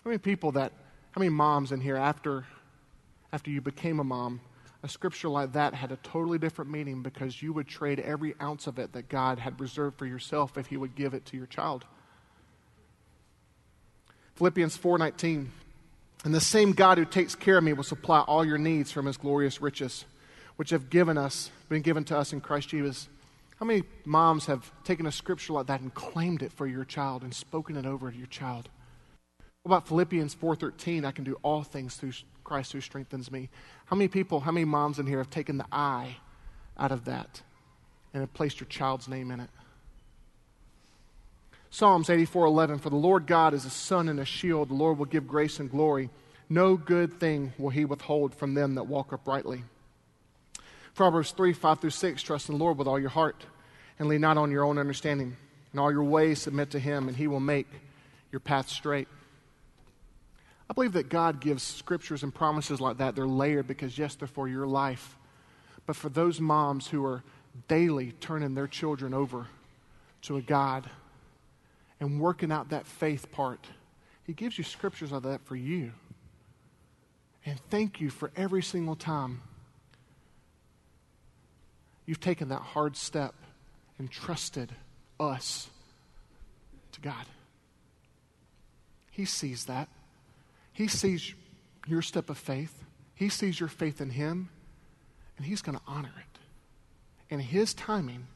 How 0.04 0.10
many 0.10 0.18
people 0.18 0.54
that, 0.54 0.72
how 1.12 1.20
many 1.20 1.30
moms 1.30 1.72
in 1.72 1.82
here 1.82 1.98
after, 1.98 2.46
after 3.34 3.52
you 3.52 3.62
became 3.62 4.00
a 4.00 4.04
mom, 4.04 4.40
a 4.82 4.88
scripture 4.88 5.28
like 5.28 5.54
that 5.54 5.74
had 5.74 5.92
a 5.92 5.98
totally 5.98 6.38
different 6.38 6.72
meaning 6.72 7.02
because 7.02 7.42
you 7.42 7.52
would 7.52 7.68
trade 7.68 8.00
every 8.00 8.34
ounce 8.42 8.66
of 8.68 8.80
it 8.80 8.94
that 8.94 9.10
God 9.10 9.40
had 9.40 9.60
reserved 9.60 9.98
for 9.98 10.06
yourself 10.06 10.58
if 10.58 10.68
He 10.68 10.78
would 10.78 10.96
give 10.96 11.14
it 11.14 11.26
to 11.28 11.38
your 11.38 11.48
child. 11.48 11.86
Philippians 14.36 14.78
4:19 14.78 15.48
And 16.24 16.34
the 16.34 16.40
same 16.40 16.72
God 16.72 16.98
who 16.98 17.04
takes 17.04 17.36
care 17.36 17.58
of 17.58 17.64
me 17.66 17.74
will 17.74 17.84
supply 17.84 18.22
all 18.22 18.46
your 18.46 18.58
needs 18.58 18.90
from 18.90 19.06
his 19.06 19.18
glorious 19.18 19.62
riches 19.62 20.06
which 20.56 20.70
have 20.70 20.90
given 20.90 21.18
us 21.18 21.52
been 21.68 21.82
given 21.82 22.06
to 22.06 22.18
us 22.18 22.32
in 22.32 22.40
Christ 22.40 22.70
Jesus. 22.70 23.10
How 23.60 23.66
many 23.66 23.84
moms 24.06 24.46
have 24.46 24.72
taken 24.86 25.06
a 25.06 25.12
scripture 25.12 25.54
like 25.54 25.68
that 25.68 25.82
and 25.82 25.94
claimed 25.94 26.42
it 26.42 26.54
for 26.54 26.66
your 26.66 26.86
child 26.86 27.24
and 27.24 27.34
spoken 27.34 27.76
it 27.76 27.86
over 27.86 28.10
to 28.10 28.18
your 28.18 28.28
child? 28.28 28.70
What 29.64 29.72
about 29.72 29.88
Philippians 29.88 30.36
4:13? 30.36 31.04
I 31.04 31.12
can 31.12 31.26
do 31.26 31.38
all 31.44 31.64
things 31.64 31.96
through 31.96 32.14
Christ 32.44 32.72
who 32.72 32.82
strengthens 32.82 33.32
me. 33.32 33.50
How 33.86 33.96
many 33.96 34.08
people, 34.08 34.40
how 34.40 34.52
many 34.52 34.66
moms 34.66 35.00
in 35.00 35.06
here 35.06 35.18
have 35.18 35.30
taken 35.30 35.58
the 35.58 35.68
I 35.72 36.18
out 36.78 36.92
of 36.92 37.06
that 37.06 37.42
and 38.14 38.22
have 38.22 38.34
placed 38.34 38.60
your 38.60 38.70
child's 38.70 39.08
name 39.08 39.32
in 39.32 39.42
it? 39.42 39.50
Psalms 41.70 42.10
84:11 42.10 42.80
For 42.80 42.90
the 42.90 42.96
Lord 42.96 43.28
God 43.28 43.54
is 43.54 43.66
a 43.66 43.70
sun 43.70 44.08
and 44.08 44.20
a 44.20 44.26
shield. 44.26 44.70
The 44.70 44.76
Lord 44.76 44.98
will 44.98 45.06
give 45.06 45.28
grace 45.28 45.60
and 45.60 45.70
glory. 45.70 46.10
No 46.48 46.78
good 46.78 47.20
thing 47.20 47.54
will 47.58 47.70
he 47.70 47.86
withhold 47.86 48.34
from 48.34 48.54
them 48.54 48.76
that 48.76 48.88
walk 48.88 49.12
uprightly. 49.12 49.66
Proverbs 50.96 51.32
3 51.32 51.54
5 51.54 51.80
through 51.80 51.90
6 51.90 52.22
Trust 52.24 52.50
in 52.50 52.58
the 52.58 52.64
Lord 52.64 52.78
with 52.78 52.88
all 52.88 53.00
your 53.00 53.10
heart 53.10 53.46
and 54.00 54.08
lean 54.08 54.22
not 54.22 54.38
on 54.38 54.52
your 54.52 54.64
own 54.64 54.78
understanding. 54.78 55.36
In 55.74 55.80
all 55.80 55.92
your 55.92 56.04
ways 56.04 56.42
submit 56.42 56.72
to 56.72 56.80
him, 56.80 57.08
and 57.08 57.18
he 57.18 57.28
will 57.28 57.40
make 57.42 57.68
your 58.32 58.40
path 58.40 58.70
straight. 58.70 59.08
I 60.70 60.74
believe 60.74 60.94
that 60.94 61.10
God 61.10 61.40
gives 61.40 61.64
scriptures 61.64 62.22
and 62.22 62.34
promises 62.34 62.80
like 62.80 62.98
that. 62.98 63.16
They're 63.16 63.28
layered 63.28 63.68
because, 63.68 63.98
yes, 63.98 64.16
they're 64.16 64.28
for 64.28 64.48
your 64.48 64.68
life. 64.68 65.18
But 65.86 65.96
for 65.96 66.10
those 66.10 66.40
moms 66.40 66.88
who 66.88 67.04
are 67.06 67.24
daily 67.68 68.12
turning 68.20 68.54
their 68.54 68.68
children 68.68 69.14
over 69.14 69.48
to 70.24 70.38
a 70.38 70.42
God 70.42 70.88
and 72.00 72.20
working 72.20 72.52
out 72.52 72.70
that 72.70 72.86
faith 72.86 73.32
part, 73.32 73.66
He 74.24 74.34
gives 74.34 74.58
you 74.58 74.64
scriptures 74.64 75.12
like 75.12 75.24
that 75.24 75.46
for 75.46 75.56
you. 75.56 75.92
And 77.46 77.60
thank 77.72 78.00
you 78.00 78.12
for 78.12 78.32
every 78.36 78.62
single 78.62 78.96
time 78.96 79.42
you've 82.06 82.20
taken 82.20 82.50
that 82.50 82.62
hard 82.62 82.96
step 82.96 83.34
and 83.98 84.12
trusted 84.12 84.72
us 85.20 85.68
to 86.92 87.02
God. 87.02 87.26
He 89.10 89.26
sees 89.26 89.66
that. 89.66 89.90
He 90.80 90.88
sees 90.88 91.34
your 91.88 92.02
step 92.02 92.30
of 92.30 92.38
faith, 92.38 92.86
He 93.14 93.28
sees 93.28 93.60
your 93.60 93.68
faith 93.68 94.00
in 94.00 94.12
Him, 94.12 94.48
and 95.36 95.46
He's 95.46 95.62
going 95.62 95.78
to 95.78 95.84
honor 95.86 96.14
it. 96.18 96.40
In 97.34 97.42
His 97.42 97.74
timing, 97.74 98.28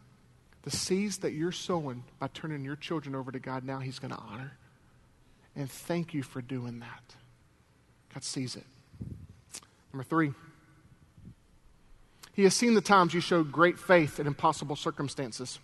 the 0.63 0.69
seeds 0.69 1.19
that 1.19 1.31
you're 1.31 1.53
sowing 1.53 2.03
by 2.19 2.27
turning 2.33 2.65
your 2.65 2.75
children 2.75 3.15
over 3.15 3.31
to 3.31 3.39
God 3.39 3.63
now, 3.63 3.79
He's 3.79 3.97
going 3.97 4.11
to 4.11 4.19
honor. 4.19 4.57
And 5.55 5.71
thank 5.71 6.13
you 6.13 6.21
for 6.21 6.41
doing 6.41 6.81
that. 6.81 7.15
God 8.13 8.25
sees 8.25 8.57
it. 8.57 8.65
Number 9.93 10.03
three, 10.03 10.33
He 12.33 12.43
has 12.43 12.53
seen 12.53 12.73
the 12.73 12.81
times 12.81 13.13
you 13.13 13.21
showed 13.21 13.53
great 13.53 13.79
faith 13.79 14.19
in 14.19 14.27
impossible 14.27 14.75
circumstances. 14.75 15.59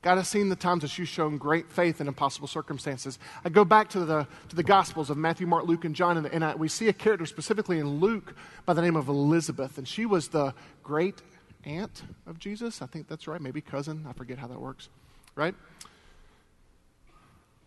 God 0.00 0.16
has 0.16 0.28
seen 0.28 0.48
the 0.48 0.56
times 0.56 0.82
that 0.82 0.96
you've 0.96 1.08
shown 1.08 1.38
great 1.38 1.70
faith 1.72 2.00
in 2.00 2.06
impossible 2.06 2.46
circumstances. 2.46 3.18
I 3.44 3.48
go 3.48 3.64
back 3.64 3.88
to 3.90 4.04
the, 4.04 4.28
to 4.48 4.56
the 4.56 4.62
Gospels 4.62 5.10
of 5.10 5.16
Matthew, 5.16 5.46
Mark, 5.46 5.66
Luke, 5.66 5.84
and 5.84 5.94
John, 5.94 6.16
and, 6.16 6.26
and 6.26 6.44
I, 6.44 6.54
we 6.54 6.68
see 6.68 6.88
a 6.88 6.92
character 6.92 7.26
specifically 7.26 7.80
in 7.80 7.98
Luke 7.98 8.34
by 8.64 8.74
the 8.74 8.82
name 8.82 8.94
of 8.94 9.08
Elizabeth. 9.08 9.76
And 9.76 9.88
she 9.88 10.06
was 10.06 10.28
the 10.28 10.54
great 10.84 11.20
aunt 11.64 12.02
of 12.28 12.38
Jesus. 12.38 12.80
I 12.80 12.86
think 12.86 13.08
that's 13.08 13.26
right. 13.26 13.40
Maybe 13.40 13.60
cousin. 13.60 14.06
I 14.08 14.12
forget 14.12 14.38
how 14.38 14.46
that 14.46 14.60
works. 14.60 14.88
Right? 15.34 15.54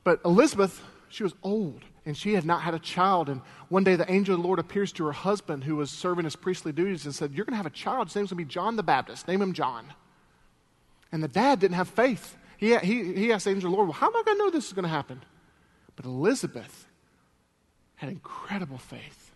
But 0.05 0.21
Elizabeth, 0.23 0.81
she 1.09 1.23
was 1.23 1.33
old 1.43 1.83
and 2.05 2.17
she 2.17 2.33
had 2.33 2.45
not 2.45 2.61
had 2.61 2.73
a 2.73 2.79
child. 2.79 3.27
And 3.27 3.41
one 3.67 3.83
day 3.83 3.97
the 3.97 4.09
angel 4.09 4.35
of 4.35 4.41
the 4.41 4.47
Lord 4.47 4.59
appears 4.59 4.93
to 4.93 5.05
her 5.05 5.11
husband 5.11 5.65
who 5.65 5.75
was 5.75 5.91
serving 5.91 6.23
his 6.23 6.37
priestly 6.37 6.71
duties 6.71 7.05
and 7.05 7.13
said, 7.13 7.33
You're 7.33 7.45
going 7.45 7.53
to 7.53 7.57
have 7.57 7.65
a 7.65 7.69
child. 7.69 8.07
His 8.07 8.15
name's 8.15 8.31
going 8.31 8.39
to 8.39 8.45
be 8.45 8.49
John 8.49 8.77
the 8.77 8.83
Baptist. 8.83 9.27
Name 9.27 9.41
him 9.41 9.53
John. 9.53 9.85
And 11.11 11.21
the 11.23 11.27
dad 11.27 11.59
didn't 11.59 11.75
have 11.75 11.89
faith. 11.89 12.37
He, 12.57 12.77
he, 12.77 13.13
he 13.13 13.33
asked 13.33 13.45
the 13.45 13.51
angel 13.51 13.71
Lord, 13.71 13.87
Well, 13.87 13.93
how 13.93 14.07
am 14.07 14.15
I 14.15 14.23
going 14.23 14.37
to 14.37 14.43
know 14.43 14.49
this 14.49 14.67
is 14.67 14.73
going 14.73 14.83
to 14.83 14.89
happen? 14.89 15.21
But 15.95 16.05
Elizabeth 16.05 16.87
had 17.95 18.09
incredible 18.09 18.77
faith. 18.77 19.31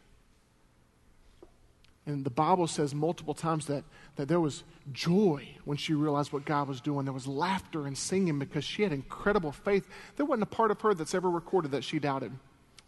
And 2.07 2.23
the 2.23 2.30
Bible 2.30 2.67
says 2.67 2.93
multiple 2.93 3.34
times 3.34 3.65
that, 3.65 3.84
that 4.15 4.28
there 4.28 4.39
was 4.39 4.63
joy 4.91 5.47
when 5.65 5.78
she 5.78 5.95
realized 5.95 6.32
what 6.32 6.45
God 6.45 6.67
was 6.67 6.80
doing. 6.80 7.05
There 7.05 7.13
was 7.13 7.26
laughter 7.26 7.88
and 7.88 7.97
singing 7.97 8.38
because 8.38 8.63
she 8.63 8.84
had 8.84 8.91
incredible 8.91 9.51
faith. 9.51 9.88
There 10.15 10.26
wasn't 10.26 10.43
a 10.43 10.47
part 10.47 10.69
of 10.69 10.80
her 10.82 10.93
that's 10.93 11.15
ever 11.15 11.30
recorded 11.30 11.71
that 11.71 11.84
she 11.84 11.97
doubted. 11.97 12.32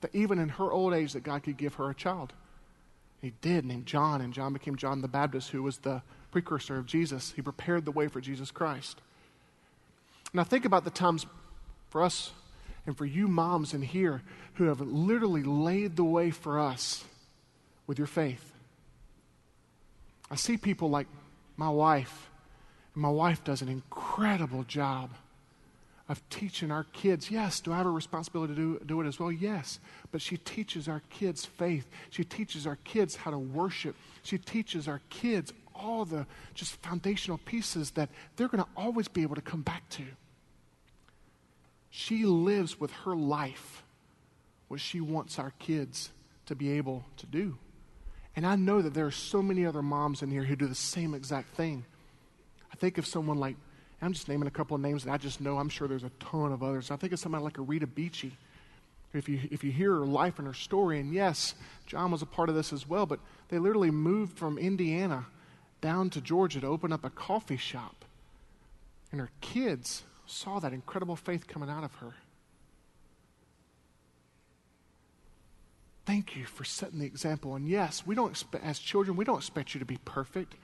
That 0.02 0.14
even 0.14 0.38
in 0.38 0.50
her 0.50 0.72
old 0.72 0.94
age 0.94 1.14
that 1.14 1.24
God 1.24 1.42
could 1.42 1.58
give 1.58 1.76
her 1.76 1.90
a 1.90 1.96
child. 1.96 2.34
He 3.22 3.34
did, 3.42 3.66
named 3.66 3.88
John, 3.88 4.22
and 4.22 4.32
John 4.32 4.54
became 4.54 4.76
John 4.76 5.02
the 5.02 5.08
Baptist, 5.08 5.50
who 5.50 5.64
was 5.64 5.80
the 5.80 6.04
precursor 6.42 6.78
of 6.78 6.86
Jesus. 6.86 7.34
He 7.36 7.42
prepared 7.42 7.84
the 7.84 7.92
way 7.92 8.08
for 8.08 8.22
Jesus 8.22 8.52
Christ. 8.52 9.02
Now 10.34 10.44
think 10.44 10.66
about 10.66 10.84
the 10.84 10.92
times 10.92 11.26
for 11.90 12.04
us 12.04 12.32
and 12.86 12.96
for 12.96 13.06
you 13.06 13.28
moms 13.28 13.74
in 13.74 13.82
here 13.82 14.22
who 14.56 14.66
have 14.66 14.80
literally 14.80 15.42
laid 15.42 15.96
the 15.96 16.04
way 16.04 16.30
for 16.30 16.60
us 16.60 17.04
with 17.88 17.98
your 17.98 18.06
faith. 18.06 18.52
I 20.30 20.36
see 20.36 20.58
people 20.58 20.92
like 20.92 21.08
my 21.56 21.70
wife, 21.70 22.30
and 22.94 23.02
my 23.02 23.10
wife 23.10 23.44
does 23.44 23.64
an 23.64 23.70
incredible 23.70 24.64
job 24.64 25.10
of 26.08 26.22
teaching 26.30 26.72
our 26.72 26.84
kids. 26.94 27.32
Yes, 27.32 27.60
do 27.62 27.74
I 27.74 27.78
have 27.78 27.88
a 27.88 27.90
responsibility 27.90 28.54
to 28.54 28.60
do, 28.60 28.82
do 28.86 29.02
it 29.02 29.08
as 29.08 29.20
well? 29.20 29.32
Yes. 29.32 29.80
But 30.12 30.22
she 30.22 30.38
teaches 30.38 30.88
our 30.88 31.02
kids 31.10 31.46
faith. 31.46 31.88
She 32.12 32.24
teaches 32.24 32.68
our 32.68 32.78
kids 32.84 33.16
how 33.16 33.32
to 33.32 33.40
worship. 33.40 33.96
She 34.22 34.38
teaches 34.38 34.88
our 34.88 35.02
kids 35.10 35.52
all 35.78 36.06
the 36.06 36.26
just 36.54 36.76
foundational 36.82 37.38
pieces 37.38 37.92
that 37.92 38.10
they're 38.36 38.48
going 38.48 38.64
to 38.64 38.70
always 38.76 39.08
be 39.08 39.22
able 39.22 39.36
to 39.36 39.42
come 39.42 39.62
back 39.62 39.88
to. 39.90 40.04
She 41.90 42.26
lives 42.26 42.80
with 42.80 42.92
her 42.92 43.16
life 43.16 43.84
what 44.68 44.80
she 44.80 45.00
wants 45.00 45.40
our 45.40 45.52
kids 45.60 46.12
to 46.46 46.56
be 46.56 46.72
able 46.74 47.06
to 47.18 47.26
do. 47.26 47.58
And 48.36 48.46
I 48.46 48.56
know 48.56 48.82
that 48.82 48.94
there 48.94 49.06
are 49.06 49.12
so 49.12 49.42
many 49.42 49.66
other 49.66 49.82
moms 49.82 50.22
in 50.22 50.30
here 50.30 50.44
who 50.44 50.56
do 50.56 50.68
the 50.68 50.76
same 50.76 51.14
exact 51.14 51.56
thing. 51.56 51.86
I 52.72 52.76
think 52.76 52.98
of 52.98 53.08
someone 53.08 53.38
like, 53.38 53.56
I'm 54.02 54.14
just 54.14 54.30
naming 54.30 54.48
a 54.48 54.52
couple 54.52 54.76
of 54.76 54.82
names 54.82 55.06
that 55.06 55.12
I 55.12 55.18
just 55.18 55.42
know, 55.42 55.58
I'm 55.58 55.70
sure 55.70 55.88
there's 55.88 56.04
a 56.04 56.12
ton 56.20 56.52
of 56.52 56.62
others. 56.62 56.92
I 56.92 56.98
think 56.98 57.14
of 57.14 57.20
somebody 57.20 57.44
like 57.44 57.58
a 57.58 57.64
Rita 57.64 57.88
Beachy. 57.88 58.34
If 59.14 59.28
you, 59.28 59.40
if 59.50 59.64
you 59.64 59.72
hear 59.72 59.96
her 59.96 60.06
life 60.06 60.38
and 60.38 60.48
her 60.48 60.54
story, 60.54 61.00
and 61.00 61.12
yes, 61.12 61.56
John 61.88 62.12
was 62.12 62.22
a 62.22 62.28
part 62.28 62.50
of 62.50 62.56
this 62.56 62.72
as 62.72 62.88
well, 62.88 63.06
but 63.06 63.20
they 63.48 63.58
literally 63.58 63.90
moved 63.90 64.38
from 64.38 64.58
Indiana 64.58 65.26
down 65.88 66.10
to 66.10 66.20
Georgia 66.20 66.60
to 66.60 66.68
open 66.68 66.92
up 66.92 67.06
a 67.06 67.10
coffee 67.10 67.56
shop. 67.56 68.04
And 69.10 69.22
her 69.22 69.30
kids 69.40 70.04
saw 70.26 70.60
that 70.60 70.74
incredible 70.74 71.16
faith 71.16 71.48
coming 71.48 71.70
out 71.70 71.86
of 71.86 71.96
her. 71.96 72.14
Thank 76.06 76.36
you 76.36 76.44
for 76.44 76.66
setting 76.66 77.00
the 77.00 77.06
example. 77.06 77.56
And 77.56 77.70
yes, 77.70 78.06
we 78.06 78.16
don't 78.16 78.32
expect, 78.32 78.66
as 78.66 78.80
children, 78.80 79.16
we 79.16 79.24
don't 79.24 79.38
expect 79.38 79.74
you 79.74 79.80
to 79.80 79.86
be 79.86 79.98
perfect. 80.04 80.56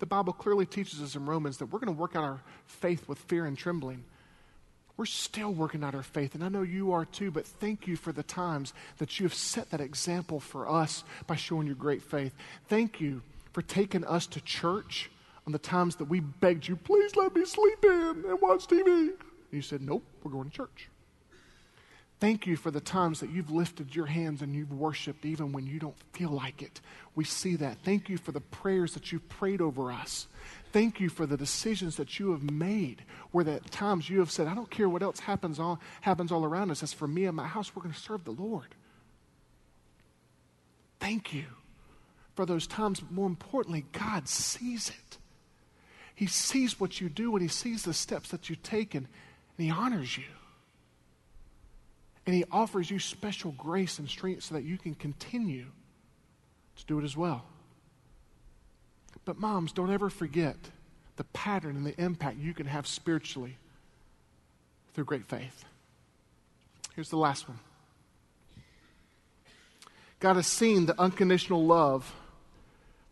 The 0.00 0.06
Bible 0.06 0.32
clearly 0.32 0.66
teaches 0.66 1.00
us 1.00 1.14
in 1.14 1.26
Romans 1.26 1.58
that 1.58 1.66
we're 1.66 1.78
going 1.78 1.94
to 1.94 2.00
work 2.00 2.16
out 2.16 2.24
our 2.24 2.40
faith 2.66 3.08
with 3.08 3.20
fear 3.20 3.46
and 3.46 3.56
trembling. 3.56 4.02
We're 4.96 5.06
still 5.06 5.52
working 5.52 5.84
out 5.84 5.94
our 5.94 6.02
faith, 6.02 6.34
and 6.34 6.42
I 6.42 6.48
know 6.48 6.62
you 6.62 6.90
are 6.90 7.04
too, 7.04 7.30
but 7.30 7.46
thank 7.46 7.86
you 7.86 7.94
for 7.94 8.10
the 8.10 8.24
times 8.24 8.74
that 8.98 9.20
you 9.20 9.26
have 9.26 9.34
set 9.34 9.70
that 9.70 9.80
example 9.80 10.40
for 10.40 10.68
us 10.68 11.04
by 11.28 11.36
showing 11.36 11.68
your 11.68 11.76
great 11.76 12.02
faith. 12.02 12.34
Thank 12.66 13.00
you 13.00 13.22
for 13.52 13.62
taking 13.62 14.04
us 14.04 14.26
to 14.28 14.40
church 14.40 15.10
on 15.46 15.52
the 15.52 15.58
times 15.58 15.96
that 15.96 16.04
we 16.04 16.20
begged 16.20 16.68
you, 16.68 16.76
please 16.76 17.16
let 17.16 17.34
me 17.34 17.44
sleep 17.44 17.84
in 17.84 18.24
and 18.28 18.40
watch 18.40 18.66
TV. 18.66 18.86
And 18.86 19.16
you 19.50 19.62
said, 19.62 19.82
nope, 19.82 20.04
we're 20.22 20.32
going 20.32 20.50
to 20.50 20.56
church. 20.56 20.88
Thank 22.20 22.46
you 22.46 22.56
for 22.56 22.70
the 22.70 22.80
times 22.80 23.18
that 23.18 23.30
you've 23.30 23.50
lifted 23.50 23.96
your 23.96 24.06
hands 24.06 24.42
and 24.42 24.54
you've 24.54 24.72
worshiped 24.72 25.24
even 25.24 25.50
when 25.50 25.66
you 25.66 25.80
don't 25.80 25.96
feel 26.12 26.30
like 26.30 26.62
it. 26.62 26.80
We 27.16 27.24
see 27.24 27.56
that. 27.56 27.78
Thank 27.82 28.08
you 28.08 28.16
for 28.16 28.30
the 28.30 28.40
prayers 28.40 28.94
that 28.94 29.10
you've 29.10 29.28
prayed 29.28 29.60
over 29.60 29.90
us. 29.90 30.28
Thank 30.70 31.00
you 31.00 31.08
for 31.08 31.26
the 31.26 31.36
decisions 31.36 31.96
that 31.96 32.20
you 32.20 32.30
have 32.30 32.48
made 32.48 33.02
where 33.32 33.48
at 33.48 33.68
times 33.72 34.08
you 34.08 34.20
have 34.20 34.30
said, 34.30 34.46
I 34.46 34.54
don't 34.54 34.70
care 34.70 34.88
what 34.88 35.02
else 35.02 35.18
happens 35.18 35.58
all, 35.58 35.80
happens 36.02 36.30
all 36.30 36.44
around 36.44 36.70
us. 36.70 36.84
As 36.84 36.92
for 36.92 37.08
me 37.08 37.24
and 37.24 37.36
my 37.36 37.48
house, 37.48 37.74
we're 37.74 37.82
going 37.82 37.94
to 37.94 38.00
serve 38.00 38.22
the 38.22 38.30
Lord. 38.30 38.76
Thank 41.00 41.34
you 41.34 41.46
for 42.34 42.46
those 42.46 42.66
times. 42.66 43.00
But 43.00 43.12
more 43.12 43.26
importantly, 43.26 43.84
God 43.92 44.28
sees 44.28 44.90
it. 44.90 45.18
He 46.14 46.26
sees 46.26 46.78
what 46.78 47.00
you 47.00 47.08
do 47.08 47.34
and 47.34 47.42
He 47.42 47.48
sees 47.48 47.82
the 47.84 47.94
steps 47.94 48.30
that 48.30 48.50
you 48.50 48.56
take 48.56 48.94
and, 48.94 49.06
and 49.58 49.64
He 49.66 49.70
honors 49.70 50.16
you. 50.16 50.24
And 52.26 52.34
He 52.34 52.44
offers 52.50 52.90
you 52.90 52.98
special 52.98 53.52
grace 53.52 53.98
and 53.98 54.08
strength 54.08 54.44
so 54.44 54.54
that 54.54 54.64
you 54.64 54.78
can 54.78 54.94
continue 54.94 55.66
to 56.76 56.86
do 56.86 56.98
it 56.98 57.04
as 57.04 57.16
well. 57.16 57.44
But, 59.24 59.38
moms, 59.38 59.72
don't 59.72 59.92
ever 59.92 60.10
forget 60.10 60.56
the 61.16 61.24
pattern 61.24 61.76
and 61.76 61.86
the 61.86 62.00
impact 62.00 62.38
you 62.38 62.54
can 62.54 62.66
have 62.66 62.86
spiritually 62.86 63.56
through 64.94 65.04
great 65.04 65.26
faith. 65.26 65.64
Here's 66.94 67.10
the 67.10 67.16
last 67.16 67.48
one 67.48 67.58
God 70.20 70.36
has 70.36 70.46
seen 70.46 70.86
the 70.86 71.00
unconditional 71.00 71.64
love 71.64 72.12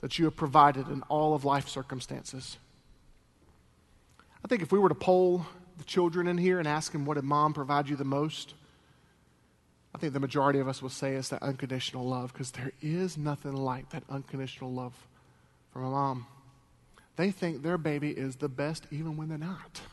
that 0.01 0.19
you 0.19 0.25
have 0.25 0.37
provided 0.37 0.89
in 0.89 1.03
all 1.03 1.35
of 1.35 1.45
life 1.45 1.69
circumstances. 1.69 2.59
I 4.45 4.49
think 4.49 4.63
if 4.63 4.73
we 4.73 4.79
were 4.79 4.89
to 4.89 4.95
poll 4.95 5.47
the 5.79 5.85
children 5.85 6.27
in 6.27 6.39
here 6.39 6.59
and 6.59 6.67
ask 6.67 6.93
them 6.93 7.05
what 7.05 7.15
did 7.15 7.25
mom 7.25 7.53
provide 7.53 7.89
you 7.89 7.97
the 7.97 8.05
most, 8.05 8.55
I 9.95 9.99
think 9.99 10.13
the 10.13 10.21
majority 10.21 10.59
of 10.61 10.69
us 10.69 10.81
will 10.81 10.89
say 10.89 11.15
it's 11.15 11.29
that 11.31 11.43
unconditional 11.43 12.07
love 12.07 12.33
because 12.33 12.53
there 12.53 12.73
is 12.81 13.19
nothing 13.19 13.53
like 13.53 13.91
that 13.91 14.05
unconditional 14.09 14.73
love 14.73 14.95
from 15.73 15.85
a 15.85 15.91
mom. 15.91 16.27
They 17.17 17.31
think 17.31 17.63
their 17.63 17.77
baby 17.77 18.11
is 18.11 18.37
the 18.37 18.49
best 18.49 18.87
even 18.91 19.17
when 19.17 19.29
they're 19.29 19.39
not. 19.39 19.81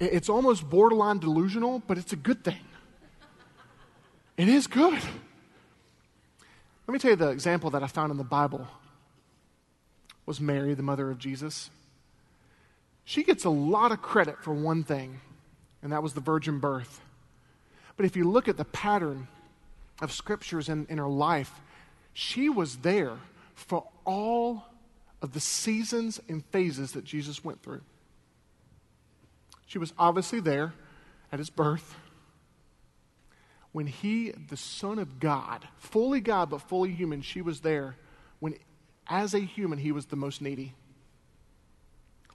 It's 0.00 0.28
almost 0.28 0.70
borderline 0.70 1.18
delusional, 1.18 1.82
but 1.84 1.98
it's 1.98 2.12
a 2.12 2.16
good 2.16 2.44
thing. 2.44 2.60
It 4.36 4.48
is 4.48 4.68
good. 4.68 5.00
Let 6.88 6.94
me 6.94 6.98
tell 7.00 7.10
you 7.10 7.16
the 7.16 7.28
example 7.28 7.68
that 7.70 7.82
I 7.82 7.86
found 7.86 8.12
in 8.12 8.16
the 8.16 8.24
Bible 8.24 8.66
was 10.24 10.40
Mary, 10.40 10.72
the 10.72 10.82
mother 10.82 11.10
of 11.10 11.18
Jesus. 11.18 11.68
She 13.04 13.24
gets 13.24 13.44
a 13.44 13.50
lot 13.50 13.92
of 13.92 14.00
credit 14.00 14.42
for 14.42 14.54
one 14.54 14.84
thing, 14.84 15.20
and 15.82 15.92
that 15.92 16.02
was 16.02 16.14
the 16.14 16.22
virgin 16.22 16.60
birth. 16.60 17.02
But 17.98 18.06
if 18.06 18.16
you 18.16 18.24
look 18.24 18.48
at 18.48 18.56
the 18.56 18.64
pattern 18.64 19.28
of 20.00 20.12
scriptures 20.12 20.70
in, 20.70 20.86
in 20.88 20.96
her 20.96 21.08
life, 21.08 21.52
she 22.14 22.48
was 22.48 22.76
there 22.78 23.18
for 23.54 23.86
all 24.06 24.64
of 25.20 25.34
the 25.34 25.40
seasons 25.40 26.18
and 26.26 26.42
phases 26.46 26.92
that 26.92 27.04
Jesus 27.04 27.44
went 27.44 27.62
through. 27.62 27.82
She 29.66 29.76
was 29.76 29.92
obviously 29.98 30.40
there 30.40 30.72
at 31.30 31.38
his 31.38 31.50
birth. 31.50 31.96
When 33.72 33.86
he, 33.86 34.30
the 34.30 34.56
Son 34.56 34.98
of 34.98 35.20
God, 35.20 35.68
fully 35.76 36.20
God 36.20 36.50
but 36.50 36.62
fully 36.62 36.92
human, 36.92 37.22
she 37.22 37.42
was 37.42 37.60
there 37.60 37.96
when, 38.40 38.54
as 39.06 39.34
a 39.34 39.40
human, 39.40 39.78
he 39.78 39.92
was 39.92 40.06
the 40.06 40.16
most 40.16 40.40
needy. 40.40 40.74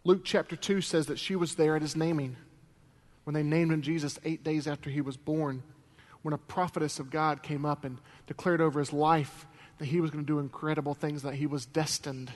Luke 0.04 0.22
chapter 0.24 0.56
2 0.56 0.82
says 0.82 1.08
that 1.08 1.20
she 1.20 1.36
was 1.36 1.56
there 1.56 1.76
at 1.76 1.82
his 1.82 1.96
naming 1.96 2.36
when 3.24 3.34
they 3.34 3.44
named 3.44 3.72
him 3.72 3.82
Jesus 3.82 4.20
eight 4.26 4.44
days 4.44 4.68
after 4.68 4.90
he 4.90 5.02
was 5.02 5.16
born, 5.18 5.64
when 6.22 6.34
a 6.34 6.38
prophetess 6.38 7.00
of 7.00 7.10
God 7.10 7.42
came 7.42 7.66
up 7.66 7.86
and 7.86 7.98
declared 8.28 8.62
over 8.62 8.80
his 8.80 8.94
life 8.94 9.48
that 9.78 9.86
he 9.86 10.02
was 10.02 10.12
going 10.12 10.24
to 10.24 10.28
do 10.28 10.40
incredible 10.40 10.94
things, 10.94 11.24
that 11.24 11.36
he 11.36 11.48
was 11.48 11.66
destined 11.66 12.32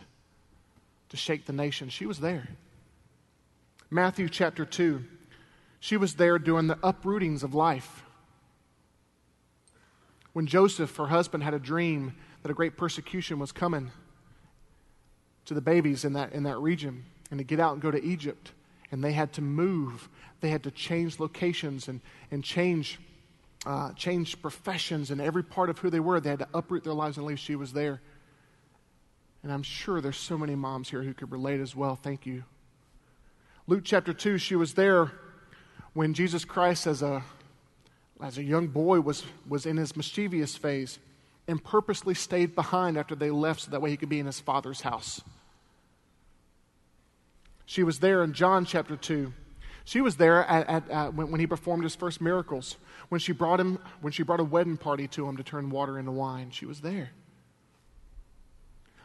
to 1.10 1.18
shake 1.18 1.46
the 1.46 1.54
nation. 1.54 1.90
She 1.90 2.06
was 2.06 2.20
there. 2.20 2.50
Matthew 3.90 4.28
chapter 4.28 4.66
2, 4.66 5.04
she 5.80 5.98
was 5.98 6.16
there 6.16 6.40
during 6.40 6.68
the 6.68 6.80
uprootings 6.84 7.44
of 7.44 7.54
life. 7.54 8.04
When 10.38 10.46
Joseph, 10.46 10.96
her 10.98 11.08
husband, 11.08 11.44
had 11.44 11.56
a 11.56 11.60
dream 11.60 12.14
that 12.44 12.52
a 12.52 12.54
great 12.54 12.78
persecution 12.78 13.40
was 13.40 13.52
coming 13.52 13.90
to 15.46 15.56
the 15.56 15.62
babies 15.62 16.06
in 16.06 16.14
that, 16.14 16.32
in 16.32 16.44
that 16.44 16.60
region 16.60 17.06
and 17.32 17.40
to 17.40 17.44
get 17.44 17.60
out 17.60 17.74
and 17.74 17.82
go 17.82 17.90
to 17.90 18.04
Egypt, 18.04 18.52
and 18.92 19.04
they 19.04 19.14
had 19.14 19.34
to 19.34 19.42
move 19.42 20.10
they 20.42 20.50
had 20.50 20.62
to 20.66 20.70
change 20.70 21.20
locations 21.20 21.88
and, 21.88 22.02
and 22.30 22.44
change, 22.44 23.00
uh, 23.66 23.94
change 23.94 24.40
professions 24.40 25.10
and 25.10 25.20
every 25.20 25.42
part 25.44 25.72
of 25.72 25.80
who 25.80 25.90
they 25.90 26.00
were. 26.00 26.20
They 26.20 26.30
had 26.30 26.38
to 26.38 26.50
uproot 26.54 26.84
their 26.84 26.94
lives 26.94 27.18
and 27.18 27.26
leave. 27.26 27.40
She 27.40 27.56
was 27.56 27.74
there. 27.74 28.00
And 29.42 29.52
I'm 29.52 29.64
sure 29.64 30.02
there's 30.02 30.18
so 30.18 30.38
many 30.38 30.54
moms 30.54 30.92
here 30.92 31.02
who 31.02 31.16
could 31.16 31.32
relate 31.32 31.62
as 31.62 31.76
well. 31.76 31.96
Thank 31.96 32.28
you. 32.28 32.44
Luke 33.66 33.82
chapter 33.84 34.14
2, 34.14 34.38
she 34.38 34.56
was 34.56 34.76
there 34.76 35.12
when 35.94 36.14
Jesus 36.14 36.46
Christ, 36.46 36.86
as 36.86 37.02
a, 37.02 37.24
as 38.22 38.38
a 38.38 38.44
young 38.44 38.68
boy, 38.68 39.00
was, 39.02 39.24
was 39.48 39.66
in 39.66 39.78
his 39.78 39.96
mischievous 39.96 40.56
phase 40.56 41.00
and 41.48 41.64
purposely 41.64 42.14
stayed 42.14 42.56
behind 42.56 42.98
after 42.98 43.16
they 43.16 43.30
left 43.30 43.62
so 43.62 43.72
that 43.72 43.82
way 43.82 43.90
he 43.90 43.98
could 43.98 44.10
be 44.10 44.20
in 44.20 44.26
his 44.26 44.40
father's 44.40 44.82
house. 44.82 45.22
She 47.66 47.84
was 47.84 48.00
there 48.00 48.24
in 48.24 48.34
John 48.34 48.66
chapter 48.66 48.96
2. 48.96 49.34
She 49.86 50.02
was 50.02 50.18
there 50.18 50.44
at, 50.46 50.68
at, 50.68 50.90
at, 50.90 51.14
when, 51.14 51.32
when 51.32 51.40
he 51.40 51.48
performed 51.48 51.84
his 51.84 51.96
first 51.96 52.20
miracles, 52.20 52.76
when 53.10 53.20
she, 53.20 53.32
brought 53.32 53.60
him, 53.60 53.80
when 54.02 54.12
she 54.12 54.24
brought 54.24 54.40
a 54.40 54.44
wedding 54.44 54.78
party 54.78 55.08
to 55.10 55.28
him 55.28 55.38
to 55.38 55.44
turn 55.44 55.70
water 55.70 55.98
into 55.98 56.12
wine. 56.12 56.52
She 56.52 56.66
was 56.66 56.82
there. 56.82 57.12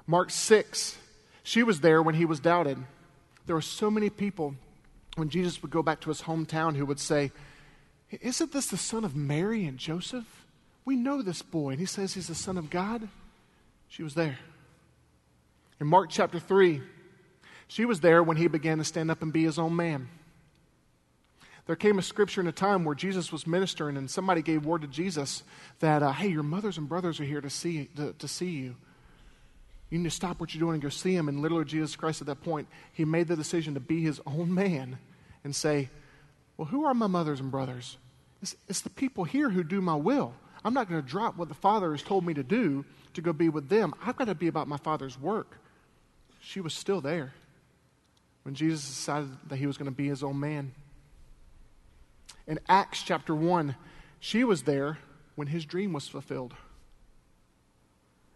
Mark 0.06 0.30
6, 0.30 0.98
she 1.44 1.62
was 1.62 1.80
there 1.80 2.02
when 2.02 2.16
he 2.16 2.24
was 2.24 2.40
doubted. 2.40 2.78
There 3.46 3.54
were 3.54 3.62
so 3.62 3.90
many 3.90 4.10
people 4.10 4.54
when 5.16 5.28
Jesus 5.28 5.62
would 5.62 5.70
go 5.70 5.82
back 5.82 6.00
to 6.00 6.08
his 6.08 6.22
hometown 6.22 6.76
who 6.76 6.86
would 6.86 6.98
say, 6.98 7.30
Isn't 8.20 8.52
this 8.52 8.66
the 8.66 8.76
son 8.76 9.04
of 9.04 9.16
Mary 9.16 9.64
and 9.64 9.78
Joseph? 9.78 10.26
We 10.84 10.96
know 10.96 11.22
this 11.22 11.42
boy. 11.42 11.70
And 11.70 11.80
he 11.80 11.86
says 11.86 12.14
he's 12.14 12.28
the 12.28 12.34
son 12.34 12.58
of 12.58 12.70
God. 12.70 13.08
She 13.88 14.02
was 14.02 14.14
there. 14.14 14.38
In 15.80 15.86
Mark 15.86 16.10
chapter 16.10 16.38
3, 16.38 16.80
she 17.68 17.84
was 17.84 18.00
there 18.00 18.22
when 18.22 18.36
he 18.36 18.46
began 18.48 18.78
to 18.78 18.84
stand 18.84 19.10
up 19.10 19.22
and 19.22 19.32
be 19.32 19.44
his 19.44 19.58
own 19.58 19.74
man. 19.74 20.08
There 21.66 21.76
came 21.76 21.98
a 21.98 22.02
scripture 22.02 22.40
in 22.40 22.48
a 22.48 22.52
time 22.52 22.84
where 22.84 22.94
Jesus 22.94 23.30
was 23.30 23.46
ministering, 23.46 23.96
and 23.96 24.10
somebody 24.10 24.42
gave 24.42 24.66
word 24.66 24.82
to 24.82 24.88
Jesus 24.88 25.44
that, 25.78 26.02
uh, 26.02 26.12
hey, 26.12 26.28
your 26.28 26.42
mothers 26.42 26.76
and 26.76 26.88
brothers 26.88 27.20
are 27.20 27.24
here 27.24 27.40
to 27.40 27.50
see, 27.50 27.88
to, 27.96 28.12
to 28.14 28.28
see 28.28 28.50
you. 28.50 28.74
You 29.88 29.98
need 29.98 30.04
to 30.04 30.10
stop 30.10 30.40
what 30.40 30.54
you're 30.54 30.60
doing 30.60 30.74
and 30.74 30.82
go 30.82 30.88
see 30.88 31.14
him. 31.14 31.28
And 31.28 31.40
literally, 31.40 31.64
Jesus 31.64 31.94
Christ 31.96 32.20
at 32.20 32.26
that 32.26 32.42
point, 32.42 32.66
he 32.92 33.04
made 33.04 33.28
the 33.28 33.36
decision 33.36 33.74
to 33.74 33.80
be 33.80 34.02
his 34.02 34.20
own 34.26 34.52
man 34.52 34.98
and 35.44 35.54
say, 35.54 35.90
Well, 36.56 36.66
who 36.66 36.84
are 36.84 36.94
my 36.94 37.06
mothers 37.06 37.40
and 37.40 37.50
brothers? 37.50 37.96
It's, 38.42 38.56
it's 38.68 38.80
the 38.80 38.90
people 38.90 39.24
here 39.24 39.48
who 39.48 39.62
do 39.62 39.80
my 39.80 39.94
will. 39.94 40.34
I'm 40.64 40.74
not 40.74 40.88
going 40.88 41.00
to 41.00 41.08
drop 41.08 41.36
what 41.36 41.48
the 41.48 41.54
Father 41.54 41.92
has 41.92 42.02
told 42.02 42.26
me 42.26 42.34
to 42.34 42.42
do 42.42 42.84
to 43.14 43.22
go 43.22 43.32
be 43.32 43.48
with 43.48 43.68
them. 43.68 43.94
I've 44.04 44.16
got 44.16 44.26
to 44.26 44.34
be 44.34 44.48
about 44.48 44.68
my 44.68 44.76
Father's 44.76 45.18
work. 45.18 45.58
She 46.40 46.60
was 46.60 46.74
still 46.74 47.00
there 47.00 47.32
when 48.42 48.54
Jesus 48.54 48.86
decided 48.86 49.30
that 49.48 49.56
he 49.56 49.66
was 49.66 49.76
going 49.76 49.90
to 49.90 49.96
be 49.96 50.08
his 50.08 50.22
own 50.22 50.40
man. 50.40 50.72
In 52.46 52.58
Acts 52.68 53.02
chapter 53.02 53.34
1, 53.34 53.76
she 54.18 54.44
was 54.44 54.62
there 54.62 54.98
when 55.36 55.48
his 55.48 55.64
dream 55.64 55.92
was 55.92 56.08
fulfilled. 56.08 56.54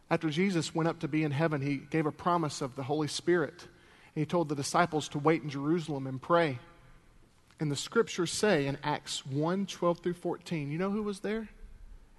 After 0.09 0.31
Jesus 0.31 0.75
went 0.75 0.89
up 0.89 1.01
to 1.01 1.09
be 1.09 1.25
in 1.25 1.33
heaven, 1.33 1.61
he 1.61 1.77
gave 1.77 2.07
a 2.07 2.13
promise 2.13 2.61
of 2.61 2.77
the 2.77 2.85
Holy 2.85 3.09
Spirit. 3.09 3.63
And 4.15 4.23
he 4.23 4.27
told 4.27 4.49
the 4.49 4.55
disciples 4.55 5.09
to 5.09 5.19
wait 5.19 5.43
in 5.43 5.51
Jerusalem 5.51 6.07
and 6.07 6.23
pray. 6.23 6.61
And 7.59 7.71
the 7.71 7.77
scriptures 7.77 8.31
say 8.31 8.67
in 8.67 8.77
Acts 8.83 9.25
1 9.25 9.67
12 9.67 9.99
through 10.01 10.15
14, 10.15 10.71
you 10.71 10.79
know 10.79 10.91
who 10.91 11.03
was 11.03 11.21
there? 11.21 11.49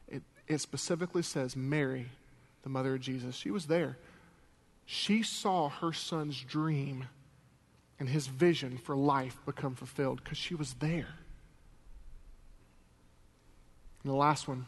It, 0.08 0.24
it 0.48 0.60
specifically 0.60 1.22
says 1.22 1.56
Mary, 1.56 2.08
the 2.64 2.70
mother 2.70 2.96
of 2.96 3.02
Jesus. 3.02 3.36
She 3.36 3.52
was 3.52 3.68
there. 3.68 3.98
She 4.86 5.22
saw 5.22 5.70
her 5.70 5.94
son's 5.94 6.42
dream 6.42 7.06
and 8.00 8.10
his 8.10 8.28
vision 8.28 8.78
for 8.78 8.96
life 8.96 9.38
become 9.46 9.76
fulfilled 9.76 10.22
because 10.24 10.38
she 10.38 10.56
was 10.56 10.74
there. 10.76 11.08
And 14.04 14.12
the 14.12 14.18
last 14.18 14.48
one, 14.48 14.66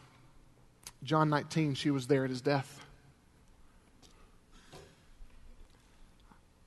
John 1.02 1.30
19, 1.30 1.74
she 1.74 1.90
was 1.90 2.06
there 2.06 2.24
at 2.24 2.30
his 2.30 2.40
death. 2.40 2.84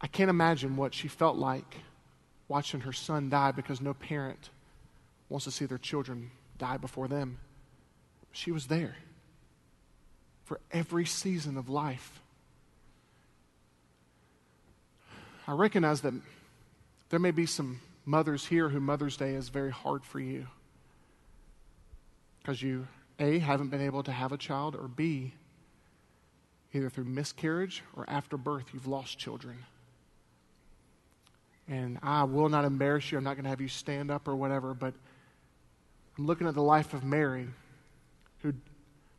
I 0.02 0.08
can't 0.08 0.30
imagine 0.30 0.76
what 0.76 0.94
she 0.94 1.08
felt 1.08 1.38
like 1.38 1.78
watching 2.54 2.82
her 2.82 2.94
son 2.94 3.32
die 3.32 3.52
because 3.52 3.82
no 3.82 3.96
parent 3.96 4.52
wants 5.28 5.44
to 5.44 5.50
see 5.50 5.66
their 5.66 5.80
children 5.80 6.30
die 6.60 6.78
before 6.78 7.08
them. 7.08 7.40
She 8.32 8.52
was 8.52 8.68
there 8.68 8.96
for 10.46 10.60
every 10.72 11.04
season 11.04 11.58
of 11.58 11.68
life. 11.68 12.22
I 15.48 15.54
recognize 15.54 16.02
that 16.02 16.14
there 17.10 17.18
may 17.18 17.32
be 17.32 17.48
some 17.48 17.80
mothers 18.06 18.46
here 18.46 18.70
who 18.70 18.80
Mother's 18.80 19.18
Day 19.18 19.34
is 19.34 19.50
very 19.50 19.72
hard 19.72 20.06
for 20.06 20.20
you 20.20 20.46
because 22.38 22.62
you, 22.62 22.88
A, 23.18 23.40
haven't 23.40 23.70
been 23.70 23.82
able 23.82 24.04
to 24.04 24.12
have 24.12 24.32
a 24.32 24.38
child, 24.38 24.76
or 24.76 24.88
B, 24.88 25.34
either 26.72 26.92
through 26.92 27.06
miscarriage 27.06 27.82
or 27.96 28.08
after 28.08 28.38
birth, 28.38 28.66
you've 28.76 28.86
lost 28.86 29.18
children. 29.18 29.58
And 31.68 31.98
I 32.04 32.24
will 32.24 32.50
not 32.50 32.66
embarrass 32.66 33.12
you. 33.12 33.18
I'm 33.18 33.24
not 33.24 33.36
going 33.36 33.46
to 33.46 33.50
have 33.50 33.62
you 33.62 33.68
stand 33.68 34.12
up 34.12 34.28
or 34.28 34.36
whatever, 34.36 34.74
but 34.74 34.94
I'm 36.18 36.26
looking 36.28 36.48
at 36.48 36.56
the 36.56 36.64
life 36.64 36.94
of 36.94 37.04
Mary, 37.04 37.48
who, 38.42 38.54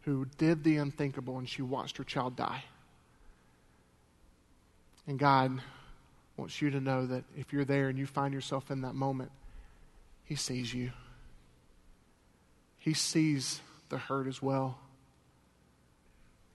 who 0.03 0.26
did 0.38 0.62
the 0.62 0.76
unthinkable 0.76 1.38
and 1.38 1.49
she 1.49 1.62
watched 1.62 1.97
her 1.97 2.05
child 2.05 2.36
die. 2.36 2.64
And 5.07 5.18
God 5.18 5.61
wants 6.36 6.61
you 6.61 6.70
to 6.70 6.80
know 6.80 7.07
that 7.07 7.24
if 7.36 7.53
you're 7.53 7.64
there 7.64 7.88
and 7.88 7.99
you 7.99 8.07
find 8.07 8.32
yourself 8.32 8.70
in 8.70 8.82
that 8.82 8.95
moment, 8.95 9.30
He 10.24 10.34
sees 10.34 10.72
you. 10.72 10.92
He 12.78 12.95
sees 12.95 13.61
the 13.88 13.99
hurt 13.99 14.26
as 14.26 14.42
well. 14.42 14.78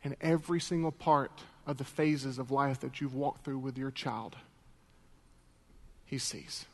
And 0.03 0.15
every 0.21 0.61
single 0.61 0.91
part 0.91 1.31
of 1.67 1.77
the 1.77 1.83
phases 1.83 2.39
of 2.39 2.51
life 2.51 2.79
that 2.81 3.01
you've 3.01 3.15
walked 3.15 3.43
through 3.43 3.59
with 3.59 3.77
your 3.77 3.91
child, 3.91 4.35
He 6.09 6.17
sees. 6.17 6.65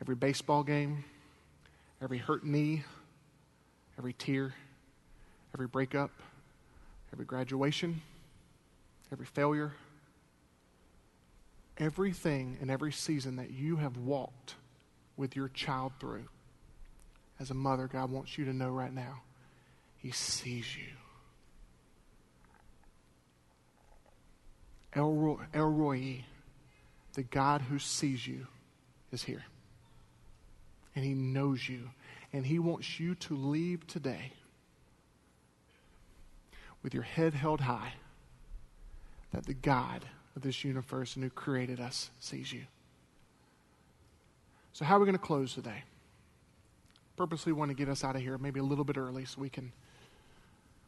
Every 0.00 0.14
baseball 0.14 0.62
game, 0.62 1.04
every 2.00 2.18
hurt 2.18 2.44
knee, 2.44 2.84
every 3.98 4.12
tear, 4.12 4.54
every 5.54 5.66
breakup, 5.66 6.10
every 7.12 7.24
graduation, 7.24 8.00
every 9.12 9.26
failure 9.26 9.72
everything 11.78 12.58
and 12.60 12.70
every 12.70 12.92
season 12.92 13.36
that 13.36 13.50
you 13.50 13.76
have 13.76 13.96
walked 13.96 14.54
with 15.16 15.36
your 15.36 15.48
child 15.48 15.92
through. 15.98 16.28
As 17.40 17.50
a 17.50 17.54
mother, 17.54 17.88
God 17.88 18.10
wants 18.10 18.38
you 18.38 18.44
to 18.44 18.52
know 18.52 18.68
right 18.68 18.92
now, 18.92 19.22
He 19.98 20.10
sees 20.10 20.76
you. 20.76 20.92
El 24.94 25.12
Roi, 25.12 25.36
El 25.54 25.70
Roi, 25.70 26.24
the 27.14 27.22
God 27.22 27.62
who 27.62 27.78
sees 27.78 28.26
you, 28.26 28.46
is 29.12 29.22
here. 29.24 29.44
And 30.94 31.04
He 31.04 31.14
knows 31.14 31.68
you. 31.68 31.90
And 32.32 32.46
He 32.46 32.58
wants 32.58 32.98
you 32.98 33.14
to 33.16 33.36
leave 33.36 33.86
today 33.86 34.32
with 36.82 36.94
your 36.94 37.02
head 37.02 37.34
held 37.34 37.60
high 37.60 37.94
that 39.32 39.46
the 39.46 39.54
God 39.54 40.04
of 40.36 40.42
this 40.42 40.64
universe 40.64 41.16
and 41.16 41.24
who 41.24 41.30
created 41.30 41.80
us 41.80 42.10
sees 42.20 42.52
you. 42.52 42.62
So, 44.72 44.84
how 44.84 44.96
are 44.96 45.00
we 45.00 45.06
going 45.06 45.18
to 45.18 45.24
close 45.24 45.54
today? 45.54 45.84
Purposely 47.16 47.52
want 47.52 47.70
to 47.70 47.74
get 47.74 47.88
us 47.88 48.04
out 48.04 48.16
of 48.16 48.22
here 48.22 48.38
maybe 48.38 48.58
a 48.58 48.64
little 48.64 48.84
bit 48.84 48.96
early 48.96 49.24
so 49.24 49.40
we 49.40 49.50
can 49.50 49.72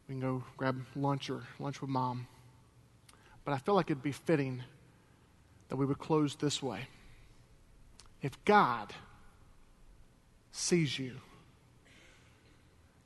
we 0.08 0.14
can 0.14 0.20
go 0.20 0.42
grab 0.56 0.84
lunch 0.96 1.30
or 1.30 1.42
lunch 1.58 1.80
with 1.80 1.90
mom. 1.90 2.26
But 3.44 3.52
I 3.52 3.58
feel 3.58 3.74
like 3.74 3.86
it'd 3.86 4.02
be 4.02 4.12
fitting 4.12 4.62
that 5.68 5.76
we 5.76 5.86
would 5.86 5.98
close 5.98 6.36
this 6.36 6.62
way. 6.62 6.88
If 8.22 8.42
God 8.44 8.92
sees 10.52 10.98
you, 10.98 11.16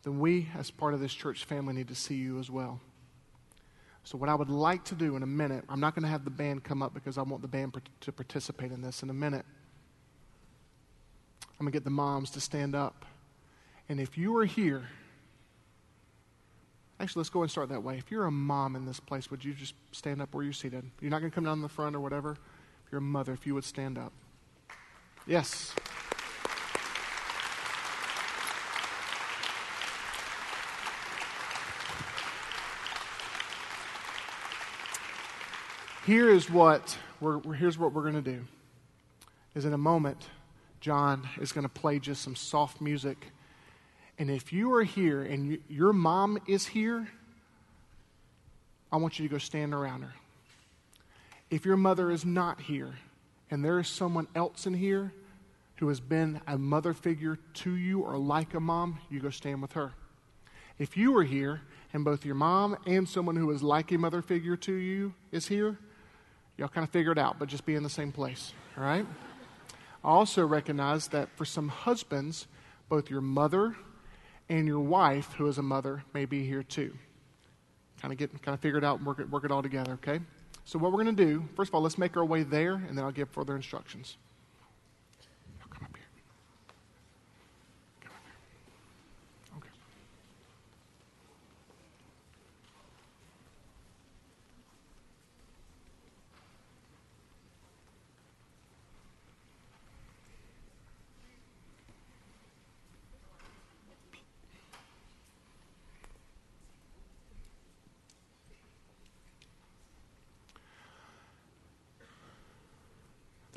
then 0.05 0.21
we, 0.21 0.49
as 0.57 0.71
part 0.71 0.95
of 0.95 1.01
this 1.01 1.13
church 1.13 1.45
family, 1.45 1.75
need 1.75 1.89
to 1.89 1.95
see 1.95 2.15
you 2.15 2.39
as 2.39 2.51
well. 2.51 2.81
So, 4.05 4.17
what 4.17 4.31
I 4.31 4.35
would 4.35 4.49
like 4.49 4.85
to 4.85 4.95
do 4.95 5.17
in 5.17 5.23
a 5.23 5.27
minute, 5.27 5.65
I'm 5.69 5.81
not 5.81 5.95
going 5.95 6.05
to 6.05 6.09
have 6.09 6.25
the 6.25 6.31
band 6.31 6.65
come 6.65 6.83
up 6.83 6.95
because 6.95 7.19
I 7.19 7.23
want 7.23 7.43
the 7.43 7.49
band 7.49 7.79
to 8.01 8.13
participate 8.13 8.73
in 8.73 8.81
this 8.81 9.03
in 9.03 9.11
a 9.11 9.15
minute. 9.15 9.45
I'm 11.43 11.65
going 11.65 11.73
to 11.73 11.77
get 11.77 11.85
the 11.85 11.91
moms 11.91 12.31
to 12.31 12.41
stand 12.41 12.75
up. 12.75 13.05
And 13.89 14.01
if 14.01 14.17
you 14.17 14.37
are 14.39 14.45
here, 14.45 14.85
actually, 17.01 17.21
let's 17.21 17.31
go 17.31 17.43
and 17.43 17.51
start 17.51 17.69
that 17.71 17.83
way. 17.83 17.99
If 17.99 18.11
you're 18.11 18.27
a 18.27 18.31
mom 18.31 18.77
in 18.77 18.87
this 18.87 19.01
place, 19.01 19.31
would 19.31 19.45
you 19.45 19.53
just 19.53 19.75
stand 19.93 20.23
up 20.23 20.33
where 20.33 20.45
you're 20.45 20.53
seated? 20.53 20.85
You're 21.01 21.11
not 21.11 21.19
going 21.19 21.31
to 21.31 21.35
come 21.35 21.45
down 21.45 21.59
in 21.59 21.63
the 21.63 21.69
front 21.69 21.97
or 21.97 22.01
whatever. 22.01 22.37
If 22.91 23.01
mother, 23.01 23.33
if 23.33 23.47
you 23.47 23.55
would 23.55 23.65
stand 23.65 23.99
up. 23.99 24.13
Yes. 25.27 25.75
here 36.07 36.31
is 36.31 36.49
what 36.49 36.97
we're, 37.21 37.43
here's 37.53 37.77
what 37.77 37.93
we're 37.93 38.01
going 38.01 38.15
to 38.15 38.23
do 38.23 38.43
is 39.55 39.67
in 39.67 39.75
a 39.75 39.79
moment 39.79 40.31
john 40.81 41.29
is 41.39 41.53
going 41.53 41.65
to 41.65 41.69
play 41.69 41.99
just 41.99 42.23
some 42.23 42.35
soft 42.35 42.81
music 42.81 43.27
and 44.19 44.31
if 44.31 44.51
you 44.51 44.73
are 44.73 44.85
here 44.85 45.21
and 45.21 45.51
you, 45.51 45.59
your 45.69 45.93
mom 45.93 46.39
is 46.47 46.65
here 46.65 47.07
I 48.91 48.97
want 48.97 49.19
you 49.19 49.29
to 49.29 49.33
go 49.33 49.39
stand 49.39 49.75
around 49.75 50.03
her. 50.03 50.15
If 51.51 51.65
your 51.65 51.77
mother 51.77 52.11
is 52.11 52.25
not 52.25 52.61
here 52.61 52.95
and 53.51 53.65
there 53.65 53.79
is 53.79 53.89
someone 53.89 54.29
else 54.35 54.67
in 54.67 54.75
here 54.75 55.13
who 55.77 55.89
has 55.89 56.01
been 56.01 56.41
a 56.47 56.59
mother 56.59 56.93
figure 56.93 57.39
to 57.55 57.75
you 57.75 58.01
or 58.01 58.19
like 58.19 58.55
a 58.55 58.61
mom, 58.61 58.99
you 59.09 59.21
go 59.21 59.31
stand 59.31 59.63
with 59.63 59.73
her. 59.73 59.93
If 60.79 60.97
you 60.97 61.17
are 61.17 61.25
here 61.25 61.63
and 61.93 62.05
both 62.05 62.25
your 62.25 62.35
mom 62.35 62.77
and 62.87 63.09
someone 63.09 63.37
who 63.37 63.51
is 63.51 63.63
like 63.63 63.91
a 63.93 63.99
mother 63.99 64.21
figure 64.21 64.57
to 64.57 64.75
you 64.75 65.15
is 65.33 65.49
here, 65.49 65.79
y'all 66.57 66.69
kind 66.69 66.85
of 66.85 66.91
figure 66.91 67.13
it 67.13 67.19
out, 67.19 67.39
but 67.39 67.49
just 67.49 67.65
be 67.65 67.75
in 67.75 67.83
the 67.83 67.89
same 67.89 68.13
place, 68.13 68.53
all 68.77 68.85
right? 68.85 69.07
I 70.05 70.09
also 70.09 70.47
recognize 70.47 71.09
that 71.09 71.29
for 71.37 71.45
some 71.45 71.69
husbands, 71.69 72.47
both 72.89 73.11
your 73.11 73.21
mother 73.21 73.77
and 74.49 74.67
your 74.67 74.81
wife, 74.81 75.33
who 75.35 75.47
is 75.47 75.59
a 75.59 75.63
mother, 75.63 76.05
may 76.13 76.25
be 76.25 76.47
here 76.47 76.63
too. 76.63 76.95
Kind 78.01 78.13
of 78.13 78.19
get 78.19 78.31
kind 78.43 78.55
of 78.55 78.61
figure 78.61 78.79
it 78.79 78.85
out 78.85 78.99
and 78.99 79.07
work 79.07 79.19
it, 79.19 79.29
work 79.31 79.45
it 79.45 79.51
all 79.51 79.63
together, 79.63 79.93
okay? 79.95 80.21
So 80.69 80.79
what 80.79 80.93
we're 80.93 81.03
going 81.03 81.17
to 81.17 81.25
do, 81.25 81.49
first 81.57 81.71
of 81.71 81.75
all, 81.75 81.81
let's 81.81 81.97
make 81.97 82.15
our 82.19 82.25
way 82.27 82.43
there, 82.43 82.75
and 82.75 82.91
then 82.91 83.03
I'll 83.03 83.11
give 83.11 83.31
further 83.31 83.57
instructions. 83.57 84.19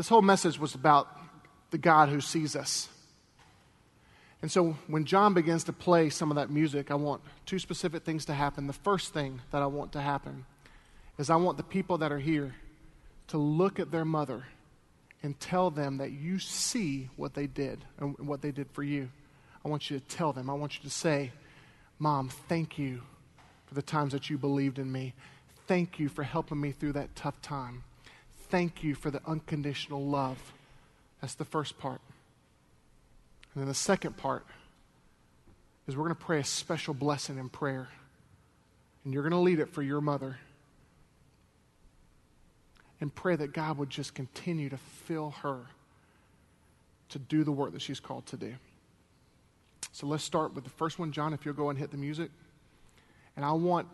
This 0.02 0.10
whole 0.10 0.24
message 0.24 0.58
was 0.58 0.74
about 0.74 1.16
the 1.70 1.78
God 1.78 2.10
who 2.10 2.22
sees 2.22 2.56
us. 2.56 2.90
And 4.42 4.52
so 4.52 4.76
when 4.88 5.06
John 5.06 5.36
begins 5.36 5.66
to 5.66 5.74
play 5.74 6.10
some 6.10 6.32
of 6.32 6.38
that 6.38 6.50
music, 6.50 6.90
I 6.90 6.96
want 6.96 7.22
two 7.46 7.60
specific 7.60 8.04
things 8.04 8.26
to 8.26 8.34
happen. 8.34 8.66
The 8.66 8.74
first 8.74 9.14
thing 9.14 9.42
that 9.52 9.62
I 9.62 9.68
want 9.68 9.92
to 9.92 10.02
happen 10.02 10.48
is 11.20 11.30
I 11.30 11.36
want 11.36 11.58
the 11.58 11.64
people 11.64 12.00
that 12.00 12.12
are 12.12 12.18
here 12.18 12.56
to 13.28 13.38
look 13.38 13.80
at 13.80 13.92
their 13.92 14.04
mother 14.04 14.46
and 15.22 15.40
tell 15.40 15.70
them 15.70 16.00
that 16.00 16.10
you 16.10 16.40
see 16.40 17.12
what 17.16 17.36
they 17.36 17.46
did 17.46 17.86
and 18.00 18.18
what 18.28 18.42
they 18.42 18.50
did 18.50 18.72
for 18.72 18.82
you. 18.82 19.08
I 19.64 19.70
want 19.70 19.92
you 19.92 20.00
to 20.00 20.06
tell 20.08 20.34
them. 20.34 20.50
I 20.50 20.54
want 20.54 20.78
you 20.78 20.82
to 20.82 20.90
say, 20.90 21.32
Mom, 22.00 22.28
thank 22.28 22.80
you 22.80 23.04
for 23.68 23.76
the 23.76 23.84
times 23.84 24.14
that 24.14 24.32
you 24.32 24.40
believed 24.40 24.80
in 24.80 24.92
me. 24.92 25.14
Thank 25.68 26.00
you 26.00 26.10
for 26.10 26.24
helping 26.24 26.60
me 26.60 26.72
through 26.72 26.94
that 26.94 27.16
tough 27.16 27.40
time 27.44 27.84
thank 28.52 28.84
you 28.84 28.94
for 28.94 29.10
the 29.10 29.22
unconditional 29.26 30.06
love. 30.06 30.38
That's 31.22 31.36
the 31.36 31.46
first 31.46 31.80
part. 31.80 32.02
And 33.54 33.62
then 33.62 33.68
the 33.68 33.74
second 33.74 34.18
part 34.18 34.46
is 35.88 35.96
we're 35.96 36.04
going 36.04 36.16
to 36.16 36.24
pray 36.24 36.40
a 36.40 36.44
special 36.44 36.94
blessing 36.94 37.38
in 37.38 37.50
prayer. 37.50 37.88
And 39.04 39.14
you're 39.14 39.24
going 39.24 39.32
to 39.32 39.40
lead 39.40 39.60
it 39.60 39.70
for 39.70 39.82
your 39.82 40.02
mother. 40.02 40.38
And 43.00 43.14
pray 43.14 43.36
that 43.36 43.54
God 43.54 43.78
would 43.78 43.90
just 43.90 44.14
continue 44.14 44.70
to 44.70 44.78
fill 44.78 45.32
her 45.42 45.62
to 47.10 47.20
do 47.20 47.44
the 47.44 47.52
work 47.52 47.72
that 47.74 47.82
she's 47.82 48.00
called 48.00 48.26
to 48.28 48.38
do. 48.38 48.54
So 49.92 50.08
let's 50.08 50.24
start 50.24 50.54
with 50.54 50.64
the 50.66 50.70
first 50.70 51.00
one, 51.00 51.12
John, 51.12 51.34
if 51.34 51.46
you'll 51.46 51.56
go 51.56 51.70
and 51.70 51.80
hit 51.80 51.92
the 51.92 51.98
music. 51.98 52.30
And 53.36 53.44
I 53.44 53.54
want 53.54 53.88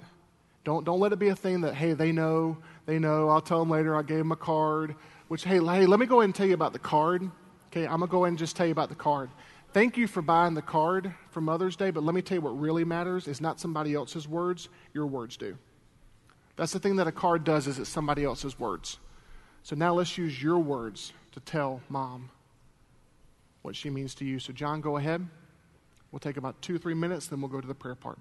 don't, 0.67 0.83
don't 0.83 0.99
let 0.99 1.13
it 1.13 1.17
be 1.17 1.29
a 1.29 1.35
thing 1.35 1.61
that, 1.61 1.75
hey, 1.75 1.93
they 1.93 2.11
know, 2.11 2.57
they 2.85 2.99
know, 2.99 3.29
I'll 3.29 3.39
tell 3.39 3.59
them 3.59 3.69
later, 3.69 3.95
I 3.95 4.01
gave 4.01 4.17
them 4.17 4.33
a 4.33 4.35
card. 4.35 4.95
Which, 5.29 5.45
hey, 5.45 5.59
hey, 5.59 5.85
let 5.85 5.97
me 5.97 6.05
go 6.05 6.19
ahead 6.19 6.25
and 6.25 6.35
tell 6.35 6.45
you 6.45 6.55
about 6.55 6.73
the 6.73 6.79
card. 6.79 7.21
Okay, 7.67 7.85
I'm 7.85 7.99
going 7.99 8.01
to 8.01 8.07
go 8.07 8.25
ahead 8.25 8.31
and 8.31 8.37
just 8.37 8.57
tell 8.57 8.65
you 8.65 8.73
about 8.73 8.89
the 8.89 8.95
card. 8.95 9.29
Thank 9.71 9.95
you 9.95 10.07
for 10.07 10.21
buying 10.21 10.55
the 10.55 10.61
card 10.61 11.15
for 11.29 11.39
Mother's 11.39 11.77
Day, 11.77 11.89
but 11.89 12.03
let 12.03 12.13
me 12.13 12.21
tell 12.21 12.35
you 12.35 12.41
what 12.41 12.59
really 12.59 12.83
matters 12.83 13.29
is 13.29 13.39
not 13.39 13.61
somebody 13.61 13.93
else's 13.93 14.27
words, 14.27 14.67
your 14.93 15.05
words 15.05 15.37
do. 15.37 15.57
That's 16.57 16.73
the 16.73 16.79
thing 16.79 16.97
that 16.97 17.07
a 17.07 17.13
card 17.13 17.45
does 17.45 17.65
is 17.67 17.79
it's 17.79 17.89
somebody 17.89 18.25
else's 18.25 18.59
words. 18.59 18.97
So 19.63 19.73
now 19.73 19.93
let's 19.93 20.17
use 20.17 20.43
your 20.43 20.59
words 20.59 21.13
to 21.31 21.39
tell 21.39 21.79
mom 21.87 22.29
what 23.61 23.73
she 23.73 23.89
means 23.89 24.13
to 24.15 24.25
you. 24.25 24.37
So 24.37 24.51
John, 24.51 24.81
go 24.81 24.97
ahead. 24.97 25.25
We'll 26.11 26.19
take 26.19 26.35
about 26.35 26.61
two 26.61 26.77
three 26.77 26.93
minutes, 26.93 27.27
then 27.27 27.39
we'll 27.39 27.51
go 27.51 27.61
to 27.61 27.67
the 27.67 27.73
prayer 27.73 27.95
part. 27.95 28.19